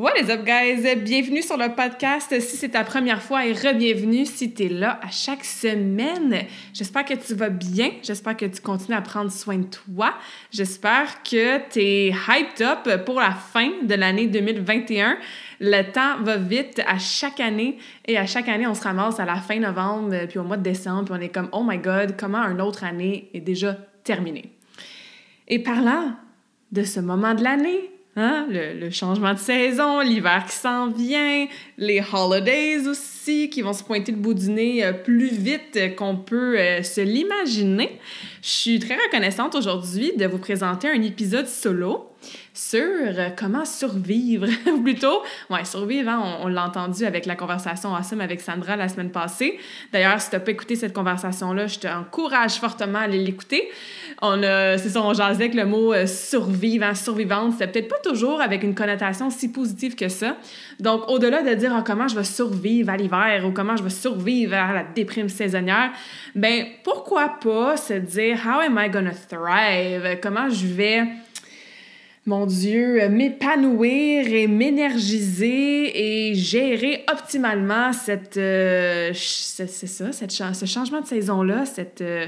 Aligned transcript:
What 0.00 0.16
is 0.18 0.30
up, 0.30 0.46
guys? 0.46 0.96
Bienvenue 0.96 1.42
sur 1.42 1.58
le 1.58 1.74
podcast. 1.74 2.40
Si 2.40 2.56
c'est 2.56 2.70
ta 2.70 2.84
première 2.84 3.20
fois 3.20 3.44
et 3.44 3.52
re-bienvenue 3.52 4.24
si 4.24 4.50
tu 4.54 4.62
es 4.64 4.68
là 4.70 4.98
à 5.02 5.10
chaque 5.10 5.44
semaine. 5.44 6.46
J'espère 6.72 7.04
que 7.04 7.12
tu 7.12 7.34
vas 7.34 7.50
bien. 7.50 7.90
J'espère 8.02 8.34
que 8.34 8.46
tu 8.46 8.62
continues 8.62 8.96
à 8.96 9.02
prendre 9.02 9.30
soin 9.30 9.58
de 9.58 9.66
toi. 9.66 10.14
J'espère 10.50 11.22
que 11.22 11.58
tu 11.68 11.80
es 11.80 12.08
hyped 12.08 12.62
up 12.62 13.04
pour 13.04 13.20
la 13.20 13.32
fin 13.32 13.72
de 13.82 13.94
l'année 13.94 14.26
2021. 14.26 15.18
Le 15.60 15.82
temps 15.92 16.22
va 16.22 16.38
vite 16.38 16.80
à 16.86 16.96
chaque 16.96 17.38
année 17.38 17.76
et 18.06 18.16
à 18.16 18.24
chaque 18.24 18.48
année, 18.48 18.66
on 18.66 18.72
se 18.72 18.82
ramasse 18.84 19.20
à 19.20 19.26
la 19.26 19.36
fin 19.36 19.58
novembre 19.58 20.16
puis 20.30 20.38
au 20.38 20.44
mois 20.44 20.56
de 20.56 20.62
décembre 20.62 21.10
puis 21.10 21.14
on 21.18 21.20
est 21.20 21.28
comme, 21.28 21.50
oh 21.52 21.62
my 21.62 21.76
god, 21.76 22.16
comment 22.18 22.40
une 22.44 22.62
autre 22.62 22.84
année 22.84 23.28
est 23.34 23.40
déjà 23.40 23.76
terminée. 24.02 24.50
Et 25.46 25.58
parlant 25.58 26.14
de 26.72 26.84
ce 26.84 27.00
moment 27.00 27.34
de 27.34 27.44
l'année, 27.44 27.90
Hein? 28.16 28.48
Le, 28.50 28.90
changement 28.90 29.34
de 29.34 29.38
saison, 29.38 30.00
l'hiver 30.00 30.44
qui 30.46 30.56
s'en 30.56 30.90
vient, 30.90 31.46
les 31.78 32.02
holidays 32.12 32.88
aussi 32.88 33.48
qui 33.48 33.62
vont 33.62 33.72
se 33.72 33.84
pointer 33.84 34.10
le 34.10 34.18
bout 34.18 34.34
du 34.34 34.50
nez 34.50 34.84
euh, 34.84 34.92
plus 34.92 35.32
vite 35.32 35.96
qu'on 35.96 36.16
peut 36.16 36.58
euh, 36.58 36.82
se 36.82 37.00
l'imaginer. 37.00 38.00
Je 38.42 38.48
suis 38.48 38.78
très 38.80 38.96
reconnaissante 38.96 39.54
aujourd'hui 39.54 40.12
de 40.16 40.26
vous 40.26 40.38
présenter 40.38 40.88
un 40.88 41.02
épisode 41.02 41.46
solo 41.46 42.09
sur 42.52 42.80
euh, 42.80 43.28
comment 43.36 43.64
survivre, 43.64 44.46
ou 44.72 44.80
plutôt, 44.82 45.22
ouais, 45.48 45.64
survivre, 45.64 46.10
hein, 46.10 46.38
on, 46.42 46.48
l'a 46.48 46.66
entendu 46.66 47.04
avec 47.04 47.26
la 47.26 47.36
conversation 47.36 47.94
awesome 47.94 48.20
avec 48.20 48.40
Sandra 48.40 48.76
la 48.76 48.88
semaine 48.88 49.10
passée. 49.10 49.58
D'ailleurs, 49.92 50.20
si 50.20 50.30
tu 50.30 50.38
pas 50.38 50.50
écouté 50.50 50.76
cette 50.76 50.92
conversation-là, 50.92 51.66
je 51.66 51.78
t'encourage 51.78 52.54
fortement 52.54 52.98
à 52.98 53.02
aller 53.02 53.18
l'écouter. 53.18 53.68
On 54.20 54.42
a, 54.42 54.76
c'est 54.78 54.90
ça, 54.90 55.02
on 55.02 55.14
jasait 55.14 55.44
avec 55.44 55.54
le 55.54 55.64
mot 55.64 55.92
euh, 55.92 56.06
survivre, 56.06 56.84
hein, 56.84 56.94
survivante, 56.94 57.52
c'était 57.52 57.68
peut-être 57.68 57.88
pas 57.88 58.10
toujours 58.10 58.40
avec 58.40 58.62
une 58.62 58.74
connotation 58.74 59.30
si 59.30 59.50
positive 59.52 59.94
que 59.94 60.08
ça. 60.08 60.36
Donc, 60.80 61.08
au-delà 61.08 61.42
de 61.42 61.54
dire 61.54 61.72
ah, 61.74 61.82
comment 61.86 62.08
je 62.08 62.16
vais 62.16 62.24
survivre 62.24 62.90
à 62.90 62.96
l'hiver 62.96 63.44
ou 63.46 63.52
comment 63.52 63.76
je 63.76 63.82
vais 63.82 63.90
survivre 63.90 64.54
à 64.54 64.72
la 64.72 64.82
déprime 64.82 65.28
saisonnière, 65.28 65.92
ben 66.34 66.66
pourquoi 66.84 67.38
pas 67.40 67.76
se 67.76 67.94
dire 67.94 68.38
how 68.44 68.60
am 68.60 68.78
I 68.78 68.90
gonna 68.90 69.12
thrive? 69.12 70.18
Comment 70.22 70.48
je 70.48 70.66
vais 70.66 71.04
mon 72.26 72.44
Dieu, 72.44 73.08
m'épanouir 73.08 74.26
et 74.26 74.46
m'énergiser 74.46 76.28
et 76.28 76.34
gérer 76.34 77.04
optimalement 77.10 77.92
cette, 77.92 78.36
euh, 78.36 79.10
c'est 79.14 79.66
ça, 79.66 80.12
cette, 80.12 80.30
ce 80.30 80.66
changement 80.66 81.00
de 81.00 81.06
saison-là, 81.06 81.64
cette, 81.64 82.02
euh, 82.02 82.26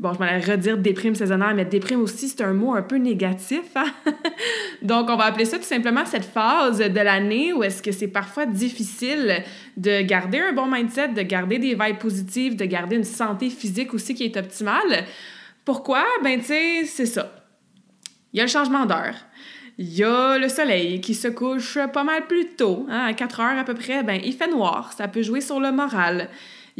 bon, 0.00 0.12
je 0.12 0.18
m'allais 0.18 0.44
redire 0.44 0.76
déprime 0.76 1.14
saisonnière, 1.14 1.54
mais 1.54 1.64
déprime 1.64 2.00
aussi, 2.00 2.28
c'est 2.28 2.42
un 2.42 2.52
mot 2.52 2.74
un 2.74 2.82
peu 2.82 2.96
négatif. 2.96 3.62
Hein? 3.76 3.86
Donc, 4.82 5.08
on 5.08 5.16
va 5.16 5.26
appeler 5.26 5.44
ça 5.44 5.56
tout 5.56 5.64
simplement 5.64 6.04
cette 6.04 6.24
phase 6.24 6.78
de 6.78 7.00
l'année 7.00 7.52
où 7.52 7.62
est-ce 7.62 7.80
que 7.80 7.92
c'est 7.92 8.08
parfois 8.08 8.44
difficile 8.44 9.44
de 9.76 10.02
garder 10.02 10.40
un 10.40 10.52
bon 10.52 10.66
mindset, 10.66 11.08
de 11.08 11.22
garder 11.22 11.60
des 11.60 11.76
vibes 11.76 11.98
positives, 11.98 12.56
de 12.56 12.64
garder 12.64 12.96
une 12.96 13.04
santé 13.04 13.50
physique 13.50 13.94
aussi 13.94 14.14
qui 14.14 14.24
est 14.24 14.36
optimale. 14.36 15.04
Pourquoi? 15.64 16.04
Ben, 16.24 16.40
tu 16.40 16.46
sais, 16.46 16.84
c'est 16.86 17.06
ça. 17.06 17.37
Il 18.32 18.38
y 18.38 18.40
a 18.40 18.44
le 18.44 18.50
changement 18.50 18.86
d'heure. 18.86 19.14
Il 19.78 19.94
y 19.94 20.02
a 20.02 20.38
le 20.38 20.48
soleil 20.48 21.00
qui 21.00 21.14
se 21.14 21.28
couche 21.28 21.78
pas 21.92 22.02
mal 22.02 22.26
plus 22.26 22.56
tôt, 22.56 22.86
hein, 22.88 23.06
à 23.06 23.12
4 23.12 23.40
heures 23.40 23.58
à 23.58 23.64
peu 23.64 23.74
près, 23.74 24.02
ben, 24.02 24.20
il 24.24 24.32
fait 24.32 24.48
noir, 24.48 24.92
ça 24.92 25.06
peut 25.06 25.22
jouer 25.22 25.40
sur 25.40 25.60
le 25.60 25.70
moral. 25.70 26.28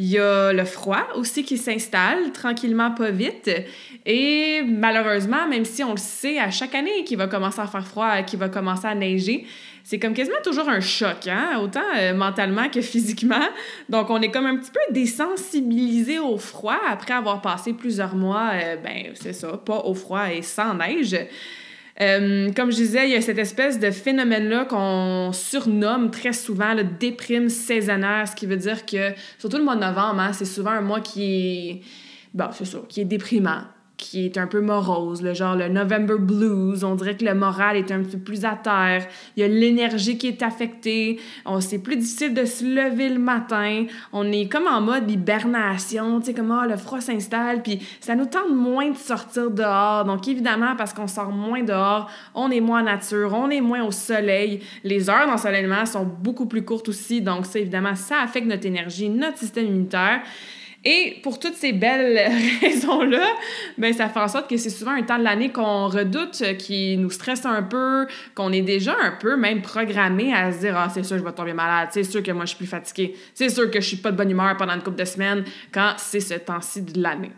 Il 0.00 0.06
y 0.06 0.16
a 0.16 0.52
le 0.52 0.64
froid 0.64 1.08
aussi 1.16 1.42
qui 1.42 1.58
s'installe 1.58 2.30
tranquillement, 2.30 2.92
pas 2.92 3.10
vite. 3.10 3.50
Et 4.06 4.62
malheureusement, 4.64 5.48
même 5.48 5.64
si 5.64 5.82
on 5.82 5.90
le 5.90 5.98
sait 5.98 6.38
à 6.38 6.52
chaque 6.52 6.76
année 6.76 7.02
qu'il 7.02 7.18
va 7.18 7.26
commencer 7.26 7.60
à 7.60 7.66
faire 7.66 7.84
froid, 7.84 8.22
qu'il 8.22 8.38
va 8.38 8.48
commencer 8.48 8.86
à 8.86 8.94
neiger, 8.94 9.44
c'est 9.82 9.98
comme 9.98 10.14
quasiment 10.14 10.36
toujours 10.44 10.68
un 10.68 10.78
choc, 10.78 11.26
hein? 11.26 11.58
autant 11.60 11.80
euh, 11.96 12.14
mentalement 12.14 12.68
que 12.68 12.80
physiquement. 12.92 13.48
Donc, 13.88 14.08
on 14.10 14.22
est 14.22 14.30
comme 14.30 14.46
un 14.46 14.56
petit 14.58 14.70
peu 14.70 14.78
désensibilisé 14.92 16.20
au 16.20 16.38
froid 16.38 16.78
après 16.88 17.14
avoir 17.14 17.42
passé 17.42 17.72
plusieurs 17.72 18.14
mois, 18.14 18.50
euh, 18.54 18.76
ben, 18.76 19.06
c'est 19.14 19.32
ça, 19.32 19.56
pas 19.56 19.80
au 19.80 19.94
froid 19.94 20.30
et 20.32 20.42
sans 20.42 20.74
neige. 20.74 21.16
Euh, 22.00 22.52
comme 22.52 22.70
je 22.70 22.76
disais, 22.76 23.08
il 23.08 23.12
y 23.12 23.16
a 23.16 23.20
cette 23.20 23.38
espèce 23.38 23.80
de 23.80 23.90
phénomène-là 23.90 24.66
qu'on 24.66 25.32
surnomme 25.32 26.10
très 26.10 26.32
souvent 26.32 26.74
le 26.74 26.84
déprime 26.84 27.48
saisonnière, 27.48 28.28
ce 28.28 28.36
qui 28.36 28.46
veut 28.46 28.56
dire 28.56 28.86
que, 28.86 29.12
surtout 29.38 29.56
le 29.56 29.64
mois 29.64 29.74
de 29.74 29.80
novembre, 29.80 30.20
hein, 30.20 30.32
c'est 30.32 30.44
souvent 30.44 30.70
un 30.70 30.80
mois 30.80 31.00
qui 31.00 31.24
est, 31.24 31.80
c'est 32.52 32.64
ça, 32.64 32.78
qui 32.88 33.00
est 33.00 33.04
déprimant 33.04 33.62
qui 33.98 34.24
est 34.24 34.38
un 34.38 34.46
peu 34.46 34.60
morose, 34.60 35.22
le 35.22 35.34
genre 35.34 35.56
le 35.56 35.68
November 35.68 36.14
Blues. 36.18 36.84
On 36.84 36.94
dirait 36.94 37.16
que 37.16 37.24
le 37.24 37.34
moral 37.34 37.76
est 37.76 37.90
un 37.90 38.02
peu 38.04 38.16
plus 38.16 38.44
à 38.44 38.54
terre. 38.54 39.06
Il 39.36 39.40
y 39.40 39.42
a 39.42 39.48
l'énergie 39.48 40.16
qui 40.16 40.28
est 40.28 40.42
affectée. 40.42 41.18
On 41.44 41.60
c'est 41.60 41.80
plus 41.80 41.96
difficile 41.96 42.32
de 42.32 42.44
se 42.44 42.64
lever 42.64 43.08
le 43.08 43.18
matin. 43.18 43.84
On 44.12 44.30
est 44.30 44.50
comme 44.50 44.68
en 44.68 44.80
mode 44.80 45.10
hibernation, 45.10 46.20
tu 46.20 46.26
sais 46.26 46.34
comment 46.34 46.64
le 46.64 46.76
froid 46.76 47.00
s'installe 47.00 47.62
puis 47.62 47.80
ça 48.00 48.14
nous 48.14 48.26
tente 48.26 48.54
moins 48.54 48.90
de 48.90 48.96
sortir 48.96 49.50
dehors. 49.50 50.04
Donc 50.04 50.26
évidemment 50.28 50.76
parce 50.76 50.94
qu'on 50.94 51.08
sort 51.08 51.32
moins 51.32 51.64
dehors, 51.64 52.08
on 52.34 52.50
est 52.50 52.60
moins 52.60 52.80
en 52.80 52.84
nature, 52.84 53.34
on 53.34 53.50
est 53.50 53.60
moins 53.60 53.84
au 53.84 53.90
soleil. 53.90 54.60
Les 54.84 55.10
heures 55.10 55.26
d'ensoleillement 55.26 55.84
sont 55.84 56.04
beaucoup 56.04 56.46
plus 56.46 56.64
courtes 56.64 56.88
aussi. 56.88 57.20
Donc 57.20 57.46
ça 57.46 57.58
évidemment 57.58 57.96
ça 57.96 58.20
affecte 58.22 58.46
notre 58.46 58.66
énergie, 58.66 59.08
notre 59.08 59.38
système 59.38 59.66
immunitaire. 59.66 60.20
Et 60.84 61.18
pour 61.22 61.40
toutes 61.40 61.54
ces 61.54 61.72
belles 61.72 62.30
raisons-là, 62.60 63.26
ben 63.78 63.92
ça 63.92 64.08
fait 64.08 64.20
en 64.20 64.28
sorte 64.28 64.48
que 64.48 64.56
c'est 64.56 64.70
souvent 64.70 64.92
un 64.92 65.02
temps 65.02 65.18
de 65.18 65.24
l'année 65.24 65.50
qu'on 65.50 65.88
redoute, 65.88 66.56
qui 66.58 66.96
nous 66.96 67.10
stresse 67.10 67.44
un 67.44 67.62
peu, 67.62 68.06
qu'on 68.34 68.52
est 68.52 68.62
déjà 68.62 68.96
un 69.00 69.10
peu 69.10 69.36
même 69.36 69.60
programmé 69.60 70.32
à 70.32 70.52
se 70.52 70.60
dire 70.60 70.76
ah 70.76 70.88
c'est 70.88 71.02
sûr 71.02 71.18
je 71.18 71.24
vais 71.24 71.32
tomber 71.32 71.52
malade, 71.52 71.88
c'est 71.90 72.04
sûr 72.04 72.22
que 72.22 72.30
moi 72.30 72.44
je 72.44 72.50
suis 72.50 72.58
plus 72.58 72.66
fatiguée, 72.66 73.16
c'est 73.34 73.48
sûr 73.48 73.70
que 73.70 73.80
je 73.80 73.86
suis 73.86 73.96
pas 73.96 74.12
de 74.12 74.16
bonne 74.16 74.30
humeur 74.30 74.56
pendant 74.56 74.74
une 74.74 74.82
couple 74.82 74.98
de 74.98 75.04
semaines 75.04 75.44
quand 75.72 75.94
c'est 75.96 76.20
ce 76.20 76.34
temps-ci 76.34 76.82
de 76.82 77.02
l'année. 77.02 77.32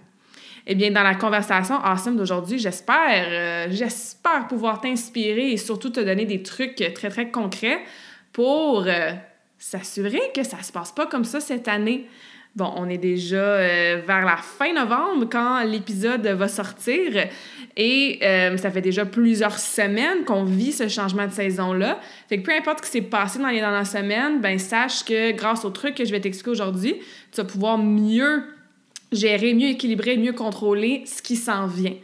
Eh 0.67 0.75
bien, 0.75 0.91
dans 0.91 1.03
la 1.03 1.15
conversation 1.15 1.77
awesome 1.83 2.17
d'aujourd'hui, 2.17 2.59
j'espère, 2.59 3.27
euh, 3.31 3.67
j'espère 3.71 4.47
pouvoir 4.47 4.81
t'inspirer 4.81 5.53
et 5.53 5.57
surtout 5.57 5.91
te 5.91 6.01
donner 6.01 6.27
des 6.27 6.43
trucs 6.43 6.77
très, 6.95 7.09
très 7.09 7.31
concrets 7.31 7.81
pour 8.33 8.85
euh, 8.87 9.13
s'assurer 9.59 10.21
que 10.35 10.43
ça 10.43 10.63
se 10.63 10.71
passe 10.71 10.93
pas 10.93 11.07
comme 11.07 11.25
ça 11.25 11.41
cette 11.41 11.67
année. 11.67 12.07
Bon, 12.57 12.73
on 12.77 12.89
est 12.89 12.99
déjà 12.99 13.37
euh, 13.37 14.03
vers 14.05 14.25
la 14.25 14.37
fin 14.37 14.73
novembre 14.73 15.29
quand 15.31 15.63
l'épisode 15.63 16.27
va 16.27 16.49
sortir 16.49 17.29
et 17.77 18.19
euh, 18.23 18.57
ça 18.57 18.73
fait 18.73 18.81
déjà 18.81 19.07
plusieurs 19.07 19.57
semaines 19.57 20.25
qu'on 20.27 20.43
vit 20.43 20.73
ce 20.73 20.89
changement 20.89 21.29
de 21.29 21.33
saison-là. 21.33 22.01
Fait 22.29 22.39
que 22.39 22.47
peu 22.47 22.53
importe 22.53 22.81
ce 22.81 22.87
qui 22.87 22.91
s'est 22.91 23.09
passé 23.09 23.39
dans 23.39 23.49
les 23.49 23.61
dernières 23.61 23.87
semaines, 23.87 24.41
ben 24.41 24.59
sache 24.59 25.05
que 25.05 25.31
grâce 25.31 25.65
au 25.65 25.71
truc 25.71 25.95
que 25.95 26.05
je 26.05 26.11
vais 26.11 26.21
t'expliquer 26.21 26.51
aujourd'hui, 26.51 26.97
tu 27.31 27.41
vas 27.41 27.47
pouvoir 27.47 27.79
mieux 27.79 28.43
gérer, 29.13 29.55
mieux 29.55 29.69
équilibrer, 29.69 30.17
mieux 30.17 30.33
contrôler 30.33 31.05
ce 31.07 31.23
qui 31.23 31.37
s'en 31.37 31.69
vient 31.69 31.95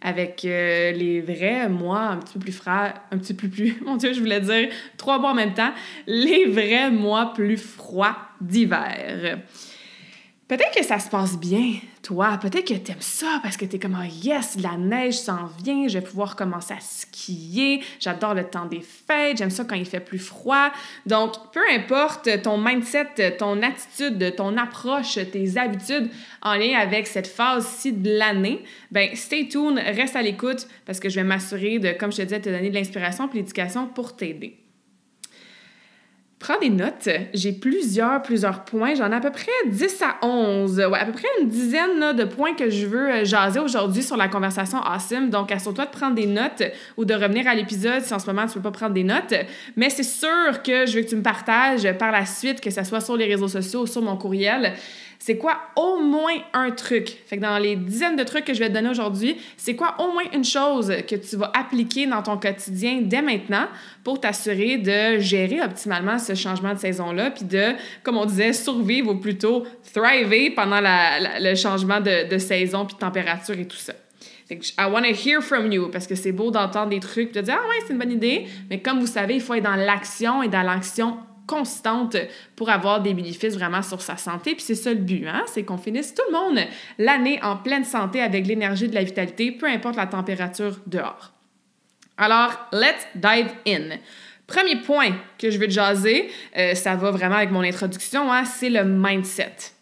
avec 0.00 0.44
euh, 0.44 0.92
les 0.92 1.20
vrais 1.20 1.68
mois 1.68 2.02
un 2.02 2.18
petit 2.18 2.34
peu 2.34 2.40
plus 2.40 2.52
froids, 2.52 2.94
un 3.10 3.18
petit 3.18 3.34
peu 3.34 3.48
plus, 3.48 3.76
mon 3.84 3.96
Dieu, 3.96 4.12
je 4.12 4.20
voulais 4.20 4.40
dire 4.40 4.68
trois 4.96 5.18
mois 5.18 5.32
en 5.32 5.34
même 5.34 5.54
temps, 5.54 5.72
les 6.06 6.46
vrais 6.46 6.90
mois 6.90 7.32
plus 7.34 7.56
froids 7.56 8.16
d'hiver. 8.40 9.38
Peut-être 10.48 10.74
que 10.74 10.82
ça 10.82 10.98
se 10.98 11.10
passe 11.10 11.38
bien, 11.38 11.74
toi. 12.02 12.38
Peut-être 12.40 12.66
que 12.66 12.72
tu 12.72 12.90
aimes 12.90 12.96
ça 13.00 13.38
parce 13.42 13.58
que 13.58 13.66
tu 13.66 13.76
es 13.76 13.78
comme, 13.78 13.98
oh 14.00 14.08
yes, 14.24 14.56
la 14.58 14.78
neige 14.78 15.18
s'en 15.18 15.50
vient, 15.62 15.86
je 15.88 15.98
vais 15.98 16.04
pouvoir 16.04 16.36
commencer 16.36 16.72
à 16.72 16.80
skier. 16.80 17.82
J'adore 18.00 18.32
le 18.32 18.44
temps 18.44 18.64
des 18.64 18.80
fêtes, 18.80 19.36
j'aime 19.36 19.50
ça 19.50 19.64
quand 19.64 19.74
il 19.74 19.84
fait 19.84 20.00
plus 20.00 20.18
froid. 20.18 20.70
Donc, 21.04 21.34
peu 21.52 21.60
importe 21.70 22.40
ton 22.40 22.56
mindset, 22.56 23.36
ton 23.36 23.62
attitude, 23.62 24.36
ton 24.36 24.56
approche, 24.56 25.18
tes 25.30 25.58
habitudes 25.58 26.08
en 26.40 26.54
lien 26.54 26.78
avec 26.78 27.06
cette 27.06 27.26
phase-ci 27.26 27.92
de 27.92 28.16
l'année, 28.16 28.64
ben 28.90 29.14
stay 29.14 29.48
tuned, 29.48 29.76
reste 29.76 30.16
à 30.16 30.22
l'écoute 30.22 30.66
parce 30.86 30.98
que 30.98 31.10
je 31.10 31.16
vais 31.16 31.24
m'assurer 31.24 31.78
de, 31.78 31.92
comme 31.92 32.10
je 32.10 32.16
te 32.16 32.22
disais, 32.22 32.40
te 32.40 32.48
donner 32.48 32.70
de 32.70 32.74
l'inspiration 32.74 33.28
et 33.30 33.36
l'éducation 33.36 33.86
pour 33.86 34.16
t'aider. 34.16 34.56
Prends 36.38 36.58
des 36.58 36.70
notes. 36.70 37.08
J'ai 37.34 37.52
plusieurs, 37.52 38.22
plusieurs 38.22 38.64
points. 38.64 38.94
J'en 38.94 39.10
ai 39.10 39.16
à 39.16 39.20
peu 39.20 39.30
près 39.30 39.50
10 39.66 40.02
à 40.02 40.24
11. 40.24 40.78
Ouais, 40.90 40.98
à 40.98 41.04
peu 41.04 41.12
près 41.12 41.28
une 41.40 41.48
dizaine 41.48 42.16
de 42.16 42.24
points 42.24 42.54
que 42.54 42.70
je 42.70 42.86
veux 42.86 43.10
euh, 43.10 43.24
jaser 43.24 43.60
aujourd'hui 43.60 44.02
sur 44.02 44.16
la 44.16 44.28
conversation 44.28 44.78
Awesome. 44.78 45.30
Donc, 45.30 45.50
assure-toi 45.50 45.86
de 45.86 45.90
prendre 45.90 46.14
des 46.14 46.26
notes 46.26 46.62
ou 46.96 47.04
de 47.04 47.14
revenir 47.14 47.48
à 47.48 47.54
l'épisode 47.54 48.02
si 48.02 48.14
en 48.14 48.18
ce 48.18 48.26
moment 48.26 48.46
tu 48.46 48.58
ne 48.58 48.62
peux 48.62 48.70
pas 48.70 48.78
prendre 48.78 48.94
des 48.94 49.04
notes. 49.04 49.34
Mais 49.76 49.90
c'est 49.90 50.02
sûr 50.02 50.62
que 50.62 50.86
je 50.86 50.96
veux 50.96 51.02
que 51.02 51.08
tu 51.08 51.16
me 51.16 51.22
partages 51.22 51.90
par 51.98 52.12
la 52.12 52.24
suite, 52.24 52.60
que 52.60 52.70
ce 52.70 52.84
soit 52.84 53.00
sur 53.00 53.16
les 53.16 53.26
réseaux 53.26 53.48
sociaux 53.48 53.82
ou 53.82 53.86
sur 53.86 54.02
mon 54.02 54.16
courriel 54.16 54.74
c'est 55.18 55.36
quoi 55.36 55.58
au 55.76 55.98
moins 55.98 56.36
un 56.52 56.70
truc? 56.70 57.08
Fait 57.26 57.36
que 57.36 57.42
dans 57.42 57.58
les 57.58 57.76
dizaines 57.76 58.16
de 58.16 58.22
trucs 58.22 58.44
que 58.44 58.54
je 58.54 58.60
vais 58.60 58.68
te 58.68 58.74
donner 58.74 58.88
aujourd'hui, 58.88 59.36
c'est 59.56 59.74
quoi 59.74 59.96
au 59.98 60.12
moins 60.12 60.24
une 60.32 60.44
chose 60.44 60.92
que 61.08 61.16
tu 61.16 61.36
vas 61.36 61.50
appliquer 61.54 62.06
dans 62.06 62.22
ton 62.22 62.38
quotidien 62.38 63.00
dès 63.02 63.20
maintenant 63.20 63.66
pour 64.04 64.20
t'assurer 64.20 64.78
de 64.78 65.18
gérer 65.18 65.60
optimalement 65.60 66.18
ce 66.18 66.34
changement 66.34 66.72
de 66.72 66.78
saison-là, 66.78 67.32
puis 67.32 67.44
de, 67.44 67.72
comme 68.02 68.16
on 68.16 68.26
disait, 68.26 68.52
survivre 68.52 69.10
ou 69.10 69.16
plutôt 69.16 69.66
thriver 69.92 70.50
pendant 70.50 70.80
le 70.80 71.54
changement 71.56 72.00
de, 72.00 72.28
de 72.28 72.38
saison, 72.38 72.86
puis 72.86 72.94
de 72.94 73.00
température 73.00 73.58
et 73.58 73.66
tout 73.66 73.76
ça. 73.76 73.94
Fait 74.48 74.56
que 74.56 74.64
I 74.78 74.90
want 74.90 75.02
to 75.02 75.12
hear 75.12 75.42
from 75.42 75.70
you 75.70 75.90
parce 75.90 76.06
que 76.06 76.14
c'est 76.14 76.32
beau 76.32 76.50
d'entendre 76.50 76.88
des 76.88 77.00
trucs, 77.00 77.32
de 77.32 77.42
dire 77.42 77.58
ah 77.58 77.68
ouais 77.68 77.76
c'est 77.86 77.92
une 77.92 77.98
bonne 77.98 78.12
idée, 78.12 78.46
mais 78.70 78.80
comme 78.80 78.98
vous 78.98 79.06
savez, 79.06 79.34
il 79.34 79.42
faut 79.42 79.52
être 79.54 79.64
dans 79.64 79.76
l'action 79.76 80.42
et 80.42 80.48
dans 80.48 80.62
l'action 80.62 81.18
constante 81.48 82.16
pour 82.54 82.70
avoir 82.70 83.02
des 83.02 83.14
bénéfices 83.14 83.54
vraiment 83.54 83.82
sur 83.82 84.00
sa 84.00 84.16
santé. 84.16 84.54
Puis 84.54 84.62
c'est 84.62 84.76
ça 84.76 84.90
le 84.90 85.00
but, 85.00 85.26
hein? 85.26 85.42
c'est 85.46 85.64
qu'on 85.64 85.78
finisse 85.78 86.14
tout 86.14 86.22
le 86.30 86.32
monde 86.32 86.60
l'année 86.98 87.40
en 87.42 87.56
pleine 87.56 87.84
santé 87.84 88.20
avec 88.20 88.46
l'énergie 88.46 88.86
de 88.86 88.94
la 88.94 89.02
vitalité, 89.02 89.50
peu 89.50 89.66
importe 89.66 89.96
la 89.96 90.06
température 90.06 90.78
dehors. 90.86 91.32
Alors, 92.16 92.68
let's 92.72 93.06
dive 93.14 93.48
in. 93.66 93.96
Premier 94.46 94.76
point 94.76 95.12
que 95.38 95.50
je 95.50 95.58
veux 95.58 95.68
jaser, 95.68 96.30
euh, 96.56 96.74
ça 96.74 96.94
va 96.96 97.10
vraiment 97.10 97.36
avec 97.36 97.50
mon 97.50 97.62
introduction, 97.62 98.32
hein, 98.32 98.44
c'est 98.44 98.70
le 98.70 98.84
mindset. 98.84 99.72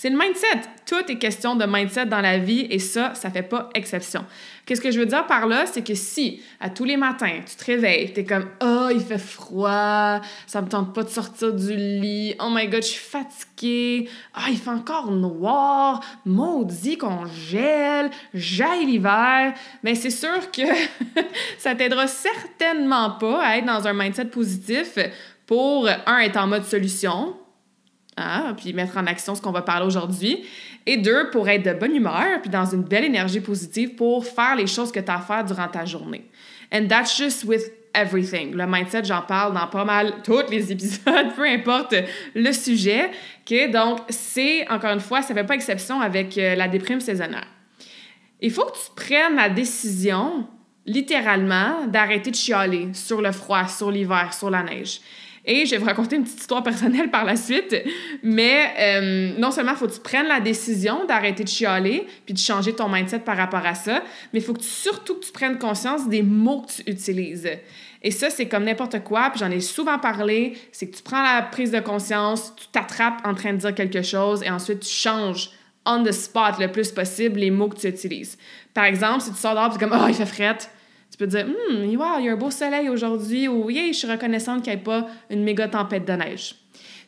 C'est 0.00 0.08
le 0.08 0.16
mindset. 0.16 0.62
Tout 0.86 1.12
est 1.12 1.18
question 1.18 1.56
de 1.56 1.66
mindset 1.66 2.06
dans 2.06 2.22
la 2.22 2.38
vie 2.38 2.66
et 2.70 2.78
ça, 2.78 3.14
ça 3.14 3.28
fait 3.28 3.42
pas 3.42 3.68
exception. 3.74 4.24
Qu'est-ce 4.64 4.80
que 4.80 4.90
je 4.90 4.98
veux 4.98 5.04
dire 5.04 5.26
par 5.26 5.46
là? 5.46 5.66
C'est 5.66 5.86
que 5.86 5.94
si, 5.94 6.42
à 6.58 6.70
tous 6.70 6.84
les 6.84 6.96
matins, 6.96 7.40
tu 7.46 7.54
te 7.54 7.64
réveilles, 7.66 8.10
tu 8.14 8.20
es 8.20 8.24
comme 8.24 8.48
«Oh, 8.62 8.88
il 8.90 9.02
fait 9.02 9.18
froid, 9.18 10.22
ça 10.46 10.62
me 10.62 10.68
tente 10.68 10.94
pas 10.94 11.02
de 11.02 11.10
sortir 11.10 11.52
du 11.52 11.76
lit, 11.76 12.34
oh 12.40 12.48
my 12.50 12.66
God, 12.68 12.82
je 12.82 12.88
suis 12.88 13.10
fatiguée, 13.10 14.08
ah, 14.32 14.46
il 14.48 14.56
fait 14.56 14.70
encore 14.70 15.10
noir, 15.10 16.00
maudit 16.24 16.96
qu'on 16.96 17.26
gèle, 17.26 18.08
j'aille 18.32 18.86
l'hiver.» 18.86 19.52
Mais 19.82 19.94
c'est 19.94 20.08
sûr 20.08 20.50
que 20.50 20.62
ça 21.58 21.74
t'aidera 21.74 22.06
certainement 22.06 23.10
pas 23.10 23.44
à 23.44 23.58
être 23.58 23.66
dans 23.66 23.86
un 23.86 23.92
mindset 23.92 24.24
positif 24.24 24.98
pour, 25.44 25.90
un, 26.06 26.20
être 26.20 26.38
en 26.38 26.46
mode 26.46 26.64
solution, 26.64 27.34
Hein, 28.16 28.54
puis 28.56 28.72
mettre 28.72 28.98
en 28.98 29.06
action 29.06 29.34
ce 29.34 29.40
qu'on 29.40 29.52
va 29.52 29.62
parler 29.62 29.86
aujourd'hui. 29.86 30.44
Et 30.84 30.96
deux, 30.96 31.30
pour 31.30 31.48
être 31.48 31.64
de 31.64 31.72
bonne 31.72 31.94
humeur, 31.94 32.40
puis 32.42 32.50
dans 32.50 32.66
une 32.66 32.82
belle 32.82 33.04
énergie 33.04 33.40
positive 33.40 33.94
pour 33.94 34.26
faire 34.26 34.56
les 34.56 34.66
choses 34.66 34.92
que 34.92 35.00
tu 35.00 35.10
as 35.10 35.16
à 35.16 35.20
faire 35.20 35.44
durant 35.44 35.68
ta 35.68 35.84
journée. 35.84 36.28
And 36.72 36.86
that's 36.88 37.16
just 37.16 37.44
with 37.44 37.72
everything. 37.94 38.54
Le 38.54 38.66
mindset, 38.66 39.04
j'en 39.04 39.22
parle 39.22 39.54
dans 39.54 39.66
pas 39.66 39.84
mal 39.84 40.14
tous 40.22 40.48
les 40.50 40.70
épisodes, 40.72 41.34
peu 41.36 41.46
importe 41.46 41.94
le 42.34 42.52
sujet. 42.52 43.10
Donc, 43.72 44.00
c'est, 44.08 44.68
encore 44.70 44.92
une 44.92 45.00
fois, 45.00 45.22
ça 45.22 45.34
ne 45.34 45.38
fait 45.38 45.46
pas 45.46 45.54
exception 45.54 46.00
avec 46.00 46.36
euh, 46.38 46.54
la 46.54 46.68
déprime 46.68 47.00
saisonnière. 47.00 47.46
Il 48.40 48.50
faut 48.50 48.64
que 48.64 48.76
tu 48.76 48.90
prennes 48.94 49.36
la 49.36 49.48
décision, 49.48 50.46
littéralement, 50.86 51.86
d'arrêter 51.86 52.30
de 52.30 52.36
chialer 52.36 52.88
sur 52.94 53.20
le 53.20 53.32
froid, 53.32 53.66
sur 53.66 53.90
l'hiver, 53.90 54.32
sur 54.32 54.50
la 54.50 54.62
neige. 54.62 55.00
Et 55.44 55.64
je 55.66 55.72
vais 55.72 55.78
vous 55.78 55.86
raconter 55.86 56.16
une 56.16 56.24
petite 56.24 56.40
histoire 56.40 56.62
personnelle 56.62 57.10
par 57.10 57.24
la 57.24 57.36
suite. 57.36 57.74
Mais 58.22 58.72
euh, 58.78 59.38
non 59.38 59.50
seulement 59.50 59.74
faut 59.74 59.86
que 59.86 59.94
tu 59.94 60.00
prennes 60.00 60.28
la 60.28 60.40
décision 60.40 61.06
d'arrêter 61.06 61.44
de 61.44 61.48
chialer 61.48 62.06
puis 62.24 62.34
de 62.34 62.38
changer 62.38 62.74
ton 62.74 62.88
mindset 62.88 63.20
par 63.20 63.36
rapport 63.36 63.64
à 63.64 63.74
ça, 63.74 64.02
mais 64.32 64.40
il 64.40 64.42
faut 64.42 64.54
que 64.54 64.62
surtout 64.62 65.14
que 65.14 65.24
tu 65.24 65.32
prennes 65.32 65.58
conscience 65.58 66.08
des 66.08 66.22
mots 66.22 66.62
que 66.62 66.82
tu 66.82 66.90
utilises. 66.90 67.48
Et 68.02 68.10
ça, 68.10 68.30
c'est 68.30 68.46
comme 68.46 68.64
n'importe 68.64 69.02
quoi, 69.04 69.30
puis 69.30 69.40
j'en 69.40 69.50
ai 69.50 69.60
souvent 69.60 69.98
parlé, 69.98 70.56
c'est 70.72 70.88
que 70.88 70.96
tu 70.96 71.02
prends 71.02 71.22
la 71.22 71.42
prise 71.42 71.70
de 71.70 71.80
conscience, 71.80 72.54
tu 72.56 72.66
t'attrapes 72.68 73.20
en 73.24 73.34
train 73.34 73.52
de 73.52 73.58
dire 73.58 73.74
quelque 73.74 74.02
chose 74.02 74.42
et 74.42 74.50
ensuite 74.50 74.80
tu 74.80 74.90
changes 74.90 75.50
on 75.86 76.02
the 76.02 76.12
spot 76.12 76.58
le 76.58 76.70
plus 76.70 76.92
possible 76.92 77.40
les 77.40 77.50
mots 77.50 77.68
que 77.68 77.78
tu 77.78 77.88
utilises. 77.88 78.38
Par 78.74 78.84
exemple, 78.84 79.22
si 79.22 79.32
tu 79.32 79.38
sors 79.38 79.54
dehors, 79.54 79.74
es 79.74 79.78
comme 79.78 79.96
«Oh, 80.00 80.06
il 80.08 80.14
fait 80.14 80.26
frette», 80.26 80.70
peux 81.16 81.26
dire, 81.26 81.46
hum, 81.46 81.96
wow, 81.96 82.18
il 82.18 82.26
y 82.26 82.28
a 82.28 82.32
un 82.32 82.36
beau 82.36 82.50
soleil 82.50 82.88
aujourd'hui, 82.88 83.48
ou 83.48 83.68
yeah, 83.70 83.88
je 83.88 83.92
suis 83.92 84.10
reconnaissante 84.10 84.62
qu'il 84.62 84.72
n'y 84.72 84.78
ait 84.78 84.82
pas 84.82 85.06
une 85.28 85.42
méga 85.42 85.68
tempête 85.68 86.06
de 86.06 86.12
neige. 86.12 86.54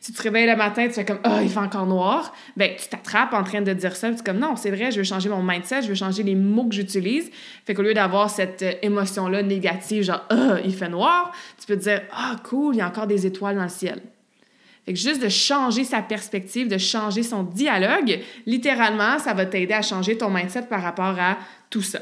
Si 0.03 0.11
tu 0.11 0.17
te 0.17 0.23
réveilles 0.23 0.47
le 0.47 0.57
matin, 0.57 0.85
tu 0.87 0.95
fais 0.95 1.05
comme, 1.05 1.21
oh, 1.25 1.39
il 1.41 1.49
fait 1.49 1.59
encore 1.59 1.85
noir, 1.85 2.33
ben, 2.57 2.71
tu 2.77 2.89
t'attrapes 2.89 3.33
en 3.33 3.43
train 3.43 3.61
de 3.61 3.71
dire 3.71 3.95
ça, 3.95 4.11
tu 4.11 4.19
es 4.19 4.23
comme, 4.23 4.37
non, 4.37 4.57
c'est 4.57 4.69
vrai, 4.69 4.91
je 4.91 4.97
veux 4.97 5.05
changer 5.05 5.29
mon 5.29 5.41
mindset, 5.41 5.83
je 5.83 5.87
veux 5.87 5.95
changer 5.95 6.23
les 6.23 6.35
mots 6.35 6.65
que 6.65 6.75
j'utilise. 6.75 7.31
Fait 7.65 7.73
qu'au 7.73 7.83
lieu 7.83 7.93
d'avoir 7.93 8.29
cette 8.29 8.63
euh, 8.63 8.73
émotion-là 8.81 9.43
négative, 9.43 10.03
genre, 10.03 10.25
oh, 10.29 10.55
il 10.65 10.75
fait 10.75 10.89
noir, 10.89 11.31
tu 11.57 11.65
peux 11.65 11.77
te 11.77 11.83
dire, 11.83 12.01
ah, 12.11 12.35
cool, 12.43 12.75
il 12.75 12.79
y 12.79 12.81
a 12.81 12.87
encore 12.87 13.07
des 13.07 13.25
étoiles 13.25 13.55
dans 13.55 13.63
le 13.63 13.69
ciel. 13.69 14.01
Fait 14.85 14.91
que 14.91 14.99
juste 14.99 15.23
de 15.23 15.29
changer 15.29 15.85
sa 15.85 16.01
perspective, 16.01 16.67
de 16.67 16.77
changer 16.77 17.23
son 17.23 17.43
dialogue, 17.43 18.19
littéralement, 18.45 19.17
ça 19.19 19.33
va 19.33 19.45
t'aider 19.45 19.73
à 19.73 19.81
changer 19.81 20.17
ton 20.17 20.29
mindset 20.29 20.63
par 20.63 20.81
rapport 20.81 21.17
à 21.17 21.37
tout 21.69 21.81
ça. 21.81 21.99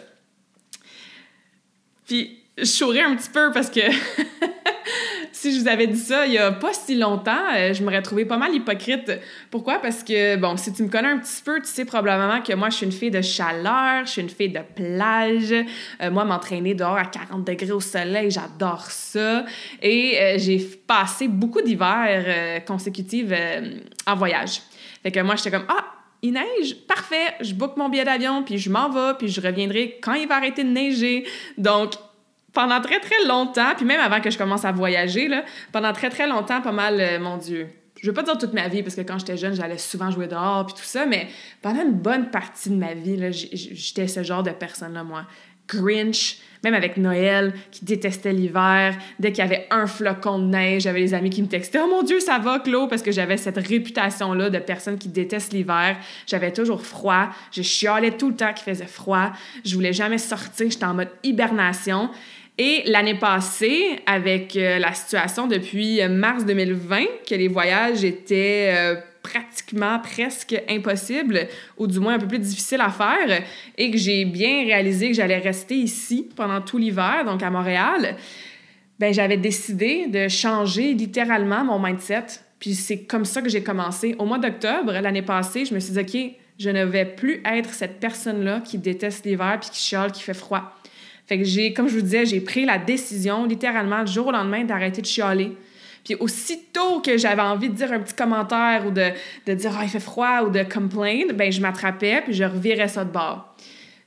Puis 2.11 2.39
je 2.57 2.65
souris 2.65 2.99
un 2.99 3.15
petit 3.15 3.29
peu 3.29 3.51
parce 3.53 3.69
que 3.69 3.79
si 5.31 5.55
je 5.55 5.61
vous 5.61 5.69
avais 5.69 5.87
dit 5.87 5.97
ça 5.97 6.27
il 6.27 6.33
y 6.33 6.37
a 6.37 6.51
pas 6.51 6.73
si 6.73 6.95
longtemps, 6.95 7.53
euh, 7.55 7.73
je 7.73 7.81
m'aurais 7.85 8.01
trouvé 8.01 8.25
pas 8.25 8.35
mal 8.35 8.53
hypocrite. 8.53 9.09
Pourquoi? 9.49 9.79
Parce 9.79 10.03
que, 10.03 10.35
bon, 10.35 10.57
si 10.57 10.73
tu 10.73 10.83
me 10.83 10.89
connais 10.89 11.07
un 11.07 11.19
petit 11.19 11.41
peu, 11.41 11.61
tu 11.61 11.69
sais 11.69 11.85
probablement 11.85 12.41
que 12.41 12.51
moi, 12.53 12.69
je 12.69 12.75
suis 12.75 12.85
une 12.85 12.91
fille 12.91 13.11
de 13.11 13.21
chaleur, 13.21 14.05
je 14.05 14.11
suis 14.11 14.21
une 14.21 14.29
fille 14.29 14.49
de 14.49 14.59
plage. 14.75 15.53
Euh, 15.53 16.11
moi, 16.11 16.25
m'entraîner 16.25 16.73
dehors 16.73 16.97
à 16.97 17.05
40 17.05 17.47
degrés 17.47 17.71
au 17.71 17.79
soleil, 17.79 18.29
j'adore 18.29 18.91
ça. 18.91 19.45
Et 19.81 20.19
euh, 20.19 20.35
j'ai 20.37 20.59
passé 20.85 21.29
beaucoup 21.29 21.61
d'hivers 21.61 22.65
consécutifs 22.65 23.31
en 24.05 24.15
voyage. 24.17 24.63
Fait 25.01 25.13
que 25.13 25.21
moi, 25.21 25.37
j'étais 25.37 25.51
comme, 25.51 25.65
ah, 25.69 26.00
il 26.21 26.33
neige, 26.33 26.75
parfait, 26.87 27.35
je 27.41 27.53
book 27.53 27.77
mon 27.77 27.89
billet 27.89 28.05
d'avion, 28.05 28.43
puis 28.43 28.57
je 28.57 28.69
m'en 28.69 28.89
vais, 28.89 29.17
puis 29.17 29.27
je 29.27 29.41
reviendrai 29.41 29.97
quand 30.01 30.13
il 30.13 30.27
va 30.27 30.35
arrêter 30.35 30.63
de 30.63 30.69
neiger. 30.69 31.27
Donc, 31.57 31.93
pendant 32.53 32.79
très, 32.81 32.99
très 32.99 33.25
longtemps, 33.25 33.73
puis 33.75 33.85
même 33.85 33.99
avant 33.99 34.21
que 34.21 34.29
je 34.29 34.37
commence 34.37 34.65
à 34.65 34.71
voyager, 34.71 35.27
là, 35.27 35.43
pendant 35.71 35.93
très, 35.93 36.09
très 36.09 36.27
longtemps, 36.27 36.61
pas 36.61 36.71
mal, 36.71 36.99
euh, 36.99 37.19
mon 37.19 37.37
Dieu, 37.37 37.69
je 38.01 38.07
veux 38.07 38.13
pas 38.13 38.23
dire 38.23 38.37
toute 38.37 38.53
ma 38.53 38.67
vie, 38.67 38.83
parce 38.83 38.95
que 38.95 39.01
quand 39.01 39.19
j'étais 39.19 39.37
jeune, 39.37 39.53
j'allais 39.53 39.77
souvent 39.77 40.11
jouer 40.11 40.27
dehors, 40.27 40.65
puis 40.65 40.75
tout 40.75 40.83
ça, 40.83 41.05
mais 41.05 41.27
pendant 41.61 41.83
une 41.83 41.93
bonne 41.93 42.29
partie 42.29 42.69
de 42.69 42.75
ma 42.75 42.93
vie, 42.93 43.17
j'étais 43.31 44.07
ce 44.07 44.23
genre 44.23 44.43
de 44.43 44.51
personne-là, 44.51 45.03
moi. 45.03 45.25
Grinch, 45.67 46.37
même 46.63 46.73
avec 46.73 46.97
Noël, 46.97 47.53
qui 47.71 47.85
détestait 47.85 48.33
l'hiver. 48.33 48.95
Dès 49.19 49.31
qu'il 49.31 49.43
y 49.43 49.47
avait 49.47 49.67
un 49.71 49.87
flocon 49.87 50.39
de 50.39 50.45
neige, 50.45 50.83
j'avais 50.83 51.01
des 51.01 51.13
amis 51.13 51.29
qui 51.29 51.41
me 51.41 51.47
textaient 51.47 51.79
Oh 51.83 51.87
mon 51.87 52.03
Dieu, 52.03 52.19
ça 52.19 52.37
va, 52.37 52.59
Claude, 52.59 52.89
parce 52.89 53.01
que 53.01 53.11
j'avais 53.11 53.37
cette 53.37 53.57
réputation-là 53.57 54.49
de 54.49 54.59
personne 54.59 54.97
qui 54.97 55.09
déteste 55.09 55.53
l'hiver. 55.53 55.97
J'avais 56.27 56.51
toujours 56.51 56.85
froid. 56.85 57.29
Je 57.51 57.61
chialais 57.61 58.11
tout 58.11 58.29
le 58.29 58.35
temps 58.35 58.53
qu'il 58.53 58.65
faisait 58.65 58.85
froid. 58.85 59.31
Je 59.65 59.75
voulais 59.75 59.93
jamais 59.93 60.17
sortir. 60.17 60.69
J'étais 60.69 60.85
en 60.85 60.93
mode 60.93 61.09
hibernation. 61.23 62.09
Et 62.57 62.83
l'année 62.85 63.15
passée, 63.15 63.99
avec 64.05 64.55
euh, 64.55 64.77
la 64.77 64.93
situation 64.93 65.47
depuis 65.47 65.99
mars 66.07 66.45
2020, 66.45 67.05
que 67.27 67.35
les 67.35 67.47
voyages 67.47 68.03
étaient 68.03 68.73
euh, 68.75 68.95
pratiquement 69.23 69.99
presque 69.99 70.55
impossible, 70.69 71.47
ou 71.77 71.87
du 71.87 71.99
moins 71.99 72.15
un 72.15 72.19
peu 72.19 72.27
plus 72.27 72.39
difficile 72.39 72.81
à 72.81 72.89
faire, 72.89 73.43
et 73.77 73.91
que 73.91 73.97
j'ai 73.97 74.25
bien 74.25 74.63
réalisé 74.63 75.09
que 75.09 75.15
j'allais 75.15 75.37
rester 75.37 75.75
ici 75.75 76.29
pendant 76.35 76.61
tout 76.61 76.77
l'hiver, 76.77 77.23
donc 77.25 77.43
à 77.43 77.49
Montréal, 77.49 78.15
ben 78.99 79.13
j'avais 79.13 79.37
décidé 79.37 80.07
de 80.07 80.27
changer 80.27 80.93
littéralement 80.93 81.63
mon 81.63 81.79
mindset. 81.79 82.25
Puis 82.59 82.75
c'est 82.75 83.03
comme 83.03 83.25
ça 83.25 83.41
que 83.41 83.49
j'ai 83.49 83.63
commencé. 83.63 84.15
Au 84.19 84.25
mois 84.25 84.37
d'octobre, 84.37 84.91
l'année 84.91 85.23
passée, 85.23 85.65
je 85.65 85.73
me 85.73 85.79
suis 85.79 85.93
dit, 85.93 85.99
OK, 85.99 86.35
je 86.59 86.69
ne 86.69 86.85
vais 86.85 87.05
plus 87.05 87.41
être 87.43 87.73
cette 87.73 87.99
personne-là 87.99 88.61
qui 88.61 88.77
déteste 88.77 89.25
l'hiver 89.25 89.57
puis 89.59 89.71
qui 89.71 89.81
chiale, 89.81 90.11
qui 90.11 90.21
fait 90.21 90.35
froid. 90.35 90.75
Fait 91.25 91.39
que 91.39 91.43
j'ai, 91.43 91.73
comme 91.73 91.87
je 91.87 91.95
vous 91.95 92.01
disais, 92.01 92.25
j'ai 92.25 92.41
pris 92.41 92.65
la 92.65 92.77
décision, 92.77 93.45
littéralement, 93.45 94.03
du 94.03 94.11
jour 94.11 94.27
au 94.27 94.31
lendemain, 94.31 94.63
d'arrêter 94.63 95.01
de 95.01 95.07
chialer 95.07 95.53
puis 96.03 96.15
aussitôt 96.15 96.99
que 96.99 97.17
j'avais 97.17 97.41
envie 97.41 97.69
de 97.69 97.75
dire 97.75 97.91
un 97.91 97.99
petit 97.99 98.15
commentaire 98.15 98.85
ou 98.87 98.91
de, 98.91 99.53
dire 99.53 99.71
ah, 99.77 99.83
il 99.83 99.89
fait 99.89 99.99
froid 99.99 100.41
ou 100.43 100.49
de 100.49 100.63
complain, 100.63 101.23
ben 101.33 101.51
je 101.51 101.61
m'attrapais 101.61 102.21
puis 102.23 102.33
je 102.33 102.43
revirais 102.43 102.87
ça 102.87 103.05
de 103.05 103.11
bord. 103.11 103.55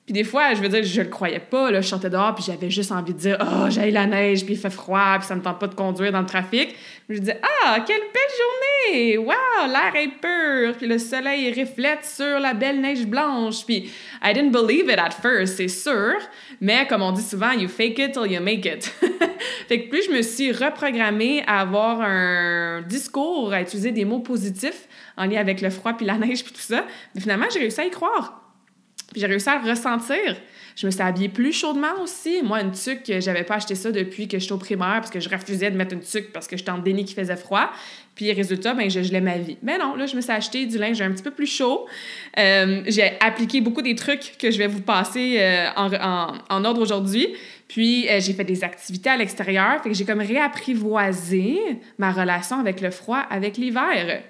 Puis 0.04 0.12
des 0.12 0.24
fois, 0.24 0.52
je 0.52 0.60
veux 0.60 0.68
dire, 0.68 0.84
je 0.84 1.00
le 1.00 1.08
croyais 1.08 1.38
pas, 1.38 1.70
là, 1.70 1.80
je 1.80 1.88
sortais 1.88 2.10
dehors, 2.10 2.34
puis 2.34 2.44
j'avais 2.46 2.68
juste 2.68 2.92
envie 2.92 3.14
de 3.14 3.18
dire 3.18 3.38
«Oh, 3.40 3.70
j'ai 3.70 3.90
la 3.90 4.04
neige, 4.04 4.44
puis 4.44 4.52
il 4.52 4.60
fait 4.60 4.68
froid, 4.68 5.16
puis 5.18 5.26
ça 5.26 5.34
me 5.34 5.40
tente 5.40 5.58
pas 5.58 5.66
de 5.66 5.74
conduire 5.74 6.12
dans 6.12 6.20
le 6.20 6.26
trafic.» 6.26 6.74
Je 7.08 7.18
disais 7.20 7.40
«Ah, 7.64 7.80
quelle 7.86 8.02
belle 8.12 8.92
journée! 8.92 9.16
Wow, 9.16 9.66
l'air 9.66 9.96
est 9.96 10.08
pur, 10.20 10.76
puis 10.76 10.86
le 10.86 10.98
soleil 10.98 11.58
reflète 11.58 12.04
sur 12.04 12.38
la 12.38 12.52
belle 12.52 12.82
neige 12.82 13.06
blanche.» 13.06 13.64
Puis 13.66 13.90
I 14.22 14.34
didn't 14.34 14.50
believe 14.50 14.90
it 14.90 14.98
at 14.98 15.12
first, 15.22 15.56
c'est 15.56 15.68
sûr, 15.68 16.16
mais 16.60 16.86
comme 16.86 17.00
on 17.00 17.12
dit 17.12 17.22
souvent 17.22 17.52
«You 17.58 17.68
fake 17.68 17.98
it 17.98 18.12
till 18.12 18.30
you 18.30 18.42
make 18.42 18.66
it.» 18.66 18.84
fait 19.68 19.84
que 19.84 19.88
plus 19.88 20.04
je 20.04 20.10
me 20.10 20.20
suis 20.20 20.52
reprogrammée 20.52 21.42
à 21.46 21.60
avoir 21.60 22.02
un 22.02 22.82
discours, 22.82 23.54
à 23.54 23.62
utiliser 23.62 23.90
des 23.90 24.04
mots 24.04 24.20
positifs 24.20 24.86
en 25.16 25.24
lien 25.24 25.40
avec 25.40 25.62
le 25.62 25.70
froid 25.70 25.94
puis 25.94 26.04
la 26.04 26.18
neige 26.18 26.44
puis 26.44 26.52
tout 26.52 26.60
ça, 26.60 26.84
mais 27.14 27.22
finalement, 27.22 27.46
j'ai 27.50 27.60
réussi 27.60 27.80
à 27.80 27.86
y 27.86 27.90
croire. 27.90 28.43
Puis 29.14 29.20
j'ai 29.20 29.28
réussi 29.28 29.48
à 29.48 29.60
le 29.62 29.70
ressentir. 29.70 30.36
Je 30.74 30.86
me 30.86 30.90
suis 30.90 31.00
habillée 31.00 31.28
plus 31.28 31.52
chaudement 31.52 32.02
aussi. 32.02 32.42
Moi, 32.42 32.60
une 32.60 32.72
tuque, 32.72 33.20
j'avais 33.20 33.44
pas 33.44 33.54
acheté 33.54 33.76
ça 33.76 33.92
depuis 33.92 34.26
que 34.26 34.40
j'étais 34.40 34.52
au 34.52 34.58
primaire 34.58 34.96
parce 34.96 35.10
que 35.10 35.20
je 35.20 35.28
refusais 35.28 35.70
de 35.70 35.76
mettre 35.76 35.94
une 35.94 36.00
tuque 36.00 36.32
parce 36.32 36.48
que 36.48 36.56
j'étais 36.56 36.72
en 36.72 36.78
déni 36.78 37.04
qui 37.04 37.14
faisait 37.14 37.36
froid. 37.36 37.70
Puis 38.16 38.32
résultat, 38.32 38.74
ben, 38.74 38.90
je 38.90 39.02
gelais 39.02 39.20
ma 39.20 39.38
vie. 39.38 39.56
Mais 39.62 39.78
non, 39.78 39.94
là, 39.94 40.06
je 40.06 40.16
me 40.16 40.20
suis 40.20 40.32
acheté 40.32 40.66
du 40.66 40.78
linge 40.78 41.00
un 41.00 41.12
petit 41.12 41.22
peu 41.22 41.30
plus 41.30 41.46
chaud. 41.46 41.86
Euh, 42.40 42.82
j'ai 42.88 43.12
appliqué 43.20 43.60
beaucoup 43.60 43.82
des 43.82 43.94
trucs 43.94 44.36
que 44.36 44.50
je 44.50 44.58
vais 44.58 44.66
vous 44.66 44.80
passer 44.80 45.36
euh, 45.38 45.68
en, 45.76 46.64
ordre 46.64 46.82
aujourd'hui. 46.82 47.28
Puis 47.68 48.08
euh, 48.08 48.18
j'ai 48.18 48.32
fait 48.32 48.42
des 48.42 48.64
activités 48.64 49.10
à 49.10 49.16
l'extérieur. 49.16 49.80
Fait 49.80 49.90
que 49.90 49.94
j'ai 49.94 50.04
comme 50.04 50.22
réapprivoisé 50.22 51.60
ma 51.98 52.10
relation 52.10 52.58
avec 52.58 52.80
le 52.80 52.90
froid, 52.90 53.22
avec 53.30 53.58
l'hiver. 53.58 54.22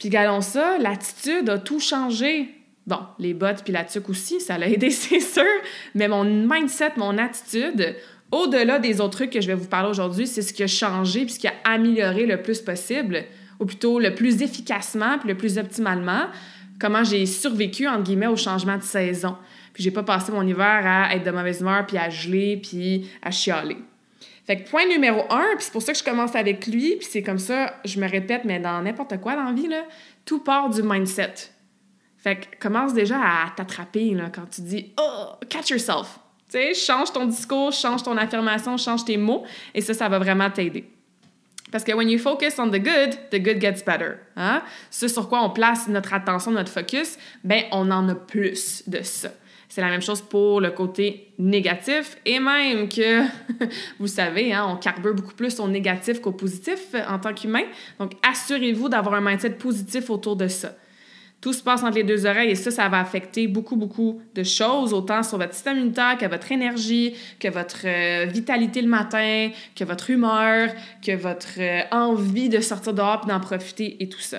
Puis 0.00 0.08
galons 0.08 0.40
ça, 0.40 0.76
l'attitude 0.78 1.48
a 1.48 1.58
tout 1.58 1.78
changé. 1.78 2.48
Bon, 2.86 2.98
les 3.18 3.32
bottes 3.32 3.62
puis 3.64 3.72
la 3.72 3.84
tuque 3.84 4.10
aussi, 4.10 4.40
ça 4.40 4.58
l'a 4.58 4.68
aidé, 4.68 4.90
c'est 4.90 5.20
sûr. 5.20 5.42
Mais 5.94 6.08
mon 6.08 6.24
mindset, 6.24 6.92
mon 6.96 7.16
attitude, 7.18 7.96
au-delà 8.30 8.78
des 8.78 9.00
autres 9.00 9.18
trucs 9.18 9.30
que 9.30 9.40
je 9.40 9.46
vais 9.46 9.54
vous 9.54 9.68
parler 9.68 9.88
aujourd'hui, 9.88 10.26
c'est 10.26 10.42
ce 10.42 10.52
qui 10.52 10.62
a 10.62 10.66
changé 10.66 11.24
puis 11.24 11.34
ce 11.34 11.38
qui 11.38 11.48
a 11.48 11.54
amélioré 11.64 12.26
le 12.26 12.42
plus 12.42 12.60
possible, 12.60 13.24
ou 13.60 13.66
plutôt 13.66 13.98
le 13.98 14.14
plus 14.14 14.42
efficacement 14.42 15.18
puis 15.18 15.28
le 15.28 15.36
plus 15.36 15.56
optimalement, 15.58 16.26
comment 16.78 17.04
j'ai 17.04 17.24
survécu, 17.26 17.86
entre 17.86 18.02
guillemets, 18.02 18.26
au 18.26 18.36
changement 18.36 18.76
de 18.76 18.82
saison. 18.82 19.36
Puis 19.72 19.82
j'ai 19.82 19.90
pas 19.90 20.02
passé 20.02 20.32
mon 20.32 20.46
hiver 20.46 20.82
à 20.84 21.14
être 21.14 21.24
de 21.24 21.30
mauvaise 21.30 21.60
humeur 21.60 21.86
puis 21.86 21.96
à 21.96 22.10
geler 22.10 22.60
puis 22.62 23.08
à 23.22 23.30
chialer. 23.30 23.78
Fait 24.46 24.60
que 24.60 24.68
point 24.68 24.86
numéro 24.86 25.22
un, 25.30 25.56
puis 25.56 25.64
c'est 25.64 25.72
pour 25.72 25.82
ça 25.82 25.92
que 25.92 25.98
je 25.98 26.04
commence 26.04 26.36
avec 26.36 26.66
lui, 26.66 26.96
puis 26.96 27.08
c'est 27.10 27.22
comme 27.22 27.38
ça, 27.38 27.80
je 27.84 27.98
me 27.98 28.06
répète, 28.08 28.42
mais 28.44 28.60
dans 28.60 28.82
n'importe 28.82 29.18
quoi 29.20 29.36
dans 29.36 29.44
la 29.44 29.52
vie, 29.52 29.68
là, 29.68 29.84
tout 30.26 30.40
part 30.40 30.68
du 30.68 30.82
mindset. 30.82 31.53
Fait 32.24 32.36
que 32.36 32.58
commence 32.58 32.94
déjà 32.94 33.18
à 33.18 33.50
t'attraper 33.54 34.16
quand 34.34 34.48
tu 34.50 34.62
dis 34.62 34.94
Oh, 34.98 35.34
catch 35.50 35.68
yourself. 35.68 36.18
Tu 36.50 36.56
sais, 36.56 36.72
change 36.72 37.12
ton 37.12 37.26
discours, 37.26 37.70
change 37.70 38.02
ton 38.02 38.16
affirmation, 38.16 38.78
change 38.78 39.04
tes 39.04 39.18
mots, 39.18 39.44
et 39.74 39.82
ça, 39.82 39.92
ça 39.92 40.08
va 40.08 40.18
vraiment 40.18 40.48
t'aider. 40.48 40.88
Parce 41.70 41.84
que 41.84 41.92
when 41.92 42.08
you 42.08 42.18
focus 42.18 42.58
on 42.58 42.68
the 42.68 42.82
good, 42.82 43.18
the 43.30 43.38
good 43.42 43.60
gets 43.60 43.84
better. 43.84 44.12
Hein? 44.36 44.62
Ce 44.90 45.06
sur 45.06 45.28
quoi 45.28 45.42
on 45.42 45.50
place 45.50 45.86
notre 45.88 46.14
attention, 46.14 46.50
notre 46.50 46.72
focus, 46.72 47.18
ben 47.42 47.64
on 47.72 47.90
en 47.90 48.08
a 48.08 48.14
plus 48.14 48.88
de 48.88 49.02
ça. 49.02 49.28
C'est 49.68 49.82
la 49.82 49.88
même 49.88 50.00
chose 50.00 50.22
pour 50.22 50.62
le 50.62 50.70
côté 50.70 51.34
négatif 51.38 52.16
et 52.24 52.40
même 52.40 52.88
que, 52.88 53.20
vous 53.98 54.06
savez, 54.06 54.54
hein, 54.54 54.66
on 54.70 54.76
carbure 54.76 55.14
beaucoup 55.14 55.34
plus 55.34 55.60
au 55.60 55.68
négatif 55.68 56.22
qu'au 56.22 56.32
positif 56.32 56.94
en 57.06 57.18
tant 57.18 57.34
qu'humain. 57.34 57.64
Donc, 57.98 58.12
assurez-vous 58.22 58.88
d'avoir 58.88 59.16
un 59.16 59.20
mindset 59.20 59.50
positif 59.50 60.08
autour 60.08 60.36
de 60.36 60.48
ça. 60.48 60.74
Tout 61.44 61.52
se 61.52 61.62
passe 61.62 61.82
entre 61.82 61.96
les 61.96 62.04
deux 62.04 62.24
oreilles 62.24 62.52
et 62.52 62.54
ça, 62.54 62.70
ça 62.70 62.88
va 62.88 63.00
affecter 63.00 63.48
beaucoup, 63.48 63.76
beaucoup 63.76 64.22
de 64.34 64.42
choses, 64.42 64.94
autant 64.94 65.22
sur 65.22 65.36
votre 65.36 65.52
système 65.52 65.76
immunitaire 65.76 66.16
que 66.18 66.24
votre 66.24 66.50
énergie, 66.50 67.14
que 67.38 67.48
votre 67.48 67.82
euh, 67.84 68.24
vitalité 68.24 68.80
le 68.80 68.88
matin, 68.88 69.50
que 69.76 69.84
votre 69.84 70.08
humeur, 70.08 70.70
que 71.06 71.14
votre 71.14 71.58
euh, 71.58 71.82
envie 71.92 72.48
de 72.48 72.60
sortir 72.60 72.94
dehors 72.94 73.26
d'en 73.26 73.40
profiter 73.40 74.02
et 74.02 74.08
tout 74.08 74.20
ça. 74.20 74.38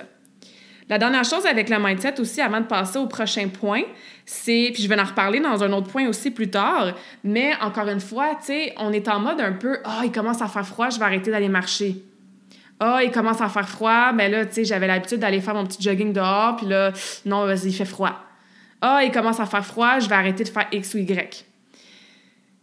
La 0.88 0.98
dernière 0.98 1.22
chose 1.22 1.46
avec 1.46 1.70
le 1.70 1.78
mindset 1.78 2.18
aussi, 2.18 2.40
avant 2.40 2.60
de 2.60 2.66
passer 2.66 2.98
au 2.98 3.06
prochain 3.06 3.46
point, 3.50 3.82
c'est, 4.24 4.72
puis 4.74 4.82
je 4.82 4.88
vais 4.88 5.00
en 5.00 5.04
reparler 5.04 5.38
dans 5.38 5.62
un 5.62 5.72
autre 5.74 5.86
point 5.86 6.08
aussi 6.08 6.32
plus 6.32 6.50
tard, 6.50 6.96
mais 7.22 7.52
encore 7.62 7.86
une 7.86 8.00
fois, 8.00 8.30
tu 8.40 8.46
sais, 8.46 8.74
on 8.78 8.92
est 8.92 9.06
en 9.06 9.20
mode 9.20 9.40
un 9.40 9.52
peu, 9.52 9.78
ah, 9.84 10.00
il 10.02 10.10
commence 10.10 10.42
à 10.42 10.48
faire 10.48 10.66
froid, 10.66 10.90
je 10.90 10.98
vais 10.98 11.04
arrêter 11.04 11.30
d'aller 11.30 11.48
marcher. 11.48 12.02
Ah, 12.78 13.00
il 13.02 13.10
commence 13.10 13.40
à 13.40 13.48
faire 13.48 13.68
froid, 13.68 14.12
mais 14.12 14.28
là, 14.28 14.44
tu 14.44 14.54
sais, 14.54 14.64
j'avais 14.64 14.86
l'habitude 14.86 15.18
d'aller 15.18 15.40
faire 15.40 15.54
mon 15.54 15.64
petit 15.64 15.82
jogging 15.82 16.12
dehors, 16.12 16.56
puis 16.56 16.66
là, 16.66 16.92
non, 17.24 17.46
vas-y, 17.46 17.68
il 17.68 17.72
fait 17.72 17.86
froid. 17.86 18.12
Ah, 18.82 19.00
il 19.02 19.10
commence 19.10 19.40
à 19.40 19.46
faire 19.46 19.64
froid, 19.64 19.98
je 19.98 20.08
vais 20.08 20.14
arrêter 20.14 20.44
de 20.44 20.48
faire 20.48 20.66
X 20.70 20.94
ou 20.94 20.98
Y. 20.98 21.46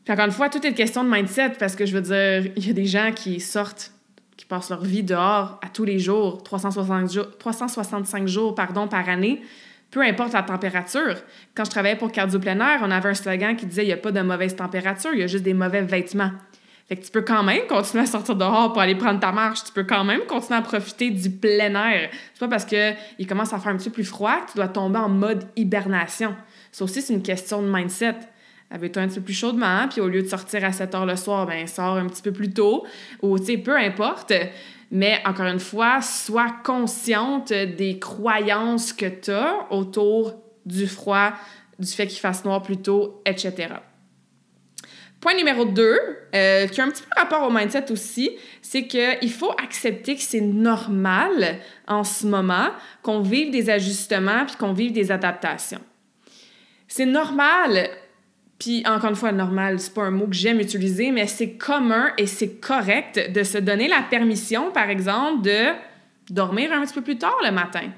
Puis 0.04 0.14
encore 0.14 0.26
une 0.26 0.32
fois, 0.32 0.50
tout 0.50 0.66
est 0.66 0.74
question 0.74 1.04
de 1.04 1.10
mindset, 1.10 1.54
parce 1.60 1.76
que 1.76 1.86
je 1.86 1.94
veux 1.98 2.02
dire, 2.02 2.52
il 2.56 2.68
y 2.68 2.70
a 2.70 2.74
des 2.74 2.86
gens 2.86 3.12
qui 3.16 3.40
sortent, 3.40 3.92
qui 4.38 4.46
passent 4.46 4.70
leur 4.70 4.84
vie 4.84 5.04
dehors 5.04 5.60
à 5.64 5.70
tous 5.70 5.86
les 5.86 5.98
jours, 5.98 6.44
365 6.44 7.10
jours, 7.10 7.38
365 7.40 8.28
jours 8.28 8.54
pardon, 8.54 8.88
par 8.88 9.10
année, 9.10 9.42
peu 9.90 10.02
importe 10.02 10.34
la 10.34 10.44
température. 10.44 11.16
Quand 11.56 11.66
je 11.66 11.70
travaillais 11.70 11.96
pour 11.96 12.12
Cardio 12.12 12.40
Plein 12.40 12.58
on 12.82 12.92
avait 12.92 13.10
un 13.10 13.14
slogan 13.14 13.56
qui 13.56 13.66
disait 13.66 13.84
il 13.84 13.88
n'y 13.88 13.94
a 13.94 13.98
pas 13.98 14.12
de 14.12 14.22
mauvaise 14.22 14.56
température, 14.56 15.12
il 15.14 15.20
y 15.20 15.24
a 15.24 15.28
juste 15.28 15.44
des 15.44 15.54
mauvais 15.54 15.82
vêtements. 15.82 16.32
Fait 16.88 16.98
que 16.98 17.06
tu 17.06 17.12
peux 17.12 17.22
quand 17.22 17.44
même 17.44 17.66
continuer 17.68 18.04
à 18.04 18.08
sortir 18.08 18.36
dehors 18.36 18.74
pour 18.74 18.82
aller 18.82 18.96
prendre 18.96 19.20
ta 19.20 19.32
marche. 19.32 19.64
Tu 19.64 19.72
peux 19.72 19.84
quand 19.84 20.04
même 20.04 20.22
continuer 20.28 20.60
à 20.60 20.62
profiter 20.62 21.12
du 21.12 21.30
plein 21.30 21.74
air. 21.76 22.10
C'est 22.34 22.40
pas 22.40 22.50
parce 22.50 22.66
qu'il 22.66 23.28
commence 23.28 23.54
à 23.54 23.60
faire 23.60 23.72
un 23.72 23.78
petit 23.78 23.90
peu 23.90 23.96
plus 23.96 24.04
froid 24.04 24.42
que 24.46 24.52
tu 24.52 24.58
dois 24.58 24.68
tomber 24.68 25.00
en 25.00 25.10
mode 25.10 25.48
hibernation. 25.56 26.36
Ça 26.72 26.84
aussi, 26.84 27.02
c'est 27.02 27.14
une 27.14 27.24
question 27.24 27.62
de 27.62 27.68
mindset. 27.72 28.16
Avec 28.70 28.92
toi 28.92 29.04
un 29.04 29.08
petit 29.08 29.20
peu 29.20 29.26
plus 29.26 29.34
chaudement, 29.36 29.88
puis 29.88 30.02
au 30.02 30.08
lieu 30.08 30.24
de 30.24 30.28
sortir 30.28 30.66
à 30.66 30.72
7 30.72 30.96
heures 30.96 31.06
le 31.06 31.16
soir, 31.16 31.46
ben 31.46 31.68
sors 31.68 31.96
un 31.96 32.08
petit 32.08 32.24
peu 32.24 32.32
plus 32.32 32.52
tôt. 32.52 32.86
Ou, 33.22 33.38
tu 33.38 33.46
sais, 33.46 33.58
peu 33.58 33.78
importe. 33.78 34.34
Mais 34.90 35.22
encore 35.26 35.46
une 35.46 35.60
fois, 35.60 36.02
sois 36.02 36.52
consciente 36.64 37.54
des 37.54 38.00
croyances 38.00 38.92
que 38.92 39.06
tu 39.06 39.32
as 39.32 39.68
autour 39.70 40.34
du 40.66 40.88
froid, 40.88 41.34
du 41.78 41.88
fait 41.88 42.08
qu'il 42.08 42.20
fasse 42.20 42.44
noir 42.46 42.64
plus 42.64 42.78
tôt, 42.78 43.22
etc. 43.26 43.76
Point 45.24 45.36
numéro 45.36 45.64
2, 45.64 46.00
euh, 46.36 46.68
qui 46.68 46.82
a 46.82 46.84
un 46.84 46.90
petit 46.90 47.02
peu 47.02 47.08
rapport 47.16 47.48
au 47.48 47.50
mindset 47.50 47.90
aussi, 47.94 48.32
c'est 48.62 48.88
qu'il 48.88 49.32
faut 49.32 49.52
accepter 49.52 50.18
que 50.18 50.22
c'est 50.22 50.42
normal 50.42 51.60
en 51.88 52.04
ce 52.04 52.28
moment 52.28 52.68
qu'on 53.04 53.22
vive 53.22 53.50
des 53.50 53.70
ajustements 53.70 54.46
puis 54.46 54.58
qu'on 54.58 54.74
vive 54.74 54.92
des 54.92 55.14
adaptations. 55.14 55.80
C'est 56.90 57.06
normal, 57.06 57.88
puis 58.60 58.84
encore 58.86 59.12
une 59.12 59.16
fois, 59.16 59.32
normal, 59.32 59.80
c'est 59.80 59.94
pas 59.94 60.04
un 60.04 60.12
mot 60.12 60.28
que 60.28 60.36
j'aime 60.36 60.60
utiliser, 60.60 61.10
mais 61.12 61.26
c'est 61.28 61.54
commun 61.54 62.12
et 62.18 62.28
c'est 62.28 62.60
correct 62.60 63.32
de 63.34 63.44
se 63.44 63.60
donner 63.60 63.88
la 63.88 64.02
permission, 64.02 64.72
par 64.72 64.90
exemple, 64.90 65.44
de 65.44 65.68
dormir 66.30 66.74
un 66.74 66.84
petit 66.84 66.96
peu 66.96 67.02
plus 67.02 67.18
tard 67.18 67.38
le 67.46 67.52
matin. 67.54 67.94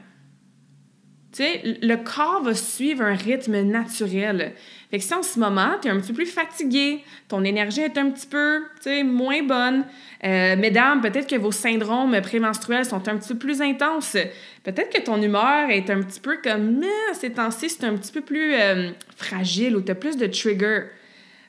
Tu 1.35 1.43
le 1.63 1.95
corps 1.95 2.43
va 2.43 2.53
suivre 2.53 3.01
un 3.01 3.15
rythme 3.15 3.61
naturel. 3.61 4.53
Fait 4.91 4.99
que 4.99 5.03
si 5.03 5.13
en 5.13 5.23
ce 5.23 5.39
moment, 5.39 5.71
tu 5.81 5.87
es 5.87 5.91
un 5.91 5.99
petit 5.99 6.09
peu 6.13 6.23
plus 6.23 6.31
fatigué, 6.31 7.03
ton 7.27 7.43
énergie 7.43 7.81
est 7.81 7.97
un 7.97 8.09
petit 8.11 8.27
peu, 8.27 8.63
moins 9.03 9.43
bonne, 9.43 9.85
euh, 10.23 10.55
mesdames, 10.55 11.01
peut-être 11.01 11.27
que 11.27 11.35
vos 11.35 11.51
syndromes 11.51 12.19
prémenstruels 12.21 12.85
sont 12.85 13.07
un 13.07 13.17
petit 13.17 13.33
peu 13.33 13.39
plus 13.39 13.61
intenses. 13.61 14.17
Peut-être 14.63 14.91
que 14.91 15.01
ton 15.01 15.21
humeur 15.21 15.69
est 15.69 15.89
un 15.89 16.01
petit 16.01 16.19
peu 16.19 16.37
comme, 16.43 16.79
mais 16.79 17.13
ces 17.13 17.31
temps-ci, 17.31 17.69
c'est 17.69 17.83
un 17.83 17.95
petit 17.95 18.11
peu 18.11 18.21
plus 18.21 18.53
euh, 18.53 18.91
fragile 19.15 19.75
ou 19.75 19.81
tu 19.81 19.91
as 19.91 19.95
plus 19.95 20.17
de 20.17 20.27
triggers. 20.27 20.85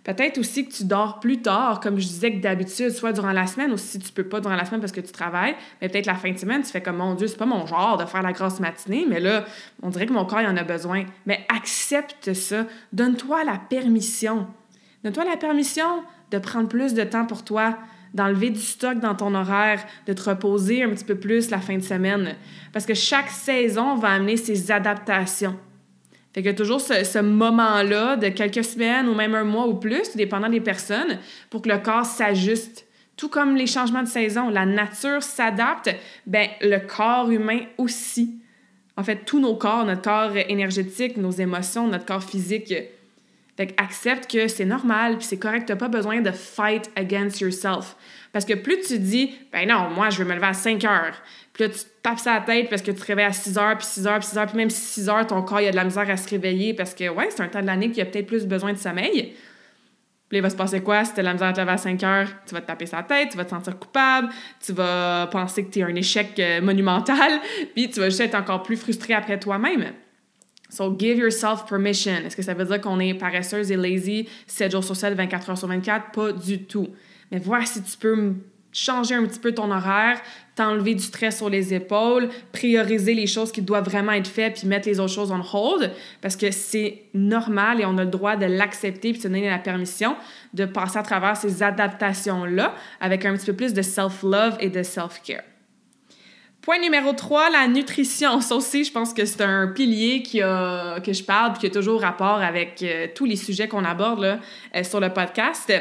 Peut-être 0.06 0.38
aussi 0.38 0.68
que 0.68 0.72
tu 0.72 0.84
dors 0.84 1.18
plus 1.18 1.42
tard, 1.42 1.80
comme 1.80 1.98
je 1.98 2.06
disais 2.06 2.32
que 2.32 2.38
d'habitude, 2.40 2.90
soit 2.90 3.12
durant 3.12 3.32
la 3.32 3.48
semaine 3.48 3.72
ou 3.72 3.76
si 3.76 3.98
tu 3.98 4.12
peux 4.12 4.22
pas 4.22 4.38
durant 4.38 4.54
la 4.54 4.64
semaine 4.64 4.78
parce 4.78 4.92
que 4.92 5.00
tu 5.00 5.10
travailles, 5.10 5.56
mais 5.82 5.88
peut-être 5.88 6.06
la 6.06 6.14
fin 6.14 6.30
de 6.30 6.38
semaine, 6.38 6.62
tu 6.62 6.70
fais 6.70 6.80
comme 6.80 6.98
mon 6.98 7.14
Dieu, 7.14 7.26
c'est 7.26 7.36
pas 7.36 7.44
mon 7.44 7.66
genre 7.66 7.96
de 7.96 8.04
faire 8.04 8.22
la 8.22 8.30
grosse 8.30 8.60
matinée, 8.60 9.04
mais 9.08 9.18
là, 9.18 9.44
on 9.82 9.90
dirait 9.90 10.06
que 10.06 10.12
mon 10.12 10.24
corps 10.24 10.42
il 10.42 10.46
en 10.46 10.56
a 10.56 10.62
besoin. 10.62 11.06
Mais 11.26 11.44
accepte 11.48 12.32
ça. 12.34 12.66
Donne-toi 12.92 13.42
la 13.42 13.58
permission. 13.58 14.46
Donne-toi 15.02 15.24
la 15.24 15.36
permission 15.36 16.04
de 16.30 16.38
prendre 16.38 16.68
plus 16.68 16.94
de 16.94 17.02
temps 17.02 17.26
pour 17.26 17.42
toi, 17.42 17.76
d'enlever 18.14 18.50
du 18.50 18.60
stock 18.60 19.00
dans 19.00 19.16
ton 19.16 19.34
horaire, 19.34 19.84
de 20.06 20.12
te 20.12 20.30
reposer 20.30 20.84
un 20.84 20.90
petit 20.90 21.04
peu 21.04 21.16
plus 21.16 21.50
la 21.50 21.58
fin 21.58 21.78
de 21.78 21.82
semaine. 21.82 22.36
Parce 22.72 22.86
que 22.86 22.94
chaque 22.94 23.30
saison 23.30 23.96
va 23.96 24.10
amener 24.10 24.36
ses 24.36 24.70
adaptations. 24.70 25.58
Fait 26.36 26.42
que 26.42 26.50
toujours 26.50 26.82
ce, 26.82 27.18
moment-là 27.18 28.16
de 28.16 28.28
quelques 28.28 28.62
semaines 28.62 29.08
ou 29.08 29.14
même 29.14 29.34
un 29.34 29.44
mois 29.44 29.66
ou 29.66 29.72
plus, 29.72 30.14
dépendant 30.16 30.50
des 30.50 30.60
personnes, 30.60 31.18
pour 31.48 31.62
que 31.62 31.70
le 31.70 31.78
corps 31.78 32.04
s'ajuste. 32.04 32.84
Tout 33.16 33.30
comme 33.30 33.56
les 33.56 33.66
changements 33.66 34.02
de 34.02 34.08
saison, 34.08 34.50
la 34.50 34.66
nature 34.66 35.22
s'adapte, 35.22 35.88
ben 36.26 36.46
le 36.60 36.76
corps 36.76 37.30
humain 37.30 37.60
aussi. 37.78 38.38
En 38.98 39.02
fait, 39.02 39.24
tous 39.24 39.40
nos 39.40 39.54
corps, 39.54 39.86
notre 39.86 40.02
corps 40.02 40.36
énergétique, 40.36 41.16
nos 41.16 41.30
émotions, 41.30 41.88
notre 41.88 42.04
corps 42.04 42.22
physique. 42.22 42.74
Fait 43.56 43.74
accepte 43.78 44.30
que 44.30 44.46
c'est 44.46 44.66
normal, 44.66 45.16
puis 45.16 45.26
c'est 45.26 45.38
correct, 45.38 45.64
t'as 45.66 45.76
pas 45.76 45.88
besoin 45.88 46.20
de 46.20 46.32
fight 46.32 46.90
against 46.96 47.40
yourself. 47.40 47.96
Parce 48.34 48.44
que 48.44 48.52
plus 48.52 48.78
tu 48.86 48.98
dis, 48.98 49.34
ben 49.50 49.66
non, 49.66 49.88
moi, 49.88 50.10
je 50.10 50.18
veux 50.18 50.28
me 50.28 50.34
lever 50.34 50.48
à 50.48 50.52
5 50.52 50.84
heures, 50.84 51.22
puis 51.54 51.70
tu 51.70 51.78
tapes 52.06 52.20
ça 52.20 52.34
la 52.34 52.40
tête 52.40 52.70
parce 52.70 52.82
que 52.82 52.92
tu 52.92 53.00
te 53.00 53.04
réveilles 53.04 53.26
à 53.26 53.32
6 53.32 53.58
heures, 53.58 53.76
puis 53.76 53.86
6 53.86 54.06
heures, 54.06 54.18
puis 54.18 54.28
6 54.28 54.38
heures, 54.38 54.46
puis 54.46 54.56
même 54.56 54.70
6 54.70 55.08
heures, 55.08 55.26
ton 55.26 55.42
corps, 55.42 55.60
il 55.60 55.66
a 55.66 55.70
de 55.72 55.76
la 55.76 55.84
misère 55.84 56.08
à 56.08 56.16
se 56.16 56.28
réveiller 56.28 56.72
parce 56.72 56.94
que, 56.94 57.08
ouais, 57.08 57.28
c'est 57.30 57.42
un 57.42 57.48
temps 57.48 57.60
de 57.60 57.66
l'année 57.66 57.90
qu'il 57.90 58.00
a 58.02 58.06
peut-être 58.06 58.26
plus 58.26 58.46
besoin 58.46 58.72
de 58.72 58.78
sommeil. 58.78 59.34
Puis 60.28 60.38
il 60.38 60.40
va 60.40 60.50
se 60.50 60.56
passer 60.56 60.80
quoi? 60.80 61.04
Si 61.04 61.14
tu 61.14 61.20
as 61.20 61.22
de 61.22 61.26
la 61.26 61.32
misère 61.32 61.48
à 61.48 61.52
te 61.52 61.60
lever 61.60 61.72
à 61.72 61.76
5 61.76 62.02
heures, 62.04 62.28
tu 62.46 62.54
vas 62.54 62.60
te 62.60 62.66
taper 62.66 62.86
sa 62.86 63.02
tête, 63.02 63.30
tu 63.30 63.36
vas 63.36 63.44
te 63.44 63.50
sentir 63.50 63.76
coupable, 63.78 64.28
tu 64.64 64.72
vas 64.72 65.28
penser 65.32 65.64
que 65.64 65.72
tu 65.72 65.80
es 65.80 65.82
un 65.82 65.94
échec 65.96 66.38
euh, 66.38 66.60
monumental, 66.60 67.40
puis 67.74 67.90
tu 67.90 67.98
vas 67.98 68.08
juste 68.08 68.20
être 68.20 68.36
encore 68.36 68.62
plus 68.62 68.76
frustré 68.76 69.14
après 69.14 69.38
toi-même. 69.40 69.92
So, 70.68 70.96
give 70.96 71.18
yourself 71.18 71.64
permission. 71.68 72.24
Est-ce 72.24 72.36
que 72.36 72.42
ça 72.42 72.54
veut 72.54 72.64
dire 72.64 72.80
qu'on 72.80 72.98
est 73.00 73.14
paresseuse 73.14 73.70
et 73.70 73.76
lazy 73.76 74.28
7 74.46 74.72
jours 74.72 74.84
sur 74.84 74.96
7, 74.96 75.14
24 75.14 75.50
heures 75.50 75.58
sur 75.58 75.68
24? 75.68 76.10
Pas 76.12 76.32
du 76.32 76.64
tout. 76.64 76.88
Mais 77.30 77.38
voir 77.38 77.66
si 77.66 77.82
tu 77.82 77.96
peux 77.96 78.34
changer 78.76 79.14
un 79.14 79.24
petit 79.24 79.38
peu 79.38 79.52
ton 79.52 79.70
horaire, 79.70 80.20
t'enlever 80.54 80.94
du 80.94 81.02
stress 81.02 81.38
sur 81.38 81.48
les 81.48 81.72
épaules, 81.72 82.28
prioriser 82.52 83.14
les 83.14 83.26
choses 83.26 83.50
qui 83.50 83.62
doivent 83.62 83.84
vraiment 83.84 84.12
être 84.12 84.28
faites, 84.28 84.58
puis 84.58 84.68
mettre 84.68 84.86
les 84.86 85.00
autres 85.00 85.12
choses 85.12 85.32
on 85.32 85.42
hold, 85.56 85.90
parce 86.20 86.36
que 86.36 86.50
c'est 86.50 87.04
normal 87.14 87.80
et 87.80 87.86
on 87.86 87.96
a 87.96 88.04
le 88.04 88.10
droit 88.10 88.36
de 88.36 88.46
l'accepter 88.46 89.12
puis 89.12 89.22
de 89.22 89.28
donner 89.28 89.48
la 89.48 89.58
permission 89.58 90.16
de 90.52 90.66
passer 90.66 90.98
à 90.98 91.02
travers 91.02 91.36
ces 91.36 91.62
adaptations-là 91.62 92.74
avec 93.00 93.24
un 93.24 93.34
petit 93.34 93.46
peu 93.46 93.54
plus 93.54 93.72
de 93.72 93.82
self-love 93.82 94.56
et 94.60 94.68
de 94.68 94.82
self-care. 94.82 95.42
Point 96.60 96.80
numéro 96.80 97.12
3, 97.12 97.50
la 97.50 97.68
nutrition. 97.68 98.40
Ça 98.40 98.56
aussi, 98.56 98.82
je 98.82 98.90
pense 98.90 99.14
que 99.14 99.24
c'est 99.24 99.42
un 99.42 99.68
pilier 99.68 100.22
qui 100.22 100.42
a, 100.42 100.98
que 101.00 101.12
je 101.12 101.22
parle 101.22 101.52
puis 101.52 101.60
qui 101.60 101.66
a 101.66 101.70
toujours 101.70 102.00
rapport 102.00 102.42
avec 102.42 102.82
euh, 102.82 103.06
tous 103.14 103.24
les 103.24 103.36
sujets 103.36 103.68
qu'on 103.68 103.84
aborde 103.84 104.20
là, 104.20 104.40
euh, 104.74 104.82
sur 104.82 104.98
le 104.98 105.10
podcast. 105.10 105.72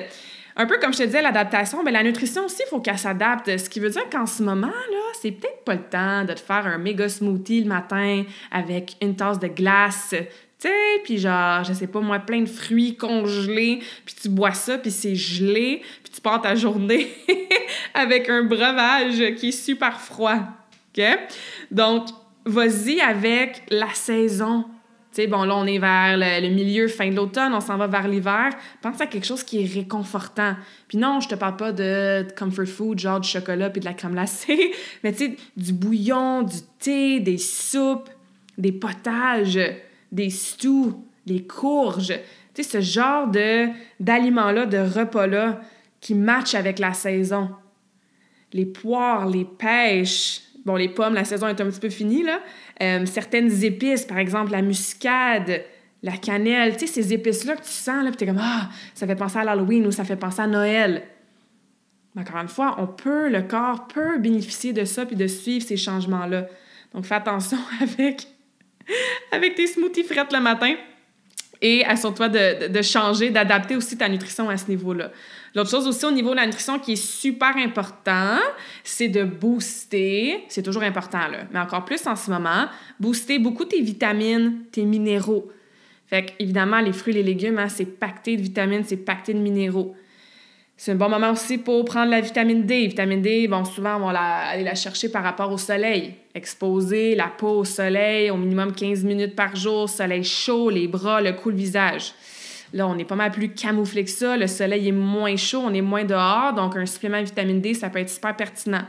Un 0.57 0.65
peu 0.65 0.77
comme 0.79 0.93
je 0.93 0.99
te 0.99 1.03
disais, 1.03 1.21
l'adaptation, 1.21 1.79
mais 1.79 1.91
ben, 1.91 1.99
la 1.99 2.03
nutrition 2.03 2.45
aussi, 2.45 2.61
il 2.65 2.69
faut 2.69 2.79
qu'elle 2.79 2.97
s'adapte. 2.97 3.57
Ce 3.57 3.69
qui 3.69 3.79
veut 3.79 3.89
dire 3.89 4.09
qu'en 4.09 4.25
ce 4.25 4.41
moment, 4.41 4.67
là, 4.67 5.01
c'est 5.21 5.31
peut-être 5.31 5.63
pas 5.65 5.75
le 5.75 5.83
temps 5.83 6.23
de 6.23 6.33
te 6.33 6.39
faire 6.39 6.65
un 6.65 6.77
méga 6.77 7.09
smoothie 7.09 7.61
le 7.61 7.67
matin 7.67 8.23
avec 8.51 8.95
une 9.01 9.15
tasse 9.15 9.39
de 9.39 9.47
glace, 9.47 10.15
tu 10.57 10.69
sais, 10.69 11.01
puis 11.03 11.17
genre, 11.17 11.63
je 11.65 11.73
sais 11.73 11.87
pas 11.87 11.99
moi, 11.99 12.19
plein 12.19 12.41
de 12.41 12.49
fruits 12.49 12.95
congelés, 12.95 13.81
puis 14.05 14.15
tu 14.21 14.29
bois 14.29 14.53
ça, 14.53 14.77
puis 14.77 14.91
c'est 14.91 15.15
gelé, 15.15 15.81
puis 16.03 16.13
tu 16.13 16.21
pars 16.21 16.41
ta 16.41 16.55
journée 16.55 17.09
avec 17.93 18.29
un 18.29 18.43
breuvage 18.43 19.35
qui 19.35 19.49
est 19.49 19.51
super 19.51 19.99
froid. 19.99 20.39
Donc, 21.71 22.07
vas-y 22.45 23.01
avec 23.01 23.63
la 23.69 23.93
saison. 23.93 24.65
Sais, 25.15 25.27
bon, 25.27 25.45
là, 25.45 25.55
on 25.55 25.65
est 25.65 25.77
vers 25.77 26.17
le, 26.17 26.49
milieu, 26.49 26.89
fin 26.89 27.09
de 27.09 27.15
l'automne, 27.15 27.53
on 27.53 27.61
s'en 27.61 27.77
va 27.77 27.87
vers 27.87 28.05
l'hiver. 28.05 28.49
Pense 28.81 28.99
à 28.99 29.07
quelque 29.07 29.25
chose 29.25 29.45
qui 29.45 29.63
est 29.63 29.73
réconfortant. 29.73 30.57
Puis 30.89 30.97
non, 30.97 31.21
je 31.21 31.29
te 31.29 31.35
parle 31.35 31.55
pas 31.55 31.71
de 31.71 32.27
comfort 32.37 32.65
food, 32.65 32.99
genre 32.99 33.21
du 33.21 33.29
chocolat 33.29 33.69
puis 33.69 33.79
de 33.79 33.85
la 33.85 33.93
crème 33.93 34.11
glacée, 34.11 34.73
mais 35.05 35.13
tu 35.13 35.19
sais, 35.19 35.37
du 35.55 35.71
bouillon, 35.71 36.41
du 36.41 36.57
thé, 36.79 37.21
des 37.21 37.37
soupes, 37.37 38.09
des 38.57 38.73
potages, 38.73 39.57
des 40.11 40.29
stews, 40.29 41.01
des 41.25 41.43
courges. 41.47 42.19
Tu 42.53 42.61
sais, 42.61 42.69
ce 42.69 42.81
genre 42.81 43.29
d'aliments-là, 44.01 44.65
de 44.65 44.79
repas-là 44.79 45.61
qui 46.01 46.13
matchent 46.13 46.55
avec 46.55 46.77
la 46.77 46.91
saison. 46.91 47.51
Les 48.51 48.65
poires, 48.65 49.29
les 49.29 49.45
pêches, 49.45 50.41
Bon, 50.65 50.75
les 50.75 50.89
pommes, 50.89 51.13
la 51.13 51.25
saison 51.25 51.47
est 51.47 51.61
un 51.61 51.69
petit 51.69 51.79
peu 51.79 51.89
finie, 51.89 52.23
là. 52.23 52.39
Euh, 52.81 53.05
certaines 53.05 53.63
épices, 53.63 54.05
par 54.05 54.17
exemple 54.17 54.51
la 54.51 54.63
muscade, 54.63 55.63
la 56.01 56.17
cannelle, 56.17 56.75
tu 56.75 56.87
sais, 56.87 56.93
ces 56.93 57.13
épices-là 57.13 57.55
que 57.55 57.63
tu 57.63 57.71
sens, 57.71 58.03
là, 58.03 58.09
puis 58.09 58.17
t'es 58.17 58.25
comme, 58.25 58.41
ah, 58.41 58.69
ça 58.93 59.05
fait 59.05 59.15
penser 59.15 59.37
à 59.37 59.43
l'Halloween 59.43 59.85
ou 59.85 59.91
ça 59.91 60.03
fait 60.03 60.15
penser 60.15 60.41
à 60.41 60.47
Noël. 60.47 61.03
Encore 62.17 62.37
une 62.37 62.47
fois, 62.47 62.75
on 62.79 62.87
peut, 62.87 63.29
le 63.29 63.41
corps 63.41 63.87
peut 63.87 64.17
bénéficier 64.17 64.73
de 64.73 64.85
ça 64.85 65.05
puis 65.05 65.15
de 65.15 65.27
suivre 65.27 65.65
ces 65.65 65.77
changements-là. 65.77 66.47
Donc, 66.93 67.05
fais 67.05 67.15
attention 67.15 67.57
avec, 67.81 68.27
avec 69.31 69.55
tes 69.55 69.67
smoothies 69.67 70.03
frettes 70.03 70.31
le 70.33 70.39
matin 70.39 70.75
et 71.61 71.85
assure-toi 71.85 72.29
de, 72.29 72.67
de, 72.67 72.81
changer, 72.81 73.29
d'adapter 73.29 73.75
aussi 73.75 73.97
ta 73.97 74.07
nutrition 74.07 74.49
à 74.49 74.57
ce 74.57 74.67
niveau-là. 74.69 75.11
L'autre 75.55 75.69
chose 75.69 75.87
aussi 75.87 76.05
au 76.05 76.11
niveau 76.11 76.31
de 76.31 76.35
la 76.35 76.45
nutrition 76.45 76.77
qui 76.79 76.93
est 76.93 76.95
super 77.03 77.55
important, 77.55 78.37
c'est 78.83 79.07
de 79.07 79.23
booster, 79.23 80.43
c'est 80.49 80.61
toujours 80.61 80.83
important 80.83 81.29
là, 81.29 81.45
mais 81.51 81.59
encore 81.59 81.85
plus 81.85 82.05
en 82.07 82.17
ce 82.17 82.29
moment, 82.29 82.65
booster 82.99 83.39
beaucoup 83.39 83.63
tes 83.63 83.81
vitamines, 83.81 84.63
tes 84.73 84.83
minéraux. 84.83 85.49
Fait 86.07 86.33
évidemment, 86.39 86.81
les 86.81 86.91
fruits 86.91 87.13
les 87.13 87.23
légumes, 87.23 87.57
hein, 87.57 87.69
c'est 87.69 87.85
pacté 87.85 88.35
de 88.35 88.41
vitamines, 88.41 88.83
c'est 88.85 88.97
pacté 88.97 89.33
de 89.33 89.39
minéraux. 89.39 89.95
C'est 90.77 90.91
un 90.91 90.95
bon 90.95 91.07
moment 91.07 91.31
aussi 91.31 91.57
pour 91.57 91.85
prendre 91.85 92.11
la 92.11 92.19
vitamine 92.19 92.65
D. 92.65 92.87
Vitamine 92.87 93.21
D, 93.21 93.47
bon, 93.47 93.63
souvent, 93.63 93.95
on 93.95 94.11
va 94.11 94.19
aller 94.19 94.63
la 94.63 94.75
chercher 94.75 95.07
par 95.07 95.23
rapport 95.23 95.49
au 95.53 95.57
soleil. 95.57 96.15
Exposer 96.33 97.15
la 97.15 97.29
peau 97.29 97.59
au 97.59 97.63
soleil 97.63 98.29
au 98.29 98.35
minimum 98.35 98.73
15 98.73 99.05
minutes 99.05 99.37
par 99.37 99.55
jour, 99.55 99.89
soleil 99.89 100.25
chaud, 100.25 100.69
les 100.69 100.89
bras, 100.89 101.21
le 101.21 101.31
cou, 101.31 101.49
le 101.49 101.55
visage. 101.55 102.13
Là, 102.75 102.85
on 102.89 102.97
est 102.97 103.05
pas 103.05 103.15
mal 103.15 103.31
plus 103.31 103.53
camouflé 103.53 104.03
que 104.03 104.11
ça. 104.11 104.35
Le 104.35 104.47
soleil 104.47 104.89
est 104.89 104.91
moins 104.91 105.37
chaud, 105.37 105.61
on 105.63 105.73
est 105.73 105.79
moins 105.79 106.03
dehors. 106.03 106.51
Donc, 106.53 106.75
un 106.75 106.85
supplément 106.85 107.21
de 107.21 107.25
vitamine 107.25 107.61
D, 107.61 107.73
ça 107.73 107.89
peut 107.89 107.99
être 107.99 108.09
super 108.09 108.35
pertinent. 108.35 108.83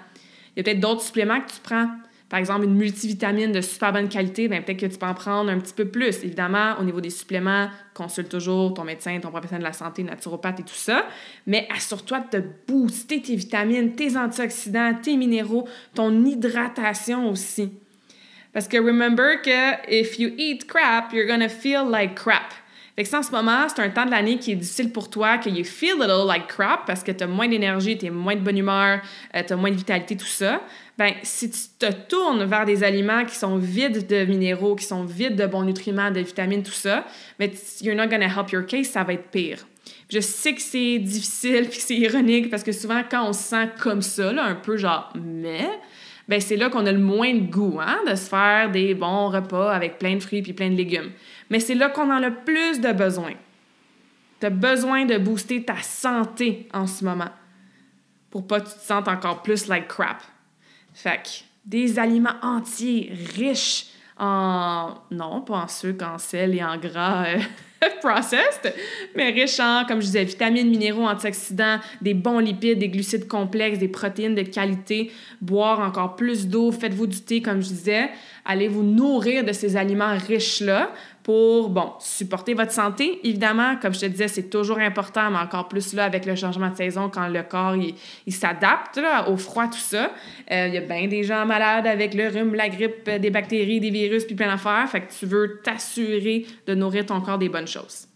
Il 0.51 0.59
y 0.59 0.61
a 0.61 0.65
peut-être 0.65 0.81
d'autres 0.81 1.03
suppléments 1.03 1.41
que 1.41 1.53
tu 1.53 1.61
prends. 1.63 1.89
Par 2.29 2.41
exemple, 2.41 2.65
une 2.65 2.75
multivitamine 2.75 3.53
de 3.53 3.61
super 3.61 3.93
bonne 3.93 4.09
qualité, 4.09 4.49
bien, 4.49 4.61
peut-être 4.61 4.81
que 4.81 4.87
tu 4.87 4.99
peux 4.99 5.07
en 5.07 5.15
prendre 5.15 5.49
un 5.53 5.61
petit 5.61 5.73
peu 5.73 5.85
plus. 5.85 6.25
Évidemment, 6.25 6.75
au 6.81 6.83
niveau 6.83 7.01
des 7.01 7.11
suppléments, 7.11 7.69
consulte 7.95 8.29
toujours 8.29 8.75
ton 8.75 8.83
médecin, 8.83 9.21
ton 9.21 9.31
professionnel 9.31 9.63
de 9.63 9.69
la 9.69 9.73
santé, 9.73 10.03
naturopathe 10.03 10.59
et 10.59 10.65
tout 10.65 10.75
ça. 10.75 11.07
Mais 11.47 11.69
assure-toi 11.73 12.25
de 12.33 12.43
booster 12.67 13.23
tes 13.23 13.37
vitamines, 13.37 13.95
tes 13.95 14.17
antioxydants, 14.17 14.95
tes 15.01 15.17
minéraux, 15.17 15.69
ton 15.95 16.25
hydratation 16.25 17.31
aussi. 17.31 17.71
Parce 18.53 18.67
que 18.67 18.79
remember 18.79 19.41
que 19.45 19.89
if 19.89 20.19
you 20.19 20.31
eat 20.37 20.67
crap, 20.67 21.13
you're 21.13 21.29
gonna 21.29 21.49
feel 21.49 21.85
like 21.89 22.17
crap. 22.17 22.53
Fait 22.97 23.03
que 23.03 23.09
si 23.11 23.15
en 23.15 23.23
ce 23.23 23.31
moment, 23.31 23.69
c'est 23.69 23.83
un 23.83 23.91
temps 23.91 24.07
de 24.07 24.11
l'année 24.11 24.39
qui 24.39 24.53
est 24.53 24.57
difficile 24.57 24.91
pour 24.91 25.11
toi, 25.11 25.37
que 25.37 25.51
you 25.51 25.65
feel 25.65 26.01
a 26.01 26.07
little 26.07 26.27
like 26.27 26.47
crap 26.47 26.87
parce 26.87 27.03
que 27.03 27.13
tu 27.13 27.25
as 27.25 27.27
moins 27.27 27.47
d'énergie, 27.47 27.99
tu 27.99 28.07
es 28.07 28.11
moins 28.11 28.35
de 28.35 28.41
bonne 28.41 28.57
humeur, 28.57 29.01
euh, 29.35 29.43
tu 29.47 29.53
as 29.53 29.57
moins 29.57 29.71
de 29.71 29.77
vitalité, 29.77 30.17
tout 30.17 30.25
ça, 30.25 30.63
ben 30.97 31.13
si 31.23 31.51
tu 31.51 31.59
te 31.79 31.93
tournes 31.93 32.45
vers 32.45 32.65
des 32.65 32.83
aliments 32.83 33.27
qui 33.27 33.35
sont 33.35 33.59
vides 33.59 34.07
de 34.07 34.25
minéraux, 34.25 34.77
qui 34.77 34.87
sont 34.87 35.05
vides 35.05 35.37
de 35.37 35.47
bons 35.47 35.63
nutriments, 35.63 36.11
de 36.11 36.21
vitamines, 36.21 36.63
tout 36.63 36.73
ça, 36.73 37.05
mais 37.39 37.49
ben, 37.49 37.57
you're 37.83 37.95
not 37.95 38.07
gonna 38.07 38.29
help 38.29 38.51
your 38.51 38.65
case, 38.65 38.87
ça 38.87 39.05
va 39.05 39.13
être 39.13 39.29
pire. 39.31 39.67
Je 40.11 40.21
sais 40.21 40.55
que 40.55 40.63
c'est 40.63 40.99
difficile 40.99 41.67
puis 41.71 41.81
c'est 41.81 41.97
ironique 41.97 42.49
parce 42.49 42.63
que 42.63 42.73
souvent 42.73 43.03
quand 43.11 43.29
on 43.29 43.35
se 43.35 43.43
sent 43.43 43.69
comme 43.79 44.01
ça, 44.01 44.33
là, 44.33 44.43
un 44.43 44.55
peu 44.55 44.79
genre 44.79 45.13
mais 45.23 45.69
ben 46.29 46.41
c'est 46.41 46.57
là 46.57 46.71
qu'on 46.71 46.87
a 46.87 46.93
le 46.93 46.99
moins 46.99 47.35
de 47.35 47.51
goût 47.51 47.79
hein, 47.81 47.99
de 48.09 48.15
se 48.15 48.29
faire 48.29 48.71
des 48.71 48.95
bons 48.95 49.29
repas 49.29 49.71
avec 49.71 49.99
plein 49.99 50.17
de 50.17 50.21
fruits 50.21 50.43
puis 50.43 50.55
plein 50.55 50.71
de 50.71 50.77
légumes. 50.77 51.11
Mais 51.51 51.61
c'est 51.61 51.75
là 51.75 51.89
qu'on 51.89 52.11
en 52.11 52.23
a 52.23 52.31
plus 52.31 52.81
de 52.81 52.93
besoin. 52.93 53.33
Tu 54.41 54.47
as 54.47 54.51
besoin 54.51 55.05
de 55.05 55.19
booster 55.19 55.65
ta 55.65 55.81
santé 55.83 56.69
en 56.73 56.87
ce 56.87 57.05
moment 57.05 57.31
pour 58.31 58.47
pas 58.47 58.61
que 58.61 58.69
tu 58.69 58.75
te 58.75 58.85
sentes 58.85 59.09
encore 59.09 59.43
plus 59.43 59.67
like 59.67 59.89
crap. 59.89 60.23
Fait 60.93 61.23
que 61.23 61.29
des 61.65 61.99
aliments 61.99 62.37
entiers, 62.43 63.13
riches 63.35 63.87
en... 64.19 64.95
Non, 65.11 65.41
pas 65.41 65.55
en 65.55 65.69
sucre, 65.69 66.07
en 66.07 66.19
sel 66.19 66.55
et 66.55 66.63
en 66.63 66.77
gras 66.77 67.27
euh, 67.29 67.39
processed, 68.03 68.75
mais 69.15 69.31
riches 69.31 69.61
en, 69.61 69.85
comme 69.87 70.01
je 70.01 70.07
disais, 70.07 70.25
vitamines, 70.25 70.69
minéraux, 70.69 71.07
antioxydants, 71.07 71.79
des 72.01 72.15
bons 72.15 72.39
lipides, 72.39 72.79
des 72.79 72.89
glucides 72.89 73.27
complexes, 73.27 73.79
des 73.79 73.89
protéines 73.89 74.35
de 74.35 74.43
qualité, 74.43 75.13
boire 75.41 75.81
encore 75.81 76.17
plus 76.17 76.47
d'eau, 76.47 76.73
faites-vous 76.73 77.07
du 77.07 77.21
thé, 77.21 77.43
comme 77.43 77.63
je 77.63 77.69
disais, 77.69 78.11
allez 78.45 78.69
vous 78.69 78.83
nourrir 78.83 79.45
de 79.45 79.53
ces 79.53 79.77
aliments 79.77 80.17
riches-là 80.17 80.93
pour, 81.27 81.71
bon, 81.71 81.93
supporter 81.99 82.55
votre 82.55 82.71
santé. 82.71 83.19
Évidemment, 83.25 83.75
comme 83.83 83.93
je 83.93 83.99
te 83.99 84.07
disais, 84.07 84.29
c'est 84.29 84.49
toujours 84.49 84.79
important, 84.79 85.29
mais 85.29 85.39
encore 85.39 85.67
plus 85.67 85.93
là 85.93 86.05
avec 86.05 86.25
le 86.25 86.37
changement 86.37 86.71
de 86.71 86.77
saison, 86.77 87.11
quand 87.13 87.27
le 87.27 87.43
corps, 87.43 87.75
il, 87.75 88.33
s'adapte 88.33 89.01
au 89.27 89.37
froid, 89.37 89.67
tout 89.67 89.73
ça. 89.77 90.13
Euh, 90.53 90.69
il 90.69 90.75
y 90.75 90.77
a 90.77 90.83
bien 90.83 91.09
des 91.09 91.25
gens 91.25 91.45
malades 91.45 91.89
avec 91.89 92.15
le 92.15 92.29
rhume, 92.29 92.55
la 92.55 92.69
grippe, 92.69 93.11
des 93.11 93.31
bactéries, 93.31 93.81
des 93.81 93.91
virus, 93.91 94.25
puis 94.25 94.37
plein 94.37 94.47
d'affaires. 94.47 94.89
Fait 94.89 95.01
que 95.01 95.13
tu 95.13 95.27
veux 95.27 95.61
t'assurer 95.65 96.47
de 96.65 96.77
nourrir 96.77 97.05
ton 97.05 97.21
corps 97.21 97.39
des 97.39 97.49
bonnes 97.49 97.67
choses. 97.67 98.07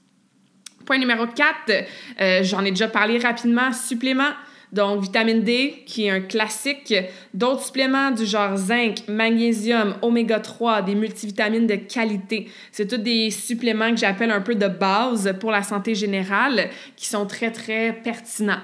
Point 0.86 0.98
numéro 0.98 1.26
4, 1.26 1.72
euh, 2.20 2.44
j'en 2.44 2.64
ai 2.64 2.70
déjà 2.70 2.86
parlé 2.86 3.18
rapidement, 3.18 3.72
supplément 3.72 4.30
donc, 4.72 5.02
vitamine 5.02 5.42
D, 5.42 5.82
qui 5.84 6.06
est 6.06 6.10
un 6.10 6.20
classique. 6.20 6.94
D'autres 7.34 7.64
suppléments 7.64 8.12
du 8.12 8.24
genre 8.24 8.56
zinc, 8.56 9.08
magnésium, 9.08 9.96
oméga 10.00 10.38
3, 10.38 10.82
des 10.82 10.94
multivitamines 10.94 11.66
de 11.66 11.74
qualité. 11.74 12.48
C'est 12.70 12.86
tous 12.86 12.98
des 12.98 13.30
suppléments 13.30 13.90
que 13.90 13.96
j'appelle 13.96 14.30
un 14.30 14.40
peu 14.40 14.54
de 14.54 14.68
base 14.68 15.34
pour 15.40 15.50
la 15.50 15.64
santé 15.64 15.94
générale 15.94 16.70
qui 16.96 17.06
sont 17.06 17.26
très, 17.26 17.50
très 17.50 17.92
pertinents. 17.92 18.60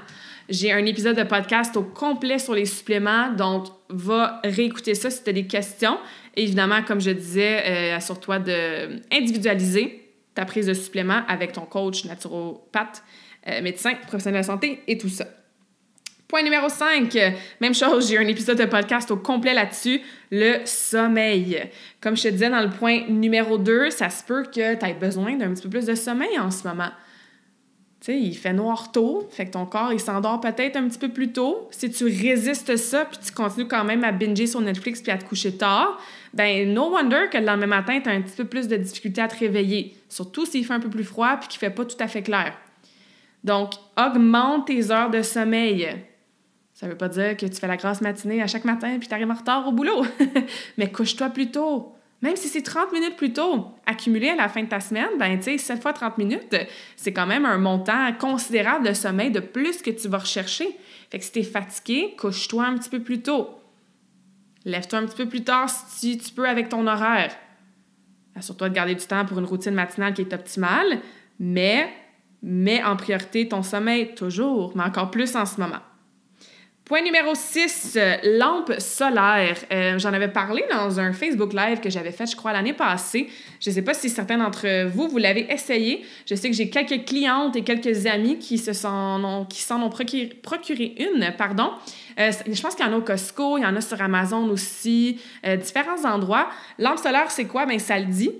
J'ai 0.49 0.71
un 0.71 0.87
épisode 0.87 1.17
de 1.17 1.25
podcast 1.25 1.77
au 1.77 1.83
complet 1.83 2.39
sur 2.39 2.55
les 2.55 2.67
suppléments, 2.67 3.33
donc 3.33 3.67
va 3.89 4.41
réécouter 4.45 4.95
ça 4.95 5.11
si 5.11 5.25
tu 5.25 5.31
as 5.31 5.33
des 5.33 5.47
questions. 5.47 5.99
évidemment, 6.37 6.83
comme 6.83 7.01
je 7.01 7.11
disais, 7.11 7.63
euh, 7.67 7.97
assure-toi 7.97 8.39
d'individualiser 8.39 10.13
ta 10.35 10.45
prise 10.45 10.67
de 10.67 10.75
suppléments 10.75 11.23
avec 11.27 11.53
ton 11.53 11.63
coach, 11.63 12.05
naturopathe, 12.05 13.03
euh, 13.49 13.61
médecin, 13.63 13.95
professionnel 14.07 14.43
de 14.43 14.47
la 14.47 14.53
santé 14.53 14.83
et 14.87 14.99
tout 14.99 15.09
ça. 15.09 15.27
Point 16.29 16.43
numéro 16.43 16.69
5, 16.69 17.17
même 17.61 17.73
chose, 17.73 18.09
j'ai 18.09 18.19
un 18.19 18.27
épisode 18.27 18.59
de 18.59 18.65
podcast 18.65 19.13
au 19.13 19.17
complet 19.17 19.55
là-dessus, 19.55 20.01
le 20.33 20.59
sommeil. 20.65 21.71
Comme 22.01 22.17
je 22.17 22.25
te 22.25 22.29
disais 22.29 22.51
dans 22.51 22.63
le 22.63 22.71
point 22.71 23.07
numéro 23.09 23.59
2, 23.59 23.91
ça 23.91 24.11
se 24.11 24.25
peut 24.25 24.43
que 24.43 24.75
tu 24.75 24.85
aies 24.85 24.95
besoin 24.95 25.37
d'un 25.37 25.55
petit 25.55 25.63
peu 25.63 25.71
plus 25.71 25.87
de 25.87 25.95
sommeil 25.95 26.37
en 26.37 26.51
ce 26.51 26.67
moment. 26.67 26.91
Tu 28.01 28.07
sais, 28.07 28.19
il 28.19 28.35
fait 28.35 28.53
noir 28.53 28.91
tôt, 28.91 29.29
fait 29.31 29.47
que 29.47 29.53
ton 29.53 29.67
corps, 29.67 29.93
il 29.93 30.01
s'endort 30.01 30.41
peut-être 30.41 30.75
un 30.75 30.89
petit 30.89 30.99
peu 30.99 31.11
plus 31.11 31.31
tôt. 31.33 31.69
Si 31.71 31.89
tu 31.93 32.05
résistes 32.05 32.77
ça, 32.77 33.05
puis 33.05 33.19
tu 33.25 33.31
continues 33.33 33.69
quand 33.69 33.85
même 33.85 34.03
à 34.03 34.11
binger 34.11 34.49
sur 34.49 34.61
Netflix 34.61 35.01
puis 35.01 35.13
à 35.13 35.19
te 35.19 35.25
coucher 35.25 35.57
tard, 35.57 36.01
ben 36.35 36.75
no 36.75 36.91
wonder 36.91 37.29
que 37.31 37.39
le 37.39 37.45
lendemain 37.45 37.69
matin, 37.69 38.01
tu 38.03 38.09
as 38.09 38.13
un 38.13 38.21
petit 38.23 38.37
peu 38.37 38.47
plus 38.47 38.67
de 38.67 38.77
difficulté 38.77 39.21
à 39.21 39.29
te 39.29 39.39
réveiller. 39.39 39.97
Surtout 40.09 40.45
s'il 40.45 40.65
fait 40.65 40.75
un 40.75 40.81
peu 40.81 40.91
plus 40.91 41.05
froid 41.05 41.37
puis 41.37 41.47
qu'il 41.49 41.61
fait 41.61 41.71
pas 41.71 41.85
tout 41.85 41.97
à 42.01 42.09
fait 42.09 42.23
clair. 42.23 42.53
Donc, 43.45 43.75
augmente 43.97 44.67
tes 44.67 44.91
heures 44.91 45.11
de 45.11 45.23
sommeil. 45.23 45.89
Ça 46.77 46.87
veut 46.87 46.97
pas 46.97 47.09
dire 47.09 47.39
que 47.39 47.47
tu 47.47 47.55
fais 47.55 47.67
la 47.67 47.79
grasse 47.79 48.03
matinée 48.03 48.43
à 48.43 48.47
chaque 48.47 48.67
matin 48.67 48.99
puis 48.99 49.09
tu 49.09 49.15
arrives 49.15 49.31
en 49.31 49.35
retard 49.35 49.67
au 49.67 49.73
boulot. 49.73 50.05
Mais 50.77 50.93
couche-toi 50.93 51.31
plus 51.31 51.51
tôt. 51.51 51.95
Même 52.21 52.37
si 52.37 52.49
c'est 52.49 52.61
30 52.61 52.93
minutes 52.93 53.17
plus 53.17 53.33
tôt, 53.33 53.69
accumulé 53.87 54.29
à 54.29 54.37
la 54.37 54.51
fin 54.51 54.63
de 54.63 54.69
ta 54.69 54.81
semaine, 54.81 55.09
ben 55.19 55.39
tu 55.39 55.45
sais, 55.45 55.59
7 55.59 55.81
fois 55.81 55.95
30 55.95 56.19
minutes, 56.19 56.55
c'est 56.97 57.15
quand 57.15 57.25
même 57.25 57.47
un 57.47 57.57
montant 57.57 58.13
considérable 58.19 58.87
de 58.87 58.93
sommeil 58.93 59.31
de 59.31 59.41
plus 59.41 59.81
que 59.81 59.91
tu 59.91 60.07
vas 60.09 60.19
rechercher. 60.19 60.69
Fait 61.11 61.19
que 61.19 61.25
si 61.25 61.33
tu 61.33 61.39
es 61.39 61.45
fatigué, 61.45 62.15
couche-toi 62.19 62.65
un 62.67 62.77
petit 62.77 62.91
peu 62.91 63.01
plus 63.01 63.23
tôt. 63.23 63.49
Lève-toi 64.67 64.99
un 64.99 65.07
petit 65.07 65.17
peu 65.17 65.29
plus 65.29 65.45
tard 65.45 65.71
si 65.71 66.19
tu 66.19 66.31
peux 66.31 66.47
avec 66.47 66.69
ton 66.69 66.87
horaire. 66.87 67.35
Assure-toi 68.35 68.69
de 68.69 68.75
garder 68.75 68.95
du 68.95 69.07
temps 69.07 69.25
pour 69.25 69.39
une 69.39 69.47
routine 69.47 69.73
matinale 69.73 70.13
qui 70.13 70.21
est 70.21 70.35
optimale, 70.35 71.01
mais 71.41 71.89
mets 72.43 72.85
en 72.85 72.97
priorité 72.97 73.49
ton 73.49 73.63
sommeil 73.63 74.15
toujours, 74.15 74.77
mais 74.77 74.85
encore 74.85 75.11
plus 75.11 75.37
en 75.37 75.47
ce 75.47 75.59
moment. 75.59 75.81
Point 76.87 77.03
numéro 77.03 77.35
6, 77.35 77.97
euh, 77.97 78.15
lampe 78.39 78.73
solaire. 78.79 79.57
Euh, 79.73 79.99
j'en 79.99 80.13
avais 80.13 80.29
parlé 80.29 80.63
dans 80.71 81.01
un 81.01 81.13
Facebook 81.13 81.53
Live 81.53 81.81
que 81.81 81.91
j'avais 81.91 82.13
fait, 82.13 82.27
je 82.27 82.37
crois, 82.37 82.53
l'année 82.53 82.75
passée. 82.75 83.27
Je 83.59 83.71
ne 83.71 83.75
sais 83.75 83.83
pas 83.83 83.93
si 83.93 84.09
certains 84.09 84.39
d'entre 84.39 84.87
vous, 84.87 85.09
vous 85.09 85.19
l'avez 85.19 85.53
essayé. 85.53 86.05
Je 86.31 86.37
sais 86.37 86.49
que 86.49 86.55
j'ai 86.55 86.71
quelques 86.71 87.05
clientes 87.05 87.57
et 87.57 87.63
quelques 87.63 88.07
amis 88.07 88.39
qui 88.39 88.57
se 88.57 88.73
sont, 88.73 88.89
ont, 88.89 89.45
qui 89.47 89.63
s'en 89.63 89.83
ont 89.83 89.91
procuré, 89.91 90.95
une. 91.01 91.35
pardon. 91.37 91.73
Euh, 92.21 92.31
je 92.47 92.63
pense 92.63 92.77
qu'il 92.77 92.87
y 92.87 92.89
en 92.89 92.93
a 92.93 92.99
au 92.99 93.03
Costco, 93.03 93.59
il 93.59 93.63
y 93.63 93.67
en 93.67 93.75
a 93.75 93.81
sur 93.81 94.01
Amazon 94.01 94.49
aussi, 94.49 95.21
différents 95.61 96.05
endroits. 96.05 96.49
Lampe 96.79 96.99
solaire, 96.99 97.33
c'est 97.33 97.47
quoi? 97.47 97.67
Bien, 97.67 97.81
ça 97.81 97.99
le 97.99 98.07
dit. 98.07 98.31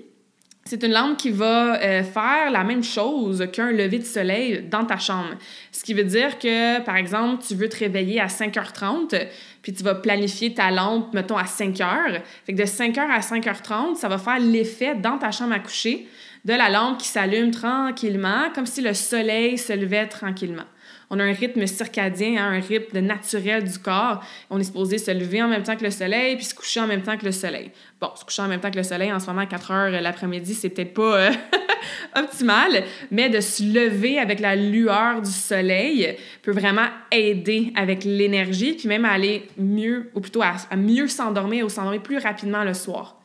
C'est 0.69 0.83
une 0.83 0.91
lampe 0.91 1.15
qui 1.15 1.29
va 1.29 1.81
euh, 1.81 2.03
faire 2.03 2.51
la 2.51 2.65
même 2.65 2.83
chose 2.83 3.47
qu'un 3.53 3.71
lever 3.71 3.99
de 3.99 4.03
soleil 4.03 4.67
dans 4.69 4.83
ta 4.83 4.97
chambre. 4.97 5.35
Ce 5.71 5.81
qui 5.81 5.93
veut 5.93 6.03
dire 6.03 6.37
que, 6.37 6.81
par 6.81 6.97
exemple, 6.97 7.41
tu 7.47 7.55
veux 7.55 7.69
te 7.69 7.77
réveiller 7.77 8.19
à 8.19 8.27
5h30, 8.27 9.27
puis 9.61 9.71
tu 9.71 9.81
vas 9.81 9.95
planifier 9.95 10.53
ta 10.53 10.69
lampe, 10.69 11.13
mettons, 11.13 11.37
à 11.37 11.45
5h. 11.45 12.21
Fait 12.45 12.53
que 12.53 12.57
de 12.57 12.65
5h 12.65 12.99
à 12.99 13.19
5h30, 13.21 13.95
ça 13.95 14.09
va 14.09 14.17
faire 14.17 14.39
l'effet 14.39 14.95
dans 14.95 15.17
ta 15.17 15.31
chambre 15.31 15.53
à 15.53 15.59
coucher 15.59 16.05
de 16.43 16.51
la 16.51 16.69
lampe 16.69 16.97
qui 16.97 17.07
s'allume 17.07 17.51
tranquillement, 17.51 18.49
comme 18.53 18.65
si 18.65 18.81
le 18.81 18.93
soleil 18.93 19.57
se 19.57 19.71
levait 19.71 20.07
tranquillement. 20.07 20.65
On 21.09 21.19
a 21.19 21.23
un 21.23 21.31
rythme 21.31 21.65
circadien, 21.65 22.43
hein, 22.43 22.51
un 22.53 22.59
rythme 22.59 22.99
naturel 22.99 23.63
du 23.63 23.79
corps. 23.79 24.21
On 24.49 24.59
est 24.59 24.65
supposé 24.65 24.97
se 24.97 25.11
lever 25.11 25.41
en 25.41 25.47
même 25.47 25.63
temps 25.63 25.75
que 25.77 25.83
le 25.85 25.91
soleil 25.91 26.35
puis 26.35 26.45
se 26.45 26.53
coucher 26.53 26.81
en 26.81 26.87
même 26.87 27.01
temps 27.01 27.17
que 27.17 27.25
le 27.25 27.31
soleil. 27.31 27.71
Bon, 28.01 28.09
se 28.15 28.25
coucher 28.25 28.41
en 28.41 28.47
même 28.47 28.59
temps 28.59 28.71
que 28.71 28.77
le 28.77 28.83
soleil 28.83 29.11
en 29.13 29.19
ce 29.19 29.27
moment 29.27 29.41
à 29.41 29.45
4 29.45 29.71
heures 29.71 30.01
l'après-midi, 30.01 30.53
c'est 30.53 30.69
peut-être 30.69 30.93
pas 30.93 31.17
euh, 31.17 31.31
optimal, 32.15 32.83
mais 33.09 33.29
de 33.29 33.39
se 33.39 33.63
lever 33.63 34.19
avec 34.19 34.39
la 34.41 34.55
lueur 34.55 35.21
du 35.21 35.31
soleil 35.31 36.17
peut 36.41 36.51
vraiment 36.51 36.87
aider 37.11 37.71
avec 37.75 38.03
l'énergie 38.03 38.73
puis 38.73 38.89
même 38.89 39.05
à 39.05 39.11
aller 39.11 39.47
mieux, 39.57 40.09
ou 40.13 40.19
plutôt 40.19 40.41
à 40.41 40.75
mieux 40.75 41.07
s'endormir 41.07 41.65
ou 41.65 41.69
s'endormir 41.69 42.01
plus 42.01 42.17
rapidement 42.17 42.63
le 42.63 42.73
soir. 42.73 43.16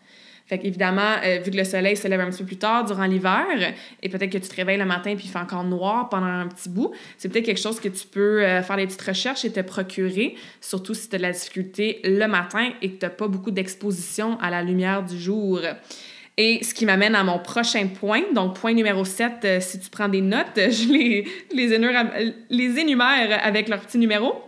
Fait 0.46 0.58
qu'évidemment, 0.58 1.16
euh, 1.24 1.38
vu 1.38 1.50
que 1.50 1.56
le 1.56 1.64
soleil 1.64 1.96
se 1.96 2.08
lève 2.08 2.20
un 2.20 2.30
petit 2.30 2.38
peu 2.38 2.46
plus 2.46 2.58
tard 2.58 2.84
durant 2.84 3.04
l'hiver, 3.04 3.46
et 4.02 4.08
peut-être 4.08 4.30
que 4.30 4.38
tu 4.38 4.48
te 4.48 4.56
réveilles 4.56 4.78
le 4.78 4.84
matin 4.84 5.14
puis 5.14 5.26
il 5.26 5.30
fait 5.30 5.38
encore 5.38 5.64
noir 5.64 6.08
pendant 6.08 6.26
un 6.26 6.48
petit 6.48 6.68
bout, 6.68 6.92
c'est 7.16 7.28
peut-être 7.28 7.46
quelque 7.46 7.60
chose 7.60 7.80
que 7.80 7.88
tu 7.88 8.06
peux 8.06 8.42
euh, 8.42 8.62
faire 8.62 8.76
des 8.76 8.86
petites 8.86 9.02
recherches 9.02 9.44
et 9.44 9.52
te 9.52 9.60
procurer, 9.60 10.34
surtout 10.60 10.94
si 10.94 11.08
tu 11.08 11.14
as 11.16 11.18
de 11.18 11.22
la 11.22 11.32
difficulté 11.32 12.00
le 12.04 12.26
matin 12.26 12.70
et 12.82 12.90
que 12.90 12.98
tu 12.98 13.06
n'as 13.06 13.10
pas 13.10 13.28
beaucoup 13.28 13.50
d'exposition 13.50 14.38
à 14.40 14.50
la 14.50 14.62
lumière 14.62 15.02
du 15.02 15.18
jour. 15.18 15.60
Et 16.36 16.64
ce 16.64 16.72
qui 16.72 16.86
m'amène 16.86 17.14
à 17.14 17.24
mon 17.24 17.38
prochain 17.38 17.86
point, 17.88 18.22
donc 18.34 18.58
point 18.58 18.72
numéro 18.72 19.04
7, 19.04 19.32
euh, 19.44 19.60
si 19.60 19.78
tu 19.78 19.90
prends 19.90 20.08
des 20.08 20.22
notes, 20.22 20.46
je 20.56 20.92
les, 20.92 21.26
les, 21.54 21.72
énumère, 21.72 22.10
les 22.48 22.78
énumère 22.78 23.40
avec 23.44 23.68
leur 23.68 23.80
petit 23.80 23.98
numéro. 23.98 24.42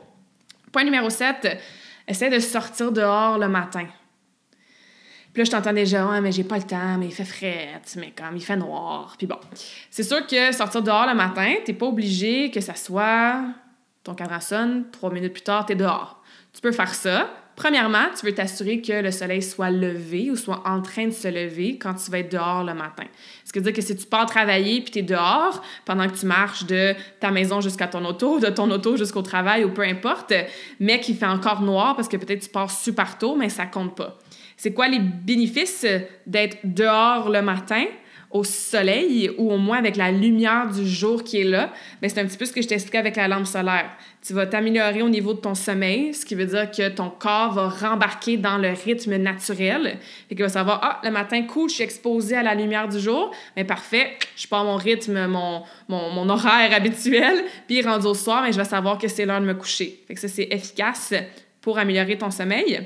Point 0.72 0.84
numéro 0.84 1.10
7, 1.10 1.58
essaie 2.08 2.30
de 2.30 2.38
sortir 2.38 2.90
dehors 2.90 3.38
le 3.38 3.48
matin. 3.48 3.86
Puis 5.34 5.40
là, 5.40 5.44
je 5.46 5.50
t'entends 5.50 5.72
déjà, 5.72 6.08
ah, 6.08 6.20
mais 6.20 6.30
j'ai 6.30 6.44
pas 6.44 6.58
le 6.58 6.62
temps, 6.62 6.96
mais 6.96 7.06
il 7.06 7.12
fait 7.12 7.24
frais, 7.24 7.80
mais 7.96 8.12
comme 8.16 8.36
il 8.36 8.44
fait 8.44 8.56
noir. 8.56 9.16
Puis 9.18 9.26
bon, 9.26 9.38
c'est 9.90 10.04
sûr 10.04 10.24
que 10.28 10.54
sortir 10.54 10.80
dehors 10.80 11.08
le 11.08 11.14
matin, 11.14 11.54
t'es 11.64 11.72
pas 11.72 11.86
obligé 11.86 12.52
que 12.52 12.60
ça 12.60 12.76
soit 12.76 13.42
ton 14.04 14.14
cadran 14.14 14.40
sonne, 14.40 14.84
trois 14.92 15.10
minutes 15.10 15.32
plus 15.32 15.42
tard, 15.42 15.66
t'es 15.66 15.74
dehors. 15.74 16.22
Tu 16.52 16.60
peux 16.60 16.70
faire 16.70 16.94
ça. 16.94 17.28
Premièrement, 17.56 18.06
tu 18.18 18.26
veux 18.26 18.34
t'assurer 18.34 18.80
que 18.80 18.92
le 18.92 19.10
soleil 19.10 19.42
soit 19.42 19.70
levé 19.70 20.30
ou 20.30 20.36
soit 20.36 20.62
en 20.66 20.82
train 20.82 21.06
de 21.06 21.12
se 21.12 21.26
lever 21.26 21.78
quand 21.78 21.94
tu 21.94 22.10
vas 22.10 22.18
être 22.18 22.30
dehors 22.30 22.62
le 22.62 22.74
matin. 22.74 23.04
Ce 23.44 23.52
qui 23.52 23.58
veut 23.58 23.64
dire 23.64 23.72
que 23.72 23.80
si 23.80 23.96
tu 23.96 24.06
pars 24.06 24.26
travailler 24.26 24.80
puis 24.82 24.90
tu 24.92 25.02
dehors 25.02 25.62
pendant 25.84 26.08
que 26.08 26.16
tu 26.16 26.26
marches 26.26 26.64
de 26.66 26.94
ta 27.18 27.32
maison 27.32 27.60
jusqu'à 27.60 27.88
ton 27.88 28.04
auto, 28.04 28.38
de 28.38 28.48
ton 28.48 28.70
auto 28.70 28.96
jusqu'au 28.96 29.22
travail 29.22 29.64
ou 29.64 29.70
peu 29.70 29.82
importe, 29.82 30.32
mais 30.78 31.00
qu'il 31.00 31.16
fait 31.16 31.26
encore 31.26 31.62
noir 31.62 31.96
parce 31.96 32.08
que 32.08 32.16
peut-être 32.16 32.42
tu 32.42 32.50
pars 32.50 32.70
super 32.70 33.18
tôt, 33.18 33.34
mais 33.34 33.48
ça 33.48 33.66
compte 33.66 33.96
pas. 33.96 34.18
C'est 34.56 34.72
quoi 34.72 34.88
les 34.88 35.00
bénéfices 35.00 35.86
d'être 36.26 36.58
dehors 36.64 37.28
le 37.30 37.42
matin 37.42 37.84
au 38.34 38.42
soleil 38.42 39.30
ou 39.38 39.52
au 39.52 39.58
moins 39.58 39.78
avec 39.78 39.94
la 39.94 40.10
lumière 40.10 40.68
du 40.68 40.84
jour 40.86 41.22
qui 41.22 41.40
est 41.40 41.44
là? 41.44 41.72
Bien, 42.00 42.08
c'est 42.08 42.20
un 42.20 42.26
petit 42.26 42.36
peu 42.36 42.44
ce 42.44 42.52
que 42.52 42.60
je 42.60 42.66
t'expliquais 42.66 42.98
avec 42.98 43.14
la 43.14 43.28
lampe 43.28 43.46
solaire. 43.46 43.90
Tu 44.26 44.32
vas 44.32 44.46
t'améliorer 44.46 45.02
au 45.02 45.08
niveau 45.08 45.34
de 45.34 45.38
ton 45.38 45.54
sommeil, 45.54 46.12
ce 46.12 46.26
qui 46.26 46.34
veut 46.34 46.46
dire 46.46 46.68
que 46.70 46.88
ton 46.88 47.10
corps 47.10 47.52
va 47.52 47.68
rembarquer 47.68 48.36
dans 48.36 48.58
le 48.58 48.70
rythme 48.70 49.16
naturel. 49.16 49.98
et 50.28 50.34
qu'il 50.34 50.44
va 50.44 50.48
savoir, 50.48 50.80
ah, 50.82 51.00
le 51.04 51.12
matin, 51.12 51.42
cool, 51.42 51.68
je 51.68 51.76
suis 51.76 51.84
exposé 51.84 52.34
à 52.34 52.42
la 52.42 52.56
lumière 52.56 52.88
du 52.88 52.98
jour. 52.98 53.30
Mais 53.56 53.64
parfait, 53.64 54.18
je 54.36 54.48
pars 54.48 54.64
mon 54.64 54.76
rythme, 54.76 55.28
mon, 55.28 55.62
mon, 55.88 56.10
mon 56.10 56.28
horaire 56.28 56.72
habituel. 56.74 57.44
Puis 57.68 57.82
rendu 57.82 58.06
au 58.06 58.14
soir, 58.14 58.42
mais 58.42 58.50
je 58.50 58.58
vais 58.58 58.64
savoir 58.64 58.98
que 58.98 59.06
c'est 59.06 59.26
l'heure 59.26 59.40
de 59.40 59.46
me 59.46 59.54
coucher. 59.54 60.02
Fait 60.08 60.14
que 60.14 60.20
ça, 60.20 60.26
c'est 60.26 60.48
efficace 60.50 61.14
pour 61.60 61.78
améliorer 61.78 62.18
ton 62.18 62.32
sommeil. 62.32 62.80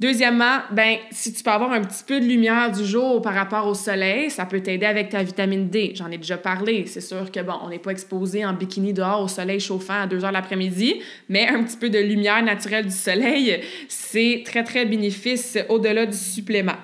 Deuxièmement, 0.00 0.60
ben, 0.70 0.98
si 1.10 1.32
tu 1.32 1.42
peux 1.42 1.50
avoir 1.50 1.72
un 1.72 1.80
petit 1.82 2.04
peu 2.04 2.20
de 2.20 2.24
lumière 2.24 2.70
du 2.70 2.84
jour 2.84 3.20
par 3.20 3.34
rapport 3.34 3.66
au 3.66 3.74
soleil, 3.74 4.30
ça 4.30 4.46
peut 4.46 4.60
t'aider 4.60 4.86
avec 4.86 5.08
ta 5.08 5.24
vitamine 5.24 5.68
D. 5.68 5.90
J'en 5.96 6.08
ai 6.12 6.18
déjà 6.18 6.38
parlé. 6.38 6.86
C'est 6.86 7.00
sûr 7.00 7.32
que, 7.32 7.40
bon, 7.40 7.54
on 7.64 7.68
n'est 7.68 7.80
pas 7.80 7.90
exposé 7.90 8.46
en 8.46 8.52
bikini 8.52 8.92
dehors 8.92 9.22
au 9.22 9.28
soleil 9.28 9.58
chauffant 9.58 10.02
à 10.02 10.06
2 10.06 10.24
heures 10.24 10.30
l'après-midi, 10.30 11.00
mais 11.28 11.48
un 11.48 11.64
petit 11.64 11.76
peu 11.76 11.90
de 11.90 11.98
lumière 11.98 12.44
naturelle 12.44 12.86
du 12.86 12.94
soleil, 12.94 13.60
c'est 13.88 14.42
très, 14.44 14.62
très 14.62 14.86
bénéfice 14.86 15.58
au-delà 15.68 16.06
du 16.06 16.16
supplément. 16.16 16.76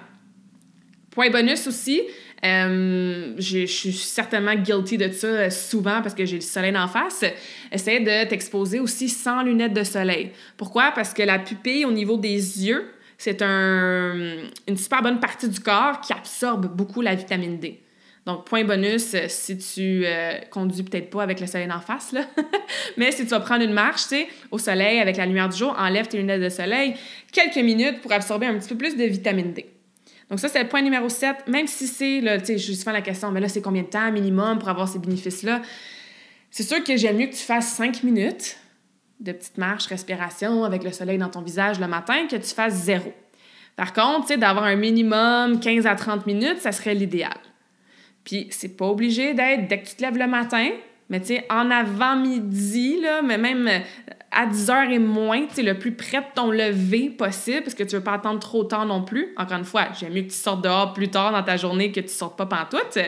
Point 1.13 1.31
bonus 1.31 1.69
aussi, 1.69 2.03
euh, 2.45 3.35
je 3.39 3.65
suis 3.65 3.93
certainement 3.93 4.57
guilty 4.57 4.99
de 4.99 5.11
ça 5.13 5.27
euh, 5.29 5.51
souvent 5.51 6.03
parce 6.03 6.15
que 6.15 6.25
j'ai 6.25 6.37
le 6.37 6.43
soleil 6.43 6.77
en 6.77 6.89
face. 6.89 7.25
Essaye 7.71 8.03
de 8.03 8.29
t'exposer 8.29 8.81
aussi 8.81 9.09
sans 9.09 9.43
lunettes 9.43 9.73
de 9.73 9.85
soleil. 9.85 10.33
Pourquoi? 10.57 10.91
Parce 10.93 11.15
que 11.15 11.23
la 11.23 11.39
pupille 11.39 11.85
au 11.85 11.93
niveau 11.93 12.17
des 12.19 12.67
yeux, 12.67 12.85
c'est 13.19 13.43
une 13.43 14.77
super 14.77 15.03
bonne 15.03 15.21
partie 15.21 15.49
du 15.49 15.61
corps 15.61 16.01
qui 16.01 16.13
absorbe 16.13 16.67
beaucoup 16.67 17.01
la 17.01 17.15
vitamine 17.15 17.59
D. 17.59 17.81
Donc, 18.27 18.47
point 18.47 18.65
bonus, 18.65 19.15
euh, 19.15 19.27
si 19.29 19.59
tu 19.59 20.03
euh, 20.07 20.39
conduis 20.51 20.83
peut-être 20.83 21.11
pas 21.11 21.23
avec 21.23 21.41
le 21.41 21.47
soleil 21.47 21.71
en 21.71 21.81
face, 21.81 22.13
là, 22.13 22.23
mais 22.97 23.13
si 23.13 23.25
tu 23.25 23.31
vas 23.31 23.41
prendre 23.41 23.63
une 23.63 23.75
marche, 23.75 24.03
tu 24.03 24.09
sais, 24.09 24.29
au 24.51 24.57
soleil, 24.57 24.99
avec 24.99 25.19
la 25.19 25.27
lumière 25.27 25.49
du 25.51 25.59
jour, 25.59 25.77
enlève 25.79 26.09
tes 26.09 26.17
lunettes 26.17 26.41
de 26.41 26.49
soleil 26.49 26.95
quelques 27.33 27.57
minutes 27.57 28.01
pour 28.01 28.13
absorber 28.13 28.47
un 28.47 28.59
petit 28.59 28.69
peu 28.71 28.77
plus 28.77 28.97
de 28.97 29.05
vitamine 29.05 29.53
D. 29.53 29.67
Donc, 30.31 30.41
ça, 30.41 30.49
c'est 30.49 30.63
le 30.63 30.69
point 30.69 30.81
numéro 30.81 31.07
7. 31.07 31.49
Même 31.49 31.67
si 31.67 31.87
c'est, 31.87 32.23
tu 32.45 32.57
je 32.57 32.73
suis 32.73 32.85
la 32.87 33.03
question, 33.03 33.31
mais 33.31 33.41
là, 33.41 33.49
c'est 33.49 33.61
combien 33.61 33.83
de 33.83 33.89
temps 33.89 34.11
minimum 34.11 34.59
pour 34.59 34.71
avoir 34.71 34.89
ces 34.89 34.99
bénéfices-là? 34.99 35.61
C'est 36.51 36.63
sûr 36.63 36.83
que 36.83 36.97
j'aime 36.97 37.19
mieux 37.19 37.27
que 37.27 37.35
tu 37.35 37.45
fasses 37.45 37.75
5 37.75 38.03
minutes 38.05 38.57
de 39.25 39.33
petites 39.33 39.59
marches, 39.59 39.87
respiration 39.87 40.65
avec 40.65 40.85
le 40.85 40.93
soleil 40.93 41.19
dans 41.19 41.31
ton 41.31 41.43
visage 41.43 41.81
le 41.81 41.89
matin 41.89 42.27
que 42.31 42.37
tu 42.37 42.55
fasses 42.55 42.75
zéro. 42.75 43.13
Par 43.77 43.93
contre, 43.93 44.37
d'avoir 44.37 44.65
un 44.65 44.77
minimum 44.77 45.59
15 45.59 45.87
à 45.87 45.97
30 45.97 46.27
minutes, 46.27 46.61
ça 46.61 46.71
serait 46.71 46.95
l'idéal. 46.95 47.37
Puis, 48.23 48.47
c'est 48.51 48.77
pas 48.77 48.87
obligé 48.87 49.35
d'être 49.35 49.67
dès 49.67 49.81
que 49.81 49.89
tu 49.89 49.97
te 49.97 50.03
lèves 50.03 50.17
le 50.17 50.27
matin, 50.27 50.69
mais 51.11 51.21
tu 51.21 51.27
sais, 51.27 51.45
en 51.51 51.71
avant-midi, 51.71 53.01
mais 53.25 53.37
même 53.37 53.69
à 54.31 54.47
10 54.47 54.71
heures 54.71 54.91
et 54.91 54.99
moins, 54.99 55.47
tu 55.55 55.63
le 55.63 55.79
plus 55.79 55.93
près 55.93 56.21
de 56.21 56.27
ton 56.35 56.51
lever 56.51 57.11
possible, 57.11 57.63
parce 57.63 57.75
que 57.75 57.83
tu 57.83 57.97
veux 57.97 58.03
pas 58.03 58.15
attendre 58.15 58.41
trop 58.41 58.65
tard 58.65 58.87
non 58.87 59.03
plus. 59.03 59.29
Encore 59.37 59.59
une 59.59 59.65
fois, 59.65 59.89
j'aime 59.99 60.13
mieux 60.13 60.23
que 60.23 60.29
tu 60.29 60.37
sortes 60.37 60.63
dehors 60.63 60.93
plus 60.93 61.09
tard 61.09 61.33
dans 61.33 61.43
ta 61.43 61.57
journée 61.57 61.93
que 61.93 62.01
tu 62.01 62.09
sortes 62.09 62.39
pas 62.39 62.47
pantoute. 62.47 62.99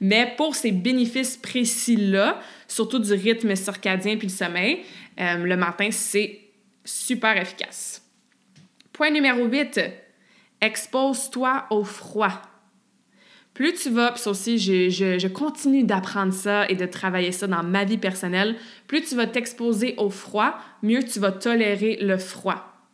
Mais 0.00 0.32
pour 0.36 0.54
ces 0.54 0.72
bénéfices 0.72 1.36
précis-là, 1.36 2.40
surtout 2.66 2.98
du 2.98 3.12
rythme 3.12 3.54
circadien 3.54 4.16
puis 4.16 4.28
le 4.28 4.32
sommeil, 4.32 4.80
euh, 5.20 5.36
le 5.36 5.56
matin, 5.56 5.88
c'est 5.90 6.40
super 6.84 7.36
efficace. 7.36 8.02
Point 8.92 9.10
numéro 9.10 9.44
8, 9.44 9.80
expose-toi 10.60 11.66
au 11.70 11.84
froid. 11.84 12.42
plus 13.54 13.74
tu 13.74 13.90
vas, 13.90 14.12
puis 14.12 14.22
aussi, 14.26 14.58
je, 14.58 15.28
continue 15.28 15.84
d'apprendre 15.84 16.32
ça 16.32 16.68
et 16.68 16.74
de 16.74 16.86
travailler 16.86 17.32
ça 17.32 17.46
dans 17.46 17.62
ma 17.62 17.84
vie 17.84 17.98
personnelle, 17.98 18.56
plus 18.86 19.02
tu 19.02 19.14
vas 19.14 19.26
t'exposer 19.26 19.94
au 19.98 20.08
froid, 20.08 20.58
mieux 20.82 21.02
tu 21.02 21.18
vas 21.20 21.32
tolérer 21.32 21.98
le 22.00 22.16
froid. 22.16 22.88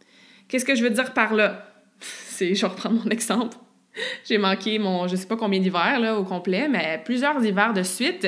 Qu'est-ce 0.49 0.65
que 0.65 0.75
je 0.75 0.83
veux 0.83 0.91
dire 0.91 1.13
par 1.13 1.35
là? 1.35 1.73
C'est, 2.01 2.55
je 2.55 2.63
vais 2.63 2.69
reprendre 2.69 3.05
mon 3.05 3.11
exemple. 3.11 3.57
J'ai 4.25 4.39
manqué 4.39 4.79
mon, 4.79 5.09
je 5.09 5.17
sais 5.17 5.27
pas 5.27 5.37
combien 5.37 5.61
d'hivers 5.61 5.99
là, 6.01 6.19
au 6.19 6.25
complet, 6.25 6.69
mais 6.69 7.01
plusieurs 7.05 7.45
hivers 7.45 7.73
de 7.73 7.83
suite. 7.83 8.27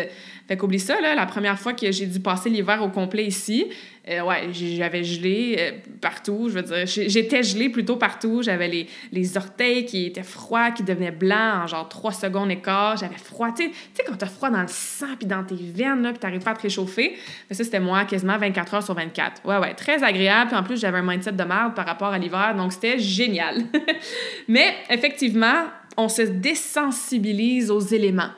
Fait 0.48 0.56
qu'oublie 0.56 0.80
ça, 0.80 1.00
là, 1.00 1.14
la 1.14 1.26
première 1.26 1.59
fois 1.59 1.72
que 1.74 1.92
j'ai 1.92 2.06
dû 2.06 2.18
passer 2.18 2.50
l'hiver 2.50 2.83
au 2.83 2.88
complet 2.88 3.24
ici, 3.24 3.66
euh, 4.08 4.22
ouais, 4.22 4.48
j'avais 4.52 5.04
gelé 5.04 5.56
euh, 5.58 5.72
partout. 6.00 6.48
Je 6.48 6.54
veux 6.54 6.62
dire, 6.62 6.86
j'étais 6.86 7.42
gelée 7.42 7.68
plutôt 7.68 7.96
partout. 7.96 8.42
J'avais 8.42 8.66
les, 8.66 8.86
les, 9.12 9.36
orteils 9.36 9.84
qui 9.84 10.06
étaient 10.06 10.22
froids, 10.22 10.70
qui 10.70 10.82
devenaient 10.82 11.10
blancs 11.10 11.64
en 11.64 11.66
genre 11.66 11.88
trois 11.88 12.12
secondes 12.12 12.50
et 12.50 12.60
quart. 12.60 12.96
J'avais 12.96 13.18
froid. 13.18 13.52
Tu 13.52 13.70
sais, 13.92 14.04
quand 14.06 14.16
t'as 14.16 14.26
froid 14.26 14.48
dans 14.48 14.62
le 14.62 14.68
sang 14.68 15.16
puis 15.18 15.26
dans 15.26 15.44
tes 15.44 15.54
veines, 15.54 16.02
là, 16.02 16.10
puis 16.12 16.18
t'arrives 16.18 16.42
pas 16.42 16.52
à 16.52 16.54
te 16.54 16.62
réchauffer. 16.62 17.14
Mais 17.48 17.56
ça, 17.56 17.62
c'était 17.62 17.80
moi 17.80 18.06
quasiment 18.06 18.38
24 18.38 18.74
heures 18.74 18.82
sur 18.82 18.94
24. 18.94 19.42
Ouais, 19.44 19.58
ouais, 19.58 19.74
très 19.74 20.02
agréable. 20.02 20.48
Puis 20.48 20.58
en 20.58 20.62
plus, 20.62 20.80
j'avais 20.80 20.98
un 20.98 21.02
mindset 21.02 21.32
de 21.32 21.44
merde 21.44 21.74
par 21.74 21.84
rapport 21.84 22.08
à 22.08 22.18
l'hiver. 22.18 22.54
Donc, 22.56 22.72
c'était 22.72 22.98
génial. 22.98 23.64
Mais 24.48 24.74
effectivement, 24.88 25.66
on 25.98 26.08
se 26.08 26.22
désensibilise 26.22 27.70
aux 27.70 27.80
éléments. 27.80 28.30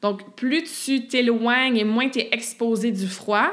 Donc, 0.00 0.34
plus 0.34 0.64
tu 0.84 1.06
t'éloignes 1.06 1.76
et 1.76 1.84
moins 1.84 2.08
tu 2.08 2.20
es 2.20 2.30
exposé 2.32 2.90
du 2.90 3.06
froid, 3.06 3.50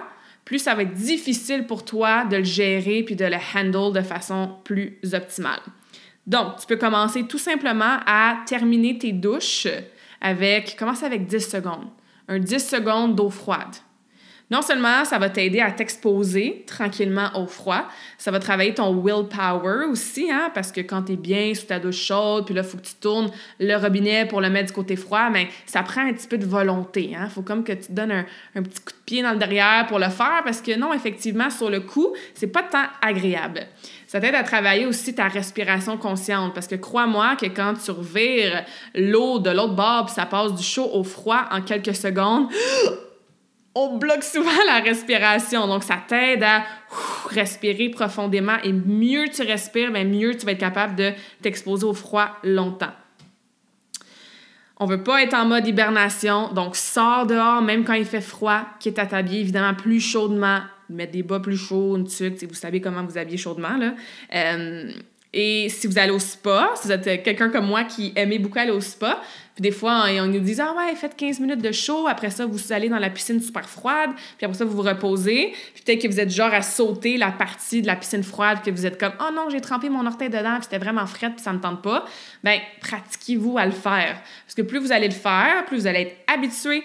plus 0.48 0.60
ça 0.60 0.76
va 0.76 0.84
être 0.84 0.94
difficile 0.94 1.66
pour 1.68 1.84
toi 1.84 2.24
de 2.24 2.38
le 2.38 2.46
gérer 2.46 3.04
puis 3.04 3.18
de 3.18 3.26
le 3.26 3.36
handle 3.54 3.94
de 3.94 4.02
façon 4.02 4.52
plus 4.64 4.98
optimale. 5.12 5.60
Donc, 6.26 6.62
tu 6.62 6.68
peux 6.68 6.78
commencer 6.78 7.24
tout 7.24 7.38
simplement 7.38 8.00
à 8.06 8.38
terminer 8.46 8.98
tes 8.98 9.12
douches 9.12 9.68
avec, 10.22 10.78
commence 10.78 11.04
avec 11.04 11.26
10 11.26 11.50
secondes. 11.50 11.90
Un 12.30 12.40
10 12.40 12.66
secondes 12.66 13.14
d'eau 13.14 13.30
froide. 13.30 13.76
Non 14.50 14.62
seulement 14.62 15.04
ça 15.04 15.20
va 15.20 15.30
t'aider 15.30 15.60
à 15.60 15.72
t'exposer 15.72 16.64
tranquillement 16.68 17.30
au 17.36 17.48
froid, 17.48 17.86
ça 18.18 18.32
va 18.32 18.40
travailler 18.40 18.74
ton 18.74 18.96
willpower 18.96 19.88
aussi, 19.90 20.32
hein, 20.32 20.52
parce 20.54 20.72
que 20.72 20.80
quand 20.80 21.04
tu 21.04 21.14
es 21.14 21.16
bien 21.18 21.54
sous 21.54 21.66
ta 21.66 21.80
douche 21.80 22.02
chaude, 22.02 22.46
puis 22.46 22.56
là, 22.56 22.62
il 22.62 22.68
faut 22.68 22.78
que 22.78 22.86
tu 22.86 22.96
tournes 22.96 23.30
le 23.60 23.76
robinet 23.76 24.26
pour 24.26 24.40
le 24.40 24.50
mettre 24.50 24.68
du 24.68 24.74
côté 24.74 24.96
froid, 24.96 25.30
mais 25.30 25.50
ça 25.66 25.84
prend 25.84 26.02
un 26.02 26.14
petit 26.14 26.30
peu 26.30 26.38
de 26.38 26.46
volonté. 26.46 27.10
Il 27.12 27.16
hein. 27.16 27.28
faut 27.28 27.42
comme 27.42 27.66
que 27.66 27.74
tu 27.74 27.92
donnes 27.92 28.12
un, 28.14 28.26
un, 28.56 28.64
petit 28.64 28.80
coup 28.80 28.94
de 28.94 29.06
pied 29.06 29.22
dans 29.22 29.32
le 29.32 29.38
derrière 29.38 29.86
pour 29.88 30.00
le 30.00 30.10
faire, 30.10 30.42
parce 30.46 30.62
que 30.62 30.78
non, 30.78 30.94
effectivement, 30.94 31.50
sur 31.50 31.70
le 31.70 31.82
coup, 31.82 32.16
c'est 32.34 32.48
pas 32.48 32.64
tant 32.64 32.86
agréable. 33.02 33.68
Ça 34.08 34.22
t'aide 34.22 34.36
à 34.36 34.44
travailler 34.44 34.86
aussi 34.86 35.14
ta 35.14 35.28
respiration 35.28 35.98
consciente, 35.98 36.54
parce 36.54 36.68
que 36.68 36.76
crois-moi 36.76 37.36
que 37.36 37.48
quand 37.48 37.74
tu 37.74 37.92
revires 37.92 38.64
l'eau 38.96 39.40
de 39.40 39.50
l'autre 39.50 39.76
bord, 39.76 40.10
ça 40.10 40.26
passe 40.26 40.56
du 40.56 40.64
chaud 40.64 40.90
au 40.94 41.04
froid 41.04 41.50
en 41.52 41.62
quelques 41.62 41.96
secondes, 41.96 42.48
on 43.78 43.98
bloque 43.98 44.24
souvent 44.24 44.50
la 44.66 44.80
respiration. 44.80 45.68
Donc, 45.68 45.84
ça 45.84 46.00
t'aide 46.08 46.44
à 46.44 46.64
respirer 47.30 47.90
profondément 47.90 48.58
et 48.64 48.74
mieux 48.74 49.30
tu 49.30 49.44
respires, 49.44 49.92
bien, 49.92 50.04
mieux 50.04 50.36
tu 50.36 50.46
vas 50.46 50.54
être 50.54 50.60
capable 50.60 50.96
de 50.96 51.12
t'exposer 51.42 51.86
au 51.86 51.94
froid 51.94 52.38
longtemps. 52.44 52.94
On 54.80 54.86
veut 54.86 55.04
pas 55.04 55.24
être 55.24 55.34
en 55.34 55.46
mode 55.46 55.68
hibernation, 55.68 56.54
donc 56.54 56.76
sors 56.76 57.26
dehors 57.26 57.62
même 57.62 57.84
quand 57.84 57.94
il 57.94 58.06
fait 58.06 58.22
froid, 58.22 58.62
quitte 58.80 59.00
à 59.00 59.08
t'habiller 59.08 59.42
évidemment 59.42 59.74
plus 59.74 60.00
chaudement, 60.00 60.60
mettre 60.90 61.14
des 61.14 61.24
bas 61.24 61.40
plus 61.40 61.58
chauds, 61.58 61.98
une 61.98 62.08
tuque, 62.08 62.44
vous 62.44 62.54
savez 62.54 62.80
comment 62.80 63.04
vous 63.04 63.18
habillez 63.18 63.38
chaudement. 63.38 63.76
Là. 63.76 63.96
Euh, 64.36 64.92
et 65.34 65.70
si 65.70 65.88
vous 65.88 65.98
allez 65.98 66.12
au 66.12 66.20
spa, 66.20 66.72
si 66.76 66.88
vous 66.88 66.94
êtes 66.94 67.24
quelqu'un 67.24 67.50
comme 67.50 67.66
moi 67.66 67.84
qui 67.84 68.14
aimait 68.16 68.40
beaucoup 68.40 68.60
aller 68.60 68.72
au 68.72 68.82
spa, 68.82 69.22
puis 69.58 69.64
des 69.64 69.72
fois, 69.72 70.06
on 70.08 70.28
nous 70.28 70.40
dit 70.40 70.56
Ah 70.62 70.72
ouais, 70.78 70.94
faites 70.94 71.16
15 71.16 71.40
minutes 71.40 71.64
de 71.64 71.72
chaud, 71.72 72.06
après 72.08 72.30
ça, 72.30 72.46
vous 72.46 72.72
allez 72.72 72.90
dans 72.90 73.00
la 73.00 73.10
piscine 73.10 73.42
super 73.42 73.68
froide, 73.68 74.12
puis 74.38 74.46
après 74.46 74.56
ça, 74.56 74.66
vous 74.66 74.76
vous 74.76 74.84
reposez. 74.84 75.52
Puis 75.74 75.84
peut-être 75.84 76.04
que 76.04 76.08
vous 76.08 76.20
êtes 76.20 76.30
genre 76.30 76.54
à 76.54 76.62
sauter 76.62 77.18
la 77.18 77.32
partie 77.32 77.82
de 77.82 77.88
la 77.88 77.96
piscine 77.96 78.22
froide, 78.22 78.60
que 78.64 78.70
vous 78.70 78.86
êtes 78.86 79.00
comme 79.00 79.14
Oh 79.20 79.34
non, 79.34 79.50
j'ai 79.50 79.60
trempé 79.60 79.90
mon 79.90 80.06
orteil 80.06 80.30
dedans, 80.30 80.58
puis 80.58 80.66
c'était 80.66 80.78
vraiment 80.78 81.08
frais, 81.08 81.32
puis 81.32 81.42
ça 81.42 81.54
me 81.54 81.60
tente 81.60 81.82
pas. 81.82 82.06
Bien, 82.44 82.60
pratiquez-vous 82.82 83.58
à 83.58 83.66
le 83.66 83.72
faire. 83.72 84.22
Parce 84.46 84.54
que 84.56 84.62
plus 84.62 84.78
vous 84.78 84.92
allez 84.92 85.08
le 85.08 85.16
faire, 85.16 85.66
plus 85.66 85.78
vous 85.78 85.88
allez 85.88 86.02
être 86.02 86.18
habitué, 86.32 86.84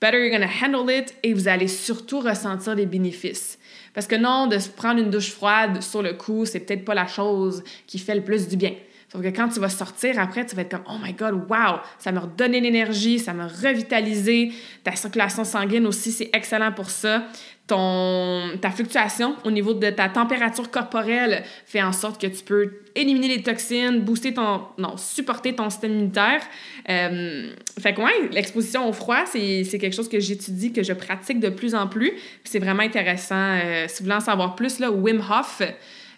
better 0.00 0.18
you're 0.18 0.36
gonna 0.36 0.50
handle 0.60 0.92
it, 0.92 1.14
et 1.22 1.32
vous 1.34 1.46
allez 1.46 1.68
surtout 1.68 2.18
ressentir 2.18 2.74
les 2.74 2.86
bénéfices. 2.86 3.60
Parce 3.94 4.08
que 4.08 4.16
non, 4.16 4.48
de 4.48 4.58
se 4.58 4.68
prendre 4.68 4.98
une 4.98 5.10
douche 5.10 5.30
froide 5.30 5.84
sur 5.84 6.02
le 6.02 6.14
coup, 6.14 6.46
c'est 6.46 6.58
peut-être 6.58 6.84
pas 6.84 6.94
la 6.94 7.06
chose 7.06 7.62
qui 7.86 8.00
fait 8.00 8.16
le 8.16 8.24
plus 8.24 8.48
du 8.48 8.56
bien. 8.56 8.72
Sauf 9.10 9.22
que 9.22 9.28
quand 9.28 9.48
tu 9.48 9.58
vas 9.58 9.70
sortir 9.70 10.18
après, 10.18 10.44
tu 10.44 10.54
vas 10.54 10.62
être 10.62 10.70
comme 10.70 10.84
Oh 10.86 10.98
my 11.02 11.12
God, 11.14 11.46
wow, 11.48 11.80
ça 11.98 12.12
m'a 12.12 12.20
redonné 12.20 12.60
l'énergie, 12.60 13.18
ça 13.18 13.32
m'a 13.32 13.46
revitalisé. 13.46 14.52
Ta 14.84 14.94
circulation 14.94 15.44
sanguine 15.44 15.86
aussi, 15.86 16.12
c'est 16.12 16.30
excellent 16.32 16.72
pour 16.72 16.90
ça 16.90 17.22
ton, 17.68 18.56
ta 18.60 18.70
fluctuation 18.70 19.36
au 19.44 19.50
niveau 19.50 19.74
de 19.74 19.90
ta 19.90 20.08
température 20.08 20.70
corporelle 20.70 21.44
fait 21.66 21.82
en 21.82 21.92
sorte 21.92 22.20
que 22.20 22.26
tu 22.26 22.42
peux 22.42 22.80
éliminer 22.96 23.28
les 23.28 23.42
toxines, 23.42 24.00
booster 24.00 24.34
ton... 24.34 24.62
non, 24.78 24.96
supporter 24.96 25.54
ton 25.54 25.70
système 25.70 25.92
immunitaire. 25.92 26.40
Euh, 26.88 27.52
fait 27.78 27.94
que 27.94 28.00
ouais, 28.00 28.28
l'exposition 28.32 28.88
au 28.88 28.92
froid, 28.92 29.24
c'est 29.26 29.78
quelque 29.78 29.94
chose 29.94 30.08
que 30.08 30.18
j'étudie, 30.18 30.72
que 30.72 30.82
je 30.82 30.94
pratique 30.94 31.38
de 31.38 31.50
plus 31.50 31.74
en 31.74 31.86
plus. 31.86 32.12
c'est 32.42 32.58
vraiment 32.58 32.82
intéressant. 32.82 33.36
Euh, 33.36 33.84
si 33.86 33.98
vous 33.98 34.06
voulez 34.06 34.16
en 34.16 34.20
savoir 34.20 34.56
plus, 34.56 34.78
là, 34.78 34.90
Wim 34.90 35.20
Hof, 35.20 35.60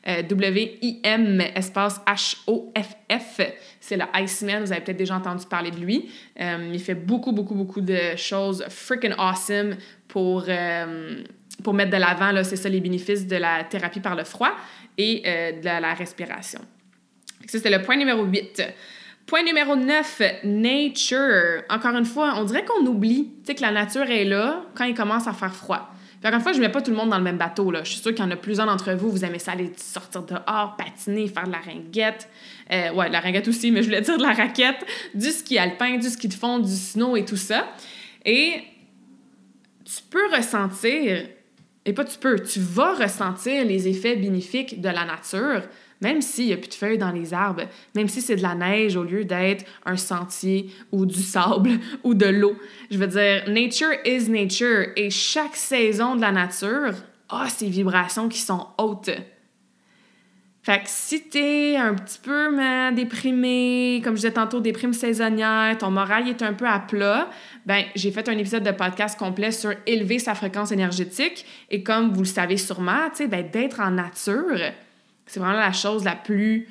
euh, 0.09 0.23
W-I-M 0.23 1.41
espace 1.55 2.01
H-O-F-F. 2.07 3.41
C'est 3.81 3.97
le 3.97 4.05
Iceman. 4.15 4.65
Vous 4.65 4.73
avez 4.73 4.81
peut-être 4.81 4.97
déjà 4.97 5.17
entendu 5.17 5.47
parler 5.47 5.71
de 5.71 5.79
lui. 5.79 6.09
il 6.39 6.81
fait 6.81 6.95
beaucoup, 6.95 7.33
beaucoup, 7.33 7.55
beaucoup 7.55 7.81
de 7.81 8.17
choses 8.17 8.65
freaking 8.69 9.13
awesome 9.19 9.77
pour 10.09 10.47
pour 11.63 11.75
mettre 11.75 11.91
de 11.91 11.97
l'avant, 11.97 12.33
c'est 12.45 12.57
ça 12.57 12.69
les 12.69 12.81
bénéfices 12.81 13.27
de 13.27 13.37
la 13.37 13.65
thérapie 13.65 14.01
par 14.01 14.17
le 14.17 14.25
froid 14.25 14.53
et 14.99 15.23
euh, 15.27 15.53
de 15.61 15.65
la, 15.65 15.95
respiration. 15.95 16.61
Ça, 17.47 17.59
c'était 17.59 17.71
le 17.71 17.83
point 17.83 17.97
numéro 17.97 18.25
8. 18.25 18.63
Point 19.27 19.45
numéro 19.45 19.77
9, 19.77 20.23
nature. 20.45 21.63
Encore 21.69 21.95
une 21.97 22.05
fois, 22.05 22.35
on 22.37 22.45
dirait 22.45 22.65
qu'on 22.65 22.85
oublie 22.87 23.31
que 23.47 23.61
la 23.61 23.71
nature 23.71 24.09
est 24.11 24.25
là 24.25 24.65
quand 24.75 24.85
il 24.85 24.95
commence 24.95 25.27
à 25.27 25.33
faire 25.33 25.55
froid. 25.55 25.91
Puis 26.21 26.29
encore 26.29 26.39
une 26.39 26.43
fois, 26.43 26.53
je 26.53 26.61
mets 26.61 26.69
pas 26.69 26.83
tout 26.83 26.91
le 26.91 26.97
monde 26.97 27.09
dans 27.09 27.19
le 27.19 27.25
même 27.25 27.39
bateau. 27.39 27.71
Là. 27.71 27.83
Je 27.83 27.93
suis 27.93 28.01
sûre 28.01 28.15
qu'il 28.15 28.23
y 28.23 28.29
en 28.29 28.31
a 28.31 28.37
plusieurs 28.37 28.67
d'entre 28.67 28.93
vous, 28.93 29.11
vous 29.11 29.25
aimez 29.25 29.39
ça 29.39 29.53
aller 29.53 29.73
sortir 29.77 30.23
dehors, 30.23 30.77
patiner, 30.77 31.27
faire 31.29 31.47
de 31.47 31.53
la 31.53 31.59
ringuette. 31.59 32.29
Euh, 32.71 32.93
ouais, 32.93 33.09
la 33.09 33.21
ringuette 33.21 33.49
aussi, 33.49 33.71
mais 33.71 33.83
je 33.83 33.87
voulais 33.87 34.03
dire 34.03 34.19
de 34.19 34.23
la 34.23 34.35
raquette, 34.35 34.85
du 35.15 35.31
ski 35.31 35.59
alpin, 35.59 35.97
du 35.97 36.09
ski 36.09 36.29
de 36.29 36.35
fond, 36.35 36.59
du 36.59 36.77
snow 36.77 37.17
et 37.17 37.25
tout 37.25 37.39
ça. 37.39 37.69
Et 38.25 38.63
tu 39.85 40.03
peux 40.11 40.31
ressentir 40.37 41.27
et 41.87 41.93
pas 41.93 42.05
tu 42.05 42.19
peux, 42.19 42.39
tu 42.39 42.61
vas 42.61 42.95
ressentir 42.95 43.65
les 43.65 43.89
effets 43.89 44.17
bénéfiques 44.17 44.81
de 44.81 44.89
la 44.89 45.05
nature, 45.05 45.63
même 46.01 46.23
s'il 46.23 46.47
n'y 46.47 46.53
a 46.53 46.57
plus 46.57 46.69
de 46.69 46.75
feuilles 46.75 46.99
dans 46.99 47.13
les 47.13 47.35
arbres, 47.35 47.65
même 47.95 48.09
si 48.09 48.21
c'est 48.21 48.37
de 48.37 48.43
la 48.43 48.55
neige 48.55 48.97
au 48.97 49.05
lieu 49.05 49.25
d'être 49.25 49.65
un 49.85 49.97
sentier 49.97 50.71
ou 50.93 51.07
du 51.07 51.21
sable 51.21 51.79
ou 52.05 52.15
de 52.15 52.27
l'eau. 52.27 52.57
Je 52.91 52.99
veux 52.99 53.07
dire, 53.07 53.45
nature 53.49 53.93
is 54.05 54.31
nature 54.31 54.89
et 54.97 55.11
chaque 55.11 55.57
saison 55.57 56.17
de 56.17 56.21
la 56.21 56.33
nature 56.33 56.95
a 57.29 57.49
ses 57.49 57.69
vibrations 57.69 58.29
qui 58.29 58.39
sont 58.39 58.67
hautes. 58.79 59.11
Fait 60.63 60.81
que 60.81 60.89
si 60.89 61.23
t'es 61.23 61.77
un 61.77 61.95
petit 61.95 62.19
peu 62.19 62.51
déprimé, 62.95 64.03
comme 64.05 64.15
je 64.15 64.21
disais 64.21 64.33
tantôt, 64.33 64.61
déprime 64.61 64.93
saisonnière, 64.93 65.79
ton 65.79 65.91
moral 65.91 66.29
est 66.29 66.43
un 66.43 66.53
peu 66.53 66.67
à 66.67 66.79
plat, 66.79 67.31
ben 67.65 67.85
j'ai 67.95 68.11
fait 68.11 68.29
un 68.29 68.37
épisode 68.37 68.63
de 68.63 68.71
podcast 68.71 69.19
complet 69.19 69.53
sur 69.53 69.73
élever 69.87 70.19
sa 70.19 70.35
fréquence 70.35 70.71
énergétique. 70.71 71.47
Et 71.71 71.83
comme 71.83 72.13
vous 72.13 72.21
le 72.21 72.27
savez 72.27 72.59
sûrement, 72.59 73.09
tu 73.11 73.23
sais, 73.23 73.27
ben, 73.27 73.49
d'être 73.51 73.81
en 73.81 73.91
nature, 73.91 74.59
c'est 75.31 75.41
vraiment 75.41 75.59
la 75.59 75.73
chose 75.73 76.05
la 76.05 76.17
plus, 76.17 76.69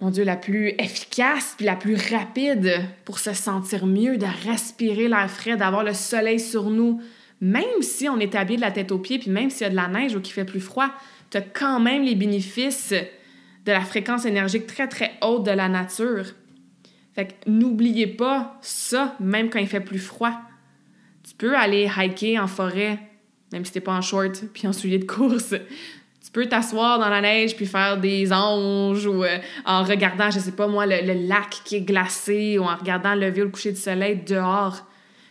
mon 0.00 0.10
Dieu, 0.10 0.24
la 0.24 0.36
plus 0.36 0.68
efficace 0.78 1.54
puis 1.56 1.66
la 1.66 1.76
plus 1.76 1.96
rapide 2.10 2.80
pour 3.04 3.18
se 3.18 3.32
sentir 3.32 3.86
mieux, 3.86 4.18
de 4.18 4.26
respirer 4.48 5.08
l'air 5.08 5.30
frais, 5.30 5.56
d'avoir 5.56 5.84
le 5.84 5.94
soleil 5.94 6.40
sur 6.40 6.70
nous, 6.70 7.00
même 7.40 7.82
si 7.82 8.08
on 8.08 8.18
est 8.18 8.34
habillé 8.34 8.56
de 8.56 8.62
la 8.62 8.70
tête 8.70 8.92
aux 8.92 8.98
pieds, 8.98 9.18
puis 9.18 9.30
même 9.30 9.50
s'il 9.50 9.62
y 9.62 9.64
a 9.66 9.70
de 9.70 9.76
la 9.76 9.88
neige 9.88 10.14
ou 10.14 10.20
qu'il 10.20 10.32
fait 10.32 10.44
plus 10.44 10.60
froid 10.60 10.90
tu 11.30 11.36
as 11.36 11.42
quand 11.42 11.80
même 11.80 12.02
les 12.02 12.14
bénéfices 12.14 12.92
de 12.92 13.72
la 13.72 13.80
fréquence 13.80 14.24
énergique 14.24 14.66
très, 14.66 14.88
très 14.88 15.12
haute 15.22 15.44
de 15.44 15.50
la 15.50 15.68
nature. 15.68 16.26
Fait 17.14 17.26
que 17.26 17.50
n'oubliez 17.50 18.06
pas 18.06 18.58
ça, 18.62 19.16
même 19.20 19.50
quand 19.50 19.58
il 19.58 19.66
fait 19.66 19.80
plus 19.80 19.98
froid. 19.98 20.32
Tu 21.28 21.34
peux 21.34 21.56
aller 21.56 21.90
hiker 21.96 22.42
en 22.42 22.46
forêt, 22.46 22.98
même 23.52 23.64
si 23.64 23.72
t'es 23.72 23.80
pas 23.80 23.94
en 23.94 24.02
short 24.02 24.44
puis 24.52 24.68
en 24.68 24.72
souliers 24.72 24.98
de 24.98 25.04
course. 25.04 25.54
Peux 26.36 26.44
t'asseoir 26.44 26.98
dans 26.98 27.08
la 27.08 27.22
neige 27.22 27.56
puis 27.56 27.64
faire 27.64 27.96
des 27.96 28.30
anges 28.30 29.06
ou 29.06 29.24
euh, 29.24 29.38
en 29.64 29.82
regardant, 29.82 30.30
je 30.30 30.38
sais 30.38 30.52
pas 30.52 30.66
moi, 30.66 30.84
le, 30.84 31.26
lac 31.26 31.62
qui 31.64 31.76
est 31.76 31.80
glacé 31.80 32.58
ou 32.58 32.64
en 32.64 32.76
regardant 32.76 33.14
le 33.14 33.30
ou 33.30 33.44
le 33.44 33.48
coucher 33.48 33.72
du 33.72 33.80
soleil 33.80 34.16
dehors. 34.16 34.86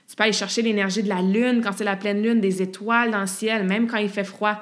Tu 0.09 0.15
peux 0.15 0.23
aller 0.23 0.33
chercher 0.33 0.63
l'énergie 0.63 1.03
de 1.03 1.09
la 1.09 1.21
lune 1.21 1.61
quand 1.63 1.73
c'est 1.73 1.83
la 1.83 1.95
pleine 1.95 2.23
lune, 2.23 2.41
des 2.41 2.63
étoiles 2.63 3.11
dans 3.11 3.21
le 3.21 3.27
ciel, 3.27 3.65
même 3.67 3.85
quand 3.85 3.97
il 3.97 4.09
fait 4.09 4.23
froid. 4.23 4.57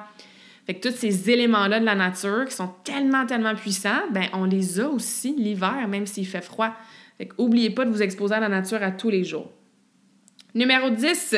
Fait 0.66 0.74
que 0.74 0.86
tous 0.86 0.94
ces 0.94 1.30
éléments-là 1.30 1.80
de 1.80 1.86
la 1.86 1.94
nature 1.94 2.44
qui 2.46 2.54
sont 2.54 2.74
tellement, 2.84 3.24
tellement 3.24 3.54
puissants, 3.54 4.02
ben 4.10 4.26
on 4.34 4.44
les 4.44 4.80
a 4.80 4.88
aussi 4.90 5.34
l'hiver, 5.38 5.88
même 5.88 6.04
s'il 6.04 6.26
fait 6.26 6.44
froid. 6.44 6.74
Fait 7.16 7.30
oubliez 7.38 7.70
pas 7.70 7.86
de 7.86 7.90
vous 7.90 8.02
exposer 8.02 8.34
à 8.34 8.40
la 8.40 8.50
nature 8.50 8.82
à 8.82 8.90
tous 8.90 9.08
les 9.08 9.24
jours. 9.24 9.50
Numéro 10.54 10.90
10, 10.90 11.36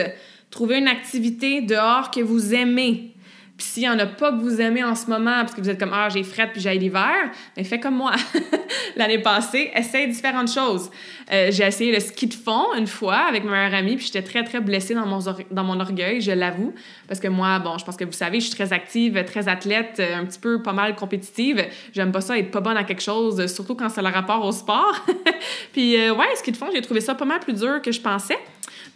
trouvez 0.51 0.79
une 0.79 0.89
activité 0.89 1.63
dehors 1.63 2.11
que 2.11 2.23
vous 2.23 2.55
aimez. 2.55 3.16
Puis 3.57 3.67
s'il 3.67 3.83
n'y 3.85 3.89
en 3.89 3.99
a 3.99 4.07
pas 4.07 4.33
que 4.33 4.39
vous 4.39 4.61
aimez 4.61 4.85
en 4.85 4.95
ce 4.95 5.07
moment, 5.07 5.41
parce 5.41 5.55
que 5.55 5.61
vous 5.63 5.71
êtes 5.71 5.81
comme 5.81 5.93
Ah, 5.95 6.09
j'ai 6.11 6.23
fret 6.23 6.51
puis 6.53 6.61
j'ai 6.61 6.75
l'hiver, 6.75 7.15
mais 7.57 7.65
fais 7.65 7.81
comme 7.81 7.97
moi. 7.97 8.13
L'année 8.97 9.19
passée, 9.19 9.71
essaye 9.75 10.09
différentes 10.09 10.53
choses. 10.53 10.91
Euh, 11.33 11.49
j'ai 11.51 11.65
essayé 11.65 11.93
le 11.93 12.01
ski 12.01 12.27
de 12.27 12.35
fond 12.35 12.75
une 12.77 12.87
fois 12.87 13.27
avec 13.29 13.45
ma 13.45 13.53
meilleure 13.53 13.75
amie, 13.75 13.97
puis 13.97 14.07
j'étais 14.07 14.23
très, 14.23 14.45
très 14.45 14.61
blessée 14.61 14.95
dans 14.95 15.07
mon, 15.07 15.21
dans 15.51 15.65
mon 15.65 15.81
orgueil, 15.81 16.21
je 16.21 16.33
l'avoue. 16.33 16.75
Parce 17.09 17.19
que 17.19 17.29
moi, 17.29 17.59
bon, 17.59 17.79
je 17.79 17.85
pense 17.85 17.97
que 17.97 18.05
vous 18.05 18.13
savez, 18.13 18.41
je 18.41 18.47
suis 18.47 18.55
très 18.55 18.73
active, 18.75 19.25
très 19.25 19.49
athlète, 19.49 19.97
euh, 20.01 20.19
un 20.19 20.27
petit 20.27 20.39
peu 20.39 20.63
pas 20.63 20.75
mal 20.75 20.95
compétitive. 20.95 21.65
J'aime 21.95 22.13
pas 22.13 22.21
ça 22.21 22.39
être 22.39 22.51
pas 22.51 22.61
bonne 22.61 22.77
à 22.77 22.85
quelque 22.85 23.03
chose, 23.03 23.47
surtout 23.53 23.75
quand 23.75 23.89
c'est 23.89 24.03
le 24.03 24.09
rapport 24.09 24.45
au 24.45 24.53
sport. 24.53 25.07
puis 25.73 25.97
euh, 25.97 26.15
ouais, 26.15 26.27
ski 26.35 26.53
de 26.53 26.57
fond, 26.59 26.69
j'ai 26.75 26.83
trouvé 26.83 27.01
ça 27.01 27.15
pas 27.15 27.25
mal 27.25 27.41
plus 27.41 27.55
dur 27.55 27.81
que 27.81 27.91
je 27.91 28.01
pensais. 28.01 28.39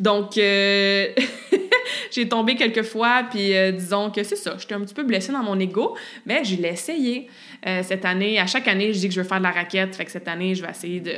Donc, 0.00 0.38
euh, 0.38 1.08
j'ai 2.10 2.26
tombé 2.26 2.56
quelques 2.56 2.82
fois, 2.82 3.24
puis 3.30 3.54
euh, 3.54 3.70
disons 3.70 4.10
que 4.10 4.22
c'est 4.22 4.36
ça. 4.36 4.56
J'étais 4.58 4.74
un 4.74 4.80
petit 4.80 4.94
peu 4.94 5.04
blessée 5.04 5.30
dans 5.30 5.42
mon 5.42 5.60
ego, 5.60 5.94
mais 6.24 6.42
je 6.42 6.56
l'ai 6.56 6.70
essayé. 6.70 7.28
Euh, 7.66 7.82
cette 7.82 8.04
année, 8.04 8.38
à 8.38 8.46
chaque 8.46 8.68
année, 8.68 8.92
je 8.92 8.98
dis 9.00 9.08
que 9.08 9.14
je 9.14 9.20
veux 9.20 9.26
faire 9.26 9.38
de 9.38 9.44
la 9.44 9.50
raquette. 9.50 9.94
Fait 9.94 10.04
que 10.04 10.10
cette 10.10 10.28
année, 10.28 10.54
je 10.54 10.62
vais 10.62 10.70
essayer 10.70 11.00
de 11.00 11.14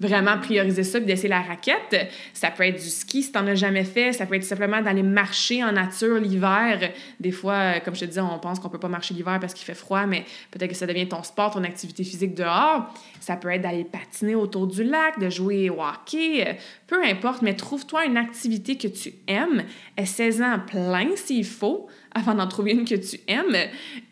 vraiment 0.00 0.38
prioriser 0.38 0.82
ça 0.82 0.98
puis 0.98 1.06
d'essayer 1.06 1.28
la 1.28 1.42
raquette. 1.42 2.08
Ça 2.32 2.50
peut 2.50 2.64
être 2.64 2.80
du 2.80 2.88
ski 2.88 3.22
si 3.22 3.32
t'en 3.32 3.46
as 3.46 3.54
jamais 3.54 3.84
fait. 3.84 4.12
Ça 4.12 4.26
peut 4.26 4.36
être 4.36 4.44
simplement 4.44 4.80
d'aller 4.80 5.02
marcher 5.02 5.62
en 5.62 5.72
nature 5.72 6.18
l'hiver. 6.18 6.90
Des 7.18 7.32
fois, 7.32 7.80
comme 7.80 7.94
je 7.94 8.00
te 8.00 8.04
dis, 8.06 8.20
on 8.20 8.38
pense 8.38 8.58
qu'on 8.60 8.68
peut 8.68 8.78
pas 8.78 8.88
marcher 8.88 9.14
l'hiver 9.14 9.38
parce 9.40 9.52
qu'il 9.52 9.64
fait 9.64 9.74
froid, 9.74 10.06
mais 10.06 10.24
peut-être 10.50 10.70
que 10.70 10.76
ça 10.76 10.86
devient 10.86 11.08
ton 11.08 11.22
sport, 11.22 11.52
ton 11.52 11.64
activité 11.64 12.04
physique 12.04 12.34
dehors. 12.34 12.94
Ça 13.20 13.36
peut 13.36 13.50
être 13.50 13.62
d'aller 13.62 13.84
patiner 13.84 14.34
autour 14.34 14.66
du 14.66 14.84
lac, 14.84 15.18
de 15.18 15.28
jouer 15.28 15.68
au 15.68 15.82
hockey, 15.82 16.56
peu 16.86 17.04
importe, 17.04 17.42
mais 17.42 17.54
trouve-toi 17.54 18.06
une 18.06 18.16
activité 18.16 18.76
que 18.76 18.88
tu 18.88 19.12
aimes, 19.26 19.64
essaie-en 19.96 20.60
plein 20.60 21.08
s'il 21.16 21.44
faut 21.44 21.88
avant 22.14 22.34
d'en 22.34 22.46
trouver 22.46 22.72
une 22.72 22.84
que 22.84 22.94
tu 22.94 23.20
aimes. 23.26 23.56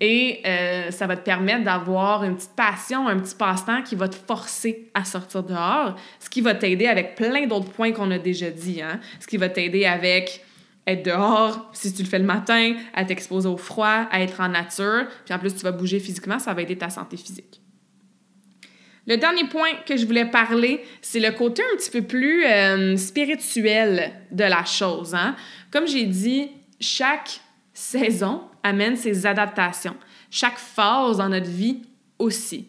Et 0.00 0.40
euh, 0.46 0.90
ça 0.90 1.06
va 1.06 1.16
te 1.16 1.24
permettre 1.24 1.64
d'avoir 1.64 2.24
une 2.24 2.36
petite 2.36 2.54
passion, 2.56 3.08
un 3.08 3.18
petit 3.18 3.34
passe-temps 3.34 3.82
qui 3.82 3.94
va 3.94 4.08
te 4.08 4.16
forcer 4.16 4.90
à 4.94 5.04
sortir 5.04 5.42
dehors, 5.42 5.96
ce 6.20 6.30
qui 6.30 6.40
va 6.40 6.54
t'aider 6.54 6.86
avec 6.86 7.14
plein 7.14 7.46
d'autres 7.46 7.70
points 7.70 7.92
qu'on 7.92 8.10
a 8.10 8.18
déjà 8.18 8.50
dit. 8.50 8.80
Hein? 8.82 9.00
Ce 9.20 9.26
qui 9.26 9.36
va 9.36 9.48
t'aider 9.48 9.84
avec 9.84 10.44
être 10.86 11.04
dehors, 11.04 11.68
si 11.72 11.92
tu 11.92 12.02
le 12.02 12.08
fais 12.08 12.18
le 12.18 12.24
matin, 12.24 12.74
à 12.94 13.04
t'exposer 13.04 13.48
au 13.48 13.58
froid, 13.58 14.06
à 14.10 14.22
être 14.22 14.40
en 14.40 14.48
nature, 14.48 15.06
puis 15.24 15.34
en 15.34 15.38
plus 15.38 15.54
tu 15.54 15.62
vas 15.62 15.72
bouger 15.72 16.00
physiquement, 16.00 16.38
ça 16.38 16.54
va 16.54 16.62
aider 16.62 16.78
ta 16.78 16.88
santé 16.88 17.16
physique. 17.16 17.60
Le 19.06 19.16
dernier 19.16 19.44
point 19.44 19.70
que 19.86 19.96
je 19.96 20.04
voulais 20.06 20.26
parler, 20.26 20.82
c'est 21.00 21.20
le 21.20 21.30
côté 21.32 21.62
un 21.72 21.76
petit 21.76 21.90
peu 21.90 22.02
plus 22.02 22.44
euh, 22.44 22.96
spirituel 22.96 24.12
de 24.30 24.44
la 24.44 24.64
chose. 24.64 25.14
Hein? 25.14 25.34
Comme 25.70 25.86
j'ai 25.86 26.04
dit, 26.04 26.50
chaque 26.78 27.40
saison 27.78 28.42
amène 28.64 28.96
ses 28.96 29.24
adaptations. 29.24 29.94
Chaque 30.30 30.58
phase 30.58 31.18
dans 31.18 31.28
notre 31.28 31.48
vie 31.48 31.82
aussi. 32.18 32.66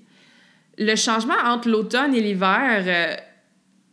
Le 0.78 0.96
changement 0.96 1.34
entre 1.46 1.68
l'automne 1.68 2.14
et 2.14 2.22
l'hiver, 2.22 2.84
euh, 2.86 3.16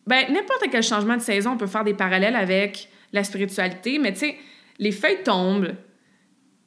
ben, 0.07 0.31
n'importe 0.31 0.67
quel 0.71 0.83
changement 0.83 1.17
de 1.17 1.23
saison, 1.23 1.53
on 1.53 1.57
peut 1.57 1.67
faire 1.67 1.85
des 1.85 1.95
parallèles 1.95 2.37
avec 2.37 2.91
la 3.15 3.25
spiritualité, 3.25 3.99
mais 3.99 4.13
tu 4.13 4.21
sais, 4.21 4.37
les 4.79 4.93
feuilles 4.93 5.23
tombent, 5.25 5.75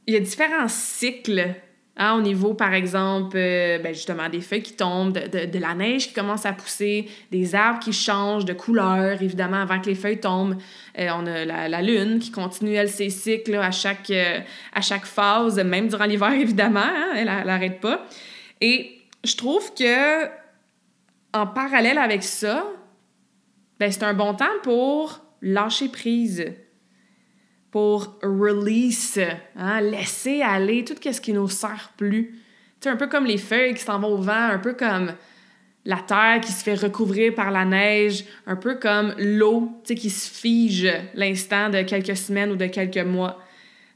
il 0.08 0.16
y 0.16 0.18
a 0.18 0.20
différents 0.20 0.68
cycles 0.68 1.54
Hein, 2.02 2.14
au 2.18 2.22
niveau, 2.22 2.54
par 2.54 2.74
exemple, 2.74 3.36
euh, 3.36 3.78
ben 3.78 3.94
justement, 3.94 4.30
des 4.30 4.40
feuilles 4.40 4.64
qui 4.64 4.72
tombent, 4.72 5.12
de, 5.12 5.60
la 5.60 5.74
neige 5.74 6.08
qui 6.08 6.14
commence 6.14 6.46
à 6.46 6.54
pousser, 6.54 7.10
des 7.30 7.54
arbres 7.56 7.80
qui 7.80 7.92
changent 7.92 8.46
de 8.46 8.54
couleur, 8.54 9.22
évidemment, 9.22 9.58
avant 9.58 9.82
que 9.82 9.88
les 9.88 9.96
feuilles 9.96 10.22
tombent. 10.22 10.56
Euh, 10.98 11.10
on 11.14 11.26
a 11.28 11.68
la, 11.68 11.82
lune 11.82 12.20
qui 12.20 12.32
continue, 12.32 12.78
ses 12.88 13.10
cycles 13.10 13.56
à, 13.56 13.72
chaque, 13.72 14.12
euh, 14.12 14.40
à 14.74 14.80
chaque 14.80 15.06
phase, 15.06 15.60
même 15.60 15.90
durant 15.90 16.06
l'hiver, 16.06 16.32
évidemment, 16.40 16.80
hein, 16.80 17.16
elle 17.18 17.26
n'arrête 17.26 17.82
pas. 17.82 18.06
Et 18.62 19.02
je 19.26 19.36
trouve 19.36 19.74
que, 19.74 20.26
en 21.34 21.48
parallèle 21.48 21.98
avec 21.98 22.24
ça, 22.24 22.66
ben, 23.78 23.92
c'est 23.92 24.04
un 24.04 24.14
bon 24.14 24.34
temps 24.36 24.46
pour 24.64 25.20
lâcher 25.42 25.90
prise 25.90 26.46
pour 27.72 28.18
release, 28.24 29.20
hein, 29.56 29.82
laisser 29.82 30.42
aller 30.42 30.84
tout 30.84 30.96
ce 31.02 31.22
qui 31.22 31.34
nous 31.34 31.48
sert 31.48 31.92
plus. 31.98 32.42
C'est 32.80 32.90
un 32.90 32.96
peu 32.96 33.08
comme 33.08 33.26
les 33.26 33.38
feuilles 33.38 33.74
qui 33.74 33.84
s'en 33.84 34.00
vont 34.00 34.14
au 34.14 34.22
vent, 34.22 34.32
un 34.34 34.58
peu 34.58 34.74
comme 34.74 35.14
la 35.86 35.98
terre 35.98 36.40
qui 36.42 36.52
se 36.52 36.64
fait 36.64 36.76
recouvrir 36.76 37.36
par 37.36 37.52
la 37.52 37.66
neige, 37.66 38.26
un 38.48 38.56
peu 38.56 38.76
comme 38.76 39.14
l'eau 39.18 39.82
qui 39.86 40.10
se 40.10 40.30
fige 40.30 40.88
l'instant 41.14 41.70
de 41.70 41.82
quelques 41.84 42.18
semaines 42.18 42.52
ou 42.52 42.56
de 42.56 42.68
quelques 42.68 42.98
mois. 42.98 43.40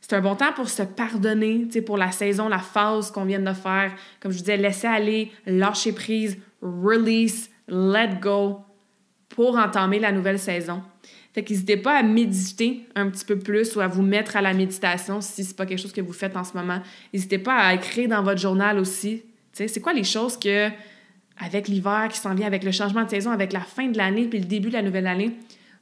C'est 0.01 0.15
un 0.17 0.21
bon 0.21 0.35
temps 0.35 0.51
pour 0.53 0.69
se 0.69 0.83
pardonner, 0.83 1.67
pour 1.85 1.97
la 1.97 2.11
saison, 2.11 2.49
la 2.49 2.59
phase 2.59 3.09
qu'on 3.09 3.23
vient 3.23 3.39
de 3.39 3.53
faire. 3.53 3.93
Comme 4.19 4.33
je 4.33 4.39
disais, 4.39 4.57
laisser 4.57 4.87
aller, 4.87 5.31
lâcher 5.45 5.93
prise, 5.93 6.37
release, 6.61 7.49
let 7.69 8.19
go 8.21 8.59
pour 9.29 9.57
entamer 9.57 9.99
la 9.99 10.11
nouvelle 10.11 10.39
saison. 10.39 10.83
Fait 11.33 11.43
qu'hésitez 11.43 11.77
pas 11.77 11.97
à 11.97 12.03
méditer 12.03 12.87
un 12.95 13.09
petit 13.09 13.25
peu 13.25 13.39
plus 13.39 13.75
ou 13.75 13.81
à 13.81 13.87
vous 13.87 14.03
mettre 14.03 14.37
à 14.37 14.41
la 14.41 14.53
méditation 14.53 15.19
si 15.19 15.43
c'est 15.43 15.55
pas 15.55 15.65
quelque 15.65 15.81
chose 15.81 15.91
que 15.91 16.01
vous 16.01 16.13
faites 16.13 16.37
en 16.37 16.43
ce 16.43 16.55
moment. 16.55 16.79
N'hésitez 17.11 17.39
pas 17.39 17.55
à 17.55 17.73
écrire 17.73 18.07
dans 18.07 18.21
votre 18.21 18.39
journal 18.39 18.77
aussi. 18.77 19.23
C'est 19.51 19.81
quoi 19.81 19.93
les 19.93 20.03
choses 20.03 20.37
que, 20.37 20.69
avec 21.39 21.67
l'hiver 21.67 22.07
qui 22.11 22.19
s'en 22.19 22.35
vient, 22.35 22.45
avec 22.45 22.63
le 22.63 22.71
changement 22.71 23.03
de 23.03 23.09
saison, 23.09 23.31
avec 23.31 23.51
la 23.51 23.61
fin 23.61 23.87
de 23.87 23.97
l'année 23.97 24.27
puis 24.27 24.39
le 24.39 24.45
début 24.45 24.69
de 24.69 24.73
la 24.73 24.83
nouvelle 24.83 25.07
année, 25.07 25.35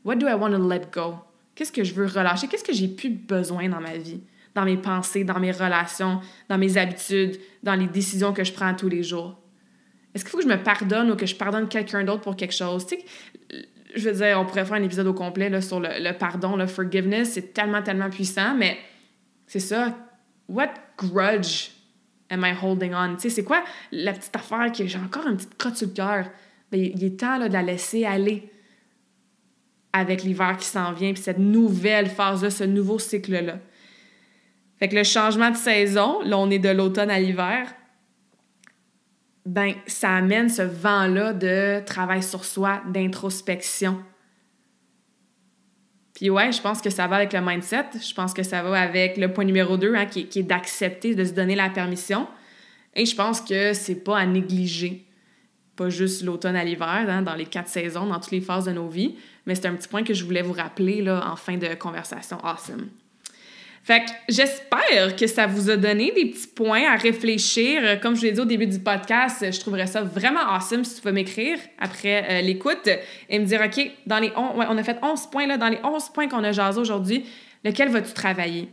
what 0.06 0.16
do 0.16 0.28
I 0.28 0.34
want 0.34 0.52
to 0.52 0.70
let 0.70 0.84
go? 0.94 1.16
Qu'est-ce 1.54 1.72
que 1.74 1.84
je 1.84 1.94
veux 1.94 2.06
relâcher? 2.06 2.48
Qu'est-ce 2.48 2.64
que 2.64 2.74
j'ai 2.74 2.88
plus 2.88 3.10
besoin 3.10 3.68
dans 3.68 3.82
ma 3.82 3.98
vie? 3.98 4.22
Dans 4.56 4.64
mes 4.64 4.78
pensées, 4.78 5.26
dans 5.26 5.40
mes 5.40 5.52
relations, 5.52 6.22
dans 6.48 6.58
mes 6.58 6.78
habitudes, 6.78 7.40
dans 7.62 7.76
les 7.76 7.88
décisions 7.88 8.32
que 8.32 8.46
je 8.46 8.54
prends 8.54 8.74
tous 8.74 8.90
les 8.90 9.04
jours? 9.04 9.38
Est-ce 10.14 10.24
qu'il 10.24 10.32
faut 10.32 10.38
que 10.38 10.44
je 10.44 10.50
me 10.50 10.62
pardonne 10.62 11.12
ou 11.12 11.16
que 11.16 11.26
je 11.26 11.36
pardonne 11.36 11.68
quelqu'un 11.68 12.04
d'autre 12.06 12.22
pour 12.22 12.36
quelque 12.36 12.56
chose? 12.56 12.86
Tu 12.86 12.96
sais, 12.96 13.66
je 13.96 14.10
veux 14.10 14.16
dire, 14.16 14.40
on 14.40 14.46
pourrait 14.46 14.66
faire 14.66 14.78
un 14.78 14.84
épisode 14.84 15.08
au 15.08 15.14
complet 15.14 15.50
là, 15.50 15.62
sur 15.62 15.80
le, 15.80 16.12
pardon, 16.18 16.56
le 16.56 16.68
forgiveness. 16.68 17.34
C'est 17.34 17.54
tellement, 17.54 17.82
tellement 17.82 18.10
puissant, 18.10 18.56
mais 18.56 18.78
c'est 19.48 19.60
ça. 19.60 19.98
What 20.48 20.74
grudge 20.98 21.72
am 22.30 22.46
I 22.46 22.54
holding 22.62 22.94
on? 22.94 23.16
Tu 23.16 23.22
sais, 23.24 23.30
c'est 23.30 23.44
quoi 23.44 23.64
la 23.92 24.14
petite 24.14 24.36
affaire 24.36 24.72
que 24.72 24.86
j'ai 24.86 25.00
encore 25.00 25.28
une 25.28 25.38
petite 25.38 25.58
crotte 25.58 25.78
sur 25.78 25.88
le 25.88 25.94
cœur? 25.94 26.26
Ben, 26.72 26.80
il 26.80 27.04
est 27.04 27.20
temps 27.20 27.38
là, 27.38 27.48
de 27.48 27.54
la 27.54 27.62
laisser 27.62 28.06
aller 28.06 28.50
avec 29.94 30.24
l'hiver 30.24 30.56
qui 30.58 30.66
s'en 30.66 30.94
vient, 30.94 31.14
puis 31.14 31.22
cette 31.22 31.40
nouvelle 31.40 32.08
phase-là, 32.08 32.50
ce 32.50 32.64
nouveau 32.64 32.98
cycle-là. 32.98 33.60
Fait 34.80 34.88
que 34.88 34.96
le 34.96 35.04
changement 35.04 35.52
de 35.52 35.58
saison, 35.58 36.22
là, 36.24 36.38
on 36.38 36.50
est 36.50 36.60
de 36.60 36.70
l'automne 36.70 37.10
à 37.10 37.20
l'hiver, 37.20 37.74
ben 39.46 39.74
ça 39.88 40.16
amène 40.16 40.50
ce 40.50 40.62
vent-là 40.62 41.34
de 41.34 41.84
travail 41.86 42.24
sur 42.24 42.46
soi, 42.46 42.82
d'introspection. 42.88 44.00
Puis 46.14 46.30
ouais, 46.30 46.52
je 46.52 46.62
pense 46.62 46.82
que 46.82 46.92
ça 46.92 47.08
va 47.08 47.16
avec 47.16 47.34
le 47.34 47.42
mindset. 47.42 47.86
Je 48.00 48.14
pense 48.14 48.34
que 48.34 48.44
ça 48.44 48.62
va 48.62 48.80
avec 48.80 49.18
le 49.18 49.34
point 49.34 49.44
numéro 49.44 49.78
2, 49.78 49.96
hein, 49.96 50.06
qui, 50.06 50.28
est 50.36 50.44
d'accepter, 50.44 51.16
de 51.16 51.26
se 51.26 51.32
donner 51.32 51.56
la 51.56 51.70
permission. 51.70 52.28
Et 52.94 53.06
je 53.06 53.16
pense 53.16 53.42
que 53.42 53.74
c'est 53.74 54.04
pas 54.04 54.20
à 54.20 54.26
négliger. 54.28 55.08
Pas 55.76 55.90
juste 55.90 56.22
l'automne 56.22 56.56
à 56.56 56.64
l'hiver, 56.64 56.88
hein, 56.88 57.24
dans 57.24 57.34
les 57.34 57.46
quatre 57.46 57.70
saisons, 57.70 58.06
dans 58.06 58.20
toutes 58.20 58.32
les 58.32 58.42
phases 58.42 58.66
de 58.66 58.72
nos 58.72 58.88
vies. 58.88 59.16
Mais 59.48 59.56
c'est 59.56 59.66
un 59.66 59.74
petit 59.74 59.88
point 59.88 60.04
que 60.04 60.14
je 60.14 60.24
voulais 60.24 60.44
vous 60.44 60.54
rappeler 60.54 61.02
là, 61.02 61.28
en 61.32 61.36
fin 61.36 61.58
de 61.58 61.74
conversation. 61.74 62.38
Awesome. 62.44 62.90
Fait 63.84 64.02
que 64.02 64.12
j'espère 64.30 65.16
que 65.18 65.26
ça 65.26 65.48
vous 65.48 65.70
a 65.72 65.76
donné 65.76 66.12
des 66.12 66.28
petits 66.28 66.48
points 66.48 66.84
à 66.88 66.96
réfléchir. 66.96 68.00
Comme 68.00 68.16
je 68.16 68.22
l'ai 68.22 68.32
dit 68.32 68.40
au 68.40 68.46
début 68.46 68.68
du 68.68 68.80
podcast, 68.80 69.52
je 69.52 69.60
trouverais 69.60 69.88
ça 69.88 70.04
vraiment 70.04 70.42
awesome 70.42 70.84
si 70.84 70.96
tu 70.96 71.02
peux 71.02 71.12
m'écrire 71.12 71.58
après 71.80 72.26
euh, 72.30 72.42
l'écoute 72.42 72.88
et 73.30 73.40
me 73.40 73.46
dire, 73.46 73.62
OK, 73.62 73.92
dans 74.06 74.20
les 74.20 74.32
on 74.36 74.78
a 74.78 74.84
fait 74.84 74.98
11 75.02 75.28
points, 75.32 75.58
dans 75.58 75.70
les 75.70 75.80
11 75.84 76.10
points 76.10 76.28
qu'on 76.28 76.44
a 76.44 76.52
jasé 76.52 76.80
aujourd'hui, 76.80 77.26
lequel 77.64 77.90
vas-tu 77.90 78.14
travailler? 78.14 78.70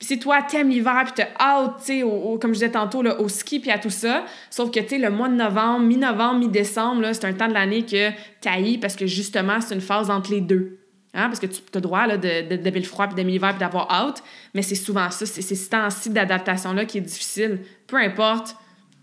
Puis 0.00 0.06
si 0.06 0.18
toi, 0.18 0.40
t'aimes 0.42 0.70
l'hiver, 0.70 1.02
puis 1.04 1.12
t'as 1.14 1.28
hâte, 1.38 1.82
tu 1.84 2.02
comme 2.02 2.54
je 2.54 2.60
disais 2.60 2.70
tantôt, 2.70 3.02
là, 3.02 3.20
au 3.20 3.28
ski, 3.28 3.60
puis 3.60 3.70
à 3.70 3.78
tout 3.78 3.90
ça, 3.90 4.24
sauf 4.48 4.70
que, 4.70 4.80
tu 4.80 4.88
sais, 4.88 4.98
le 4.98 5.10
mois 5.10 5.28
de 5.28 5.34
novembre, 5.34 5.80
mi-novembre, 5.80 6.38
mi-décembre, 6.38 7.06
c'est 7.12 7.26
un 7.26 7.34
temps 7.34 7.48
de 7.48 7.52
l'année 7.52 7.84
que 7.84 8.10
t'haïs 8.40 8.78
parce 8.78 8.96
que, 8.96 9.06
justement, 9.06 9.60
c'est 9.60 9.74
une 9.74 9.82
phase 9.82 10.08
entre 10.08 10.30
les 10.30 10.40
deux. 10.40 10.79
Hein, 11.12 11.26
parce 11.26 11.40
que 11.40 11.46
tu 11.46 11.60
as 11.74 11.76
le 11.76 11.80
droit 11.80 12.06
là, 12.06 12.16
de, 12.16 12.56
de, 12.56 12.70
le 12.70 12.82
froid 12.82 13.08
puis 13.08 13.16
d'aimer 13.16 13.40
d'avoir 13.58 13.90
hâte, 13.90 14.22
mais 14.54 14.62
c'est 14.62 14.76
souvent 14.76 15.10
ça, 15.10 15.26
c'est 15.26 15.42
ce 15.42 15.68
temps-ci 15.68 16.10
d'adaptation-là 16.10 16.84
qui 16.84 16.98
est 16.98 17.02
difficile. 17.02 17.60
Peu 17.88 17.96
importe 17.96 18.54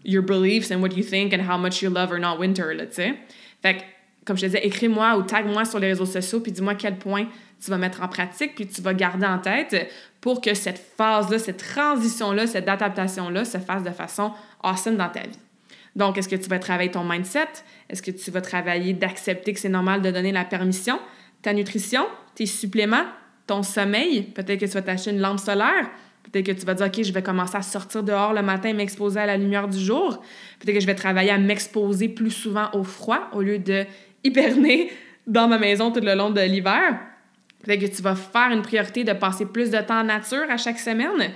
your 0.06 0.24
beliefs 0.24 0.72
and 0.72 0.80
what 0.80 0.92
you 0.96 1.04
think 1.04 1.34
and 1.34 1.42
how 1.42 1.58
much 1.58 1.82
you 1.82 1.90
love 1.90 2.12
or 2.12 2.20
not 2.20 2.38
winter, 2.40 2.78
tu 2.78 2.94
sais. 2.94 3.14
Fait 3.62 3.76
que, 3.76 3.82
comme 4.24 4.38
je 4.38 4.44
te 4.44 4.46
disais, 4.46 4.66
écris-moi 4.66 5.18
ou 5.18 5.24
tag-moi 5.24 5.66
sur 5.66 5.80
les 5.80 5.88
réseaux 5.88 6.06
sociaux 6.06 6.40
puis 6.40 6.54
dis-moi 6.54 6.76
quel 6.76 6.98
point 6.98 7.26
tu 7.62 7.70
vas 7.70 7.78
mettre 7.78 8.02
en 8.02 8.08
pratique 8.08 8.56
puis 8.56 8.68
tu 8.68 8.82
vas 8.82 8.94
garder 8.94 9.26
en 9.26 9.40
tête 9.40 9.92
pour 10.22 10.40
que 10.40 10.54
cette 10.54 10.80
phase-là, 10.98 11.40
cette 11.40 11.58
transition-là, 11.58 12.48
cette 12.48 12.70
adaptation-là 12.70 13.44
se 13.44 13.58
fasse 13.58 13.84
de 13.84 13.92
façon 13.92 14.32
awesome 14.64 14.96
dans 14.96 15.10
ta 15.10 15.22
vie. 15.22 15.40
Donc, 15.98 16.18
est-ce 16.18 16.30
que 16.30 16.36
tu 16.36 16.48
vas 16.48 16.60
travailler 16.60 16.92
ton 16.92 17.04
mindset? 17.04 17.48
Est-ce 17.90 18.02
que 18.02 18.12
tu 18.12 18.30
vas 18.30 18.42
travailler 18.42 18.94
d'accepter 18.94 19.54
que 19.54 19.60
c'est 19.60 19.68
normal 19.68 20.02
de 20.02 20.12
donner 20.12 20.32
la 20.32 20.46
permission? 20.46 21.00
Ta 21.48 21.54
nutrition, 21.54 22.06
tes 22.36 22.46
suppléments, 22.46 23.06
ton 23.46 23.64
sommeil, 23.64 24.24
peut-être 24.24 24.60
que 24.60 24.66
tu 24.66 24.72
vas 24.72 24.82
t'acheter 24.82 25.12
une 25.12 25.22
lampe 25.22 25.40
solaire, 25.40 25.90
peut-être 26.24 26.46
que 26.46 26.52
tu 26.52 26.66
vas 26.66 26.74
dire, 26.74 26.88
OK, 26.88 27.02
je 27.02 27.14
vais 27.14 27.24
commencer 27.24 27.56
à 27.56 27.62
sortir 27.62 28.04
dehors 28.04 28.34
le 28.34 28.42
matin 28.42 28.74
m'exposer 28.74 29.22
à 29.22 29.26
la 29.26 29.38
lumière 29.38 29.70
du 29.70 29.80
jour, 29.80 30.22
peut-être 30.60 30.76
que 30.76 30.82
je 30.82 30.86
vais 30.86 30.96
travailler 30.96 31.30
à 31.30 31.38
m'exposer 31.38 32.10
plus 32.10 32.32
souvent 32.32 32.68
au 32.74 32.84
froid 32.84 33.30
au 33.32 33.42
lieu 33.42 33.60
de 33.60 33.86
hiberner 34.26 34.92
dans 35.26 35.48
ma 35.48 35.58
maison 35.58 35.90
tout 35.90 36.02
le 36.02 36.16
long 36.16 36.32
de 36.32 36.42
l'hiver. 36.42 37.00
Peut-être 37.64 37.80
que 37.80 37.96
tu 37.96 38.02
vas 38.02 38.16
faire 38.16 38.52
une 38.52 38.62
priorité 38.62 39.06
de 39.06 39.14
passer 39.14 39.46
plus 39.46 39.72
de 39.72 39.78
temps 39.78 40.02
en 40.02 40.04
nature 40.04 40.48
à 40.50 40.58
chaque 40.58 40.80
semaine. 40.80 41.32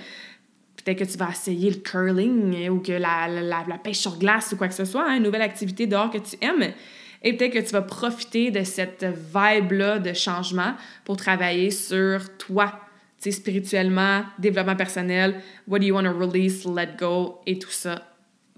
Peut-être 0.76 0.98
que 0.98 1.10
tu 1.10 1.16
vas 1.16 1.30
essayer 1.30 1.70
le 1.70 1.76
curling 1.76 2.68
ou 2.68 2.80
que 2.80 2.92
la, 2.92 3.28
la, 3.28 3.78
pêche 3.82 4.00
sur 4.00 4.18
glace 4.18 4.52
ou 4.52 4.58
quoi 4.58 4.68
que 4.68 4.74
ce 4.74 4.84
soit, 4.84 5.08
hein, 5.08 5.16
une 5.16 5.22
nouvelle 5.22 5.40
activité 5.40 5.86
dehors 5.86 6.10
que 6.10 6.18
tu 6.18 6.36
aimes. 6.42 6.74
Et 7.22 7.36
peut-être 7.36 7.52
que 7.52 7.58
tu 7.58 7.72
vas 7.72 7.82
profiter 7.82 8.50
de 8.50 8.64
cette 8.64 9.04
vibe-là 9.04 9.98
de 9.98 10.12
changement 10.12 10.74
pour 11.04 11.16
travailler 11.16 11.70
sur 11.70 12.36
toi, 12.36 12.72
tu 13.20 13.30
sais, 13.30 13.36
spirituellement, 13.36 14.22
développement 14.38 14.76
personnel, 14.76 15.40
what 15.68 15.78
do 15.78 15.86
you 15.86 15.94
want 15.94 16.04
to 16.04 16.18
release, 16.18 16.64
let 16.64 16.96
go 16.98 17.40
et 17.46 17.58
tout 17.58 17.70
ça 17.70 18.02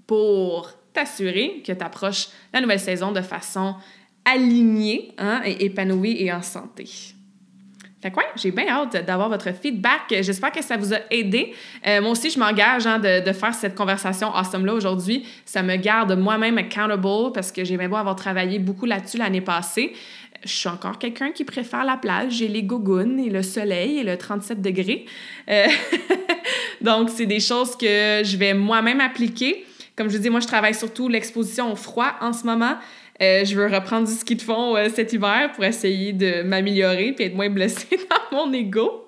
pour 0.07 0.71
t'assurer 0.93 1.61
que 1.65 1.71
tu 1.71 1.83
approches 1.83 2.29
la 2.53 2.61
nouvelle 2.61 2.79
saison 2.79 3.11
de 3.11 3.21
façon 3.21 3.75
alignée 4.23 5.13
hein, 5.17 5.41
et 5.45 5.65
épanouie 5.65 6.17
et 6.19 6.31
en 6.31 6.41
santé. 6.41 7.14
Fait 8.05 8.13
j'ai 8.35 8.51
bien 8.51 8.67
hâte 8.67 9.03
d'avoir 9.03 9.29
votre 9.29 9.51
feedback. 9.51 10.13
J'espère 10.21 10.51
que 10.51 10.63
ça 10.63 10.77
vous 10.77 10.93
a 10.93 10.99
aidé. 11.09 11.55
Euh, 11.87 12.01
moi 12.01 12.11
aussi, 12.11 12.29
je 12.29 12.37
m'engage 12.37 12.85
hein, 12.85 12.99
de, 12.99 13.33
faire 13.33 13.55
cette 13.55 13.73
conversation 13.73 14.31
awesome-là 14.31 14.75
aujourd'hui. 14.75 15.25
Ça 15.43 15.63
me 15.63 15.75
garde 15.75 16.15
moi-même 16.15 16.59
accountable 16.59 17.31
parce 17.33 17.51
que 17.51 17.65
j'ai 17.65 17.77
bien 17.77 17.89
beau 17.89 17.95
avoir 17.95 18.15
travaillé 18.15 18.59
beaucoup 18.59 18.85
là-dessus 18.85 19.17
l'année 19.17 19.41
passée. 19.41 19.93
Je 20.43 20.51
suis 20.51 20.69
encore 20.69 20.99
quelqu'un 20.99 21.31
qui 21.31 21.45
préfère 21.45 21.83
la 21.83 21.97
plage. 21.97 22.33
J'ai 22.33 22.47
les 22.47 22.61
gougounes 22.61 23.19
et 23.19 23.31
le 23.31 23.41
soleil 23.41 23.97
et 23.97 24.03
le 24.03 24.19
37 24.19 24.61
degrés. 24.61 25.05
Euh, 25.49 25.65
donc, 26.81 27.09
c'est 27.09 27.25
des 27.25 27.39
choses 27.39 27.75
que 27.75 28.21
je 28.23 28.37
vais 28.37 28.53
moi-même 28.53 29.01
appliquer. 29.01 29.65
Comme 29.95 30.11
je 30.11 30.19
dis, 30.19 30.29
moi, 30.29 30.41
je 30.41 30.47
travaille 30.47 30.75
surtout 30.75 31.07
l'exposition 31.07 31.71
au 31.71 31.75
froid 31.75 32.11
en 32.21 32.33
ce 32.33 32.45
moment. 32.45 32.75
Euh, 33.21 33.45
je 33.45 33.55
veux 33.55 33.67
reprendre 33.67 34.07
du 34.07 34.13
ski 34.13 34.35
de 34.35 34.41
fond 34.41 34.75
euh, 34.75 34.89
cet 34.93 35.13
hiver 35.13 35.51
pour 35.53 35.63
essayer 35.63 36.11
de 36.11 36.43
m'améliorer 36.43 37.15
et 37.17 37.25
être 37.25 37.35
moins 37.35 37.49
blessée 37.49 37.97
dans 38.31 38.45
mon 38.45 38.53
ego. 38.53 39.04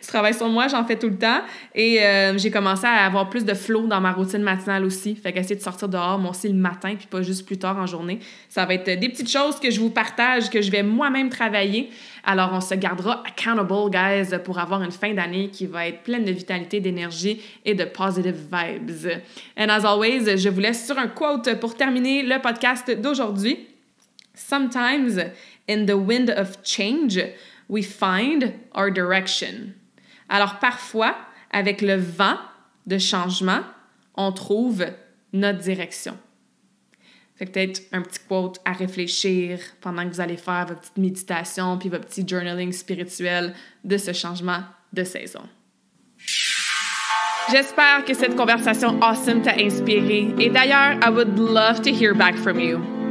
Je 0.00 0.06
travaille 0.06 0.34
sur 0.34 0.48
moi, 0.48 0.68
j'en 0.68 0.84
fais 0.84 0.98
tout 0.98 1.08
le 1.08 1.18
temps. 1.18 1.40
Et 1.74 2.02
euh, 2.02 2.36
j'ai 2.38 2.50
commencé 2.50 2.86
à 2.86 3.04
avoir 3.04 3.30
plus 3.30 3.44
de 3.44 3.54
flow 3.54 3.86
dans 3.86 4.00
ma 4.00 4.12
routine 4.12 4.42
matinale 4.42 4.84
aussi. 4.84 5.14
Fait 5.14 5.32
qu'essayer 5.32 5.56
de 5.56 5.60
sortir 5.60 5.88
dehors, 5.88 6.18
moi 6.18 6.30
aussi, 6.30 6.48
le 6.48 6.54
matin, 6.54 6.94
puis 6.96 7.06
pas 7.06 7.22
juste 7.22 7.46
plus 7.46 7.58
tard 7.58 7.78
en 7.78 7.86
journée. 7.86 8.18
Ça 8.48 8.64
va 8.64 8.74
être 8.74 8.98
des 8.98 9.08
petites 9.08 9.30
choses 9.30 9.58
que 9.60 9.70
je 9.70 9.80
vous 9.80 9.90
partage, 9.90 10.50
que 10.50 10.60
je 10.60 10.70
vais 10.70 10.82
moi-même 10.82 11.28
travailler. 11.28 11.90
Alors, 12.24 12.50
on 12.52 12.60
se 12.60 12.74
gardera 12.74 13.22
accountable, 13.26 13.90
guys, 13.90 14.38
pour 14.44 14.58
avoir 14.58 14.82
une 14.82 14.92
fin 14.92 15.12
d'année 15.12 15.48
qui 15.48 15.66
va 15.66 15.88
être 15.88 16.02
pleine 16.02 16.24
de 16.24 16.32
vitalité, 16.32 16.80
d'énergie 16.80 17.40
et 17.64 17.74
de 17.74 17.84
positive 17.84 18.36
vibes. 18.52 19.20
And 19.58 19.68
as 19.68 19.84
always, 19.84 20.36
je 20.36 20.48
vous 20.48 20.60
laisse 20.60 20.86
sur 20.86 20.98
un 20.98 21.08
quote 21.08 21.58
pour 21.60 21.76
terminer 21.76 22.22
le 22.22 22.40
podcast 22.40 22.90
d'aujourd'hui. 22.90 23.66
Sometimes, 24.34 25.18
in 25.68 25.84
the 25.86 25.94
wind 25.94 26.30
of 26.30 26.58
change, 26.64 27.20
we 27.68 27.84
find 27.84 28.52
our 28.74 28.90
direction. 28.90 29.74
Alors, 30.28 30.58
parfois, 30.58 31.16
avec 31.50 31.82
le 31.82 31.96
vent 31.96 32.38
de 32.86 32.98
changement, 32.98 33.60
on 34.14 34.32
trouve 34.32 34.84
notre 35.32 35.58
direction 35.58 36.16
peut-être 37.44 37.82
un 37.92 38.02
petit 38.02 38.20
quote 38.28 38.58
à 38.64 38.72
réfléchir 38.72 39.58
pendant 39.80 40.04
que 40.04 40.14
vous 40.14 40.20
allez 40.20 40.36
faire 40.36 40.66
votre 40.66 40.80
petite 40.80 40.98
méditation 40.98 41.78
puis 41.78 41.88
votre 41.88 42.06
petit 42.06 42.26
journaling 42.26 42.72
spirituel 42.72 43.54
de 43.84 43.96
ce 43.96 44.12
changement 44.12 44.60
de 44.92 45.04
saison. 45.04 45.42
J'espère 47.50 48.04
que 48.04 48.14
cette 48.14 48.36
conversation 48.36 49.00
awesome 49.02 49.42
t'a 49.42 49.56
inspiré. 49.58 50.32
Et 50.38 50.48
d'ailleurs, 50.48 50.98
I 51.02 51.10
would 51.10 51.36
love 51.36 51.82
to 51.82 51.90
hear 51.90 52.14
back 52.14 52.36
from 52.36 52.60
you. 52.60 52.91